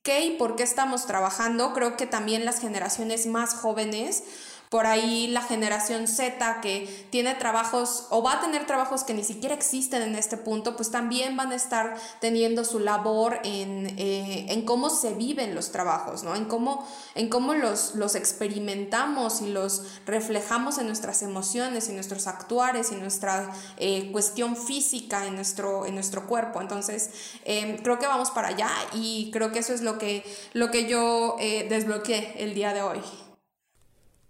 qué 0.04 0.26
y 0.26 0.38
por 0.38 0.56
qué 0.56 0.64
estamos 0.64 1.06
trabajando. 1.06 1.74
Creo 1.74 1.96
que 1.96 2.08
también 2.08 2.44
las 2.44 2.60
generaciones 2.60 3.26
más 3.26 3.54
jóvenes 3.54 4.24
por 4.72 4.88
ahí 4.88 5.28
la 5.28 5.42
generación 5.42 6.08
Z 6.08 6.62
que 6.62 7.06
tiene 7.10 7.36
trabajos 7.36 8.08
o 8.10 8.24
va 8.24 8.36
a 8.36 8.40
tener 8.40 8.66
trabajos 8.66 9.04
que 9.04 9.14
ni 9.14 9.26
siquiera 9.26 9.54
existen 9.54 10.02
en 10.02 10.16
este 10.16 10.38
punto, 10.38 10.78
pues 10.78 10.90
también 10.90 11.36
van 11.36 11.52
a 11.52 11.56
estar 11.56 11.96
teniendo 12.22 12.64
su 12.64 12.80
labor 12.80 13.42
en, 13.44 13.88
eh, 14.00 14.46
en 14.48 14.62
cómo 14.64 14.90
se 14.90 15.14
viven 15.14 15.56
los 15.56 15.74
trabajos, 15.74 16.24
¿no? 16.24 16.38
En 16.38 16.46
cómo, 16.46 16.88
en 17.16 17.28
cómo 17.28 17.54
los, 17.54 17.96
los 17.96 18.16
experimentamos 18.16 19.42
y 19.42 19.48
los 19.48 19.84
reflejamos 20.06 20.78
en 20.78 20.88
nuestras 20.88 21.22
emociones 21.22 21.90
y 21.90 21.92
nuestros 21.92 22.26
actuares 22.28 22.94
y 22.94 22.96
nuestra 22.96 23.54
eh, 23.76 24.10
cuestión 24.14 24.56
física 24.56 25.28
en 25.28 25.36
nuestro, 25.36 25.86
en 25.86 25.96
nuestro 25.96 26.28
cuerpo. 26.28 26.62
Entonces, 26.62 27.10
em, 27.44 27.78
creo 27.80 28.00
que 28.00 28.08
vamos 28.08 28.32
para 28.32 28.48
allá 28.48 28.72
y 28.94 29.32
creo 29.32 29.52
que 29.52 29.60
eso 29.60 29.74
es 29.74 29.82
lo 29.82 29.98
que, 29.98 30.24
lo 30.54 30.72
que 30.72 30.88
yo 30.88 31.36
eh, 31.42 31.68
desbloqueé 31.68 32.36
el 32.38 32.54
día 32.54 32.74
de 32.74 32.84
hoy. 32.84 33.02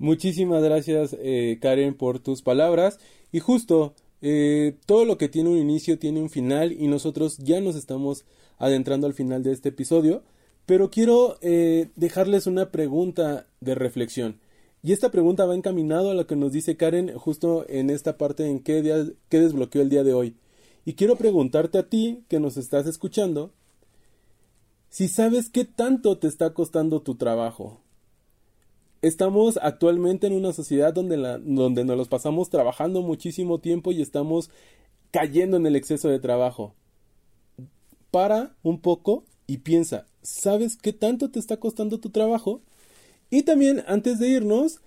Muchísimas 0.02 0.64
gracias 0.64 1.16
eh, 1.20 1.60
Karen 1.62 1.94
por 1.94 2.18
tus 2.18 2.42
palabras 2.42 2.98
y 3.32 3.40
justo 3.40 3.94
eh, 4.24 4.76
todo 4.88 5.06
lo 5.06 5.20
que 5.20 5.30
tiene 5.30 5.52
un 5.52 5.60
inicio 5.60 6.00
tiene 6.00 6.20
un 6.20 6.32
final 6.32 6.72
y 6.72 6.88
nosotros 6.88 7.38
ya 7.38 7.62
nos 7.62 7.76
estamos 7.76 8.26
adentrando 8.58 9.06
al 9.06 9.14
final 9.14 9.44
de 9.44 9.52
este 9.52 9.70
episodio, 9.70 10.24
pero 10.66 10.90
quiero 10.90 11.38
eh, 11.42 11.92
dejarles 11.96 12.48
una 12.48 12.72
pregunta 12.72 13.46
de 13.60 13.76
reflexión. 13.76 14.40
Y 14.82 14.92
esta 14.92 15.12
pregunta 15.12 15.46
va 15.46 15.54
encaminado 15.54 16.10
a 16.10 16.16
lo 16.16 16.26
que 16.26 16.36
nos 16.36 16.52
dice 16.52 16.78
Karen 16.78 17.16
justo 17.16 17.70
en 17.70 17.92
esta 17.92 18.18
parte 18.18 18.48
en 18.48 18.62
qué, 18.62 18.82
día, 18.82 19.06
desbloqueó 19.30 19.84
el 19.84 19.90
día 19.90 20.04
de 20.04 20.16
hoy. 20.16 20.36
Y 20.84 20.94
quiero 20.94 21.16
preguntarte 21.16 21.78
a 21.78 21.88
ti 21.88 22.24
que 22.28 22.40
nos 22.40 22.58
estás 22.58 22.88
escuchando, 22.88 23.52
si 24.90 25.08
sabes 25.08 25.52
qué 25.52 25.64
tanto 25.64 26.18
te 26.18 26.28
está 26.28 26.56
costando 26.56 27.04
tu 27.04 27.14
trabajo, 27.14 27.81
estamos 29.02 29.58
actualmente 29.62 30.28
en 30.28 30.34
una 30.34 30.54
sociedad 30.54 30.94
donde, 30.94 31.18
donde 31.44 31.84
nos 31.84 31.98
los 31.98 32.08
pasamos 32.08 32.50
trabajando 32.50 33.02
muchísimo 33.02 33.60
tiempo 33.60 33.92
y 33.92 34.02
estamos 34.02 34.50
cayendo 35.12 35.58
en 35.58 35.66
el 35.66 35.76
exceso 35.76 36.10
de 36.10 36.20
trabajo. 36.20 36.74
Para 38.12 38.56
un 38.64 38.80
poco 38.80 39.24
y 39.48 39.60
piensa, 39.60 40.06
¿sabes 40.22 40.78
qué 40.78 40.94
tanto 40.94 41.32
te 41.32 41.40
está 41.40 41.58
costando 41.58 42.00
tu 42.00 42.10
trabajo? 42.10 42.62
Y 43.30 43.44
también, 43.44 43.84
antes 43.88 44.20
de 44.20 44.28
irnos, 44.28 44.82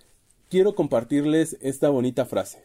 quiero 0.49 0.75
compartirles 0.75 1.57
esta 1.61 1.89
bonita 1.89 2.25
frase. 2.25 2.63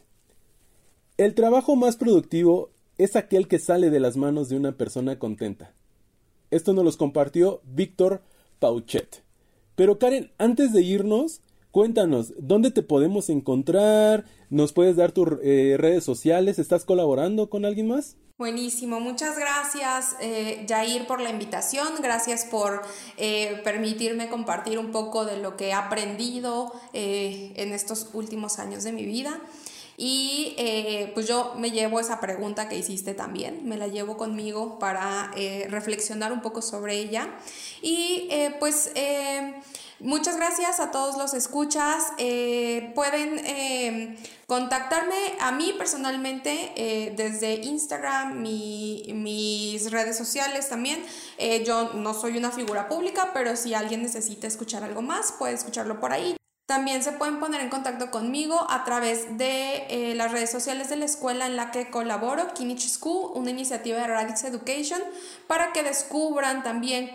El 1.16 1.34
trabajo 1.34 1.76
más 1.76 1.96
productivo 1.96 2.70
es 2.98 3.16
aquel 3.16 3.48
que 3.48 3.58
sale 3.58 3.90
de 3.90 4.00
las 4.00 4.16
manos 4.16 4.48
de 4.48 4.56
una 4.56 4.72
persona 4.72 5.18
contenta. 5.18 5.72
Esto 6.50 6.72
nos 6.72 6.84
lo 6.84 6.92
compartió 6.92 7.60
Víctor 7.64 8.22
Pauchet. 8.58 9.22
Pero 9.80 9.98
Karen, 9.98 10.30
antes 10.36 10.74
de 10.74 10.82
irnos, 10.82 11.40
cuéntanos, 11.70 12.34
¿dónde 12.36 12.70
te 12.70 12.82
podemos 12.82 13.30
encontrar? 13.30 14.26
¿Nos 14.50 14.74
puedes 14.74 14.96
dar 14.96 15.10
tus 15.10 15.26
eh, 15.42 15.76
redes 15.78 16.04
sociales? 16.04 16.58
¿Estás 16.58 16.84
colaborando 16.84 17.48
con 17.48 17.64
alguien 17.64 17.88
más? 17.88 18.18
Buenísimo, 18.36 19.00
muchas 19.00 19.38
gracias 19.38 20.16
eh, 20.20 20.66
Jair 20.68 21.06
por 21.06 21.22
la 21.22 21.30
invitación, 21.30 21.88
gracias 22.02 22.44
por 22.44 22.82
eh, 23.16 23.58
permitirme 23.64 24.28
compartir 24.28 24.78
un 24.78 24.92
poco 24.92 25.24
de 25.24 25.38
lo 25.38 25.56
que 25.56 25.68
he 25.68 25.72
aprendido 25.72 26.74
en 26.92 27.72
estos 27.72 28.10
últimos 28.12 28.58
años 28.58 28.84
de 28.84 28.92
mi 28.92 29.06
vida. 29.06 29.40
Y 30.02 30.56
pues 31.12 31.28
yo 31.28 31.54
me 31.58 31.70
llevo 31.70 32.00
esa 32.00 32.20
pregunta 32.20 32.70
que 32.70 32.78
hiciste 32.78 33.12
también, 33.12 33.68
me 33.68 33.76
la 33.76 33.86
llevo 33.86 34.16
conmigo 34.16 34.78
para 34.78 35.30
reflexionar 35.68 36.32
un 36.32 36.40
poco 36.40 36.62
sobre 36.62 36.94
ella. 36.94 37.28
Y 37.82 38.30
pues 38.58 38.90
Muchas 40.02 40.38
gracias 40.38 40.80
a 40.80 40.90
todos 40.90 41.18
los 41.18 41.34
escuchas. 41.34 42.14
Eh, 42.16 42.90
pueden 42.94 43.38
eh, 43.44 44.16
contactarme 44.46 45.14
a 45.40 45.52
mí 45.52 45.74
personalmente 45.76 46.72
eh, 46.74 47.12
desde 47.14 47.56
Instagram, 47.56 48.40
mis 48.40 49.90
redes 49.90 50.16
sociales 50.16 50.70
también. 50.70 51.04
yo 51.66 51.92
no 51.92 52.14
soy 52.14 52.38
una 52.38 52.50
figura 52.50 52.88
pública, 52.88 53.32
pero 53.34 53.54
si 53.56 53.74
alguien 53.74 54.02
necesita 54.02 54.46
escuchar 54.46 54.84
algo 54.84 55.02
más, 55.02 55.32
puede 55.32 55.52
escucharlo 55.52 56.00
por 56.00 56.12
ahí. 56.12 56.39
También 56.70 57.02
se 57.02 57.10
pueden 57.10 57.40
poner 57.40 57.62
en 57.62 57.68
contacto 57.68 58.12
conmigo 58.12 58.64
a 58.70 58.84
través 58.84 59.36
de 59.36 60.14
las 60.14 60.30
redes 60.30 60.52
sociales 60.52 60.88
de 60.88 60.94
la 60.94 61.04
escuela 61.04 61.46
en 61.46 61.56
la 61.56 61.72
que 61.72 61.90
colaboro, 61.90 62.54
Kinich 62.54 62.88
School, 62.88 63.32
una 63.34 63.50
iniciativa 63.50 63.98
de 63.98 64.06
Radix 64.06 64.44
Education, 64.44 65.00
para 65.48 65.72
que 65.72 65.82
descubran 65.82 66.62
también 66.62 67.10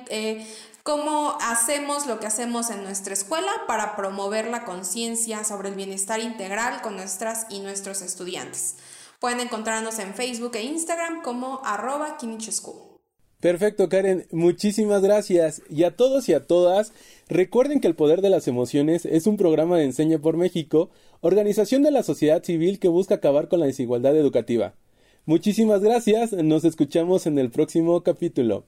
cómo 0.83 1.37
hacemos 1.39 2.05
lo 2.05 2.19
que 2.19 2.27
hacemos 2.27 2.69
en 2.69 2.83
nuestra 2.83 3.13
escuela 3.13 3.49
para 3.65 3.95
promover 3.95 4.49
la 4.49 4.65
conciencia 4.65 5.45
sobre 5.45 5.69
el 5.69 5.75
bienestar 5.75 6.19
integral 6.19 6.81
con 6.81 6.97
nuestras 6.97 7.45
y 7.49 7.61
nuestros 7.61 8.01
estudiantes. 8.01 8.75
Pueden 9.21 9.39
encontrarnos 9.39 9.99
en 9.99 10.15
Facebook 10.15 10.51
e 10.55 10.63
Instagram 10.63 11.21
como 11.21 11.61
arroba 11.63 12.17
Perfecto, 13.39 13.89
Karen. 13.89 14.25
Muchísimas 14.31 15.03
gracias. 15.03 15.61
Y 15.69 15.83
a 15.83 15.95
todos 15.95 16.27
y 16.29 16.33
a 16.33 16.47
todas, 16.47 16.93
recuerden 17.27 17.79
que 17.81 17.87
el 17.87 17.95
Poder 17.95 18.21
de 18.21 18.29
las 18.29 18.47
Emociones 18.47 19.05
es 19.05 19.27
un 19.27 19.35
programa 19.35 19.77
de 19.77 19.83
Enseña 19.83 20.19
por 20.19 20.37
México, 20.37 20.89
organización 21.21 21.83
de 21.83 21.91
la 21.91 22.03
sociedad 22.03 22.43
civil 22.43 22.79
que 22.79 22.87
busca 22.87 23.15
acabar 23.15 23.47
con 23.47 23.59
la 23.59 23.65
desigualdad 23.65 24.15
educativa. 24.15 24.75
Muchísimas 25.25 25.81
gracias. 25.81 26.33
Nos 26.33 26.63
escuchamos 26.65 27.25
en 27.25 27.39
el 27.39 27.49
próximo 27.49 28.03
capítulo. 28.03 28.63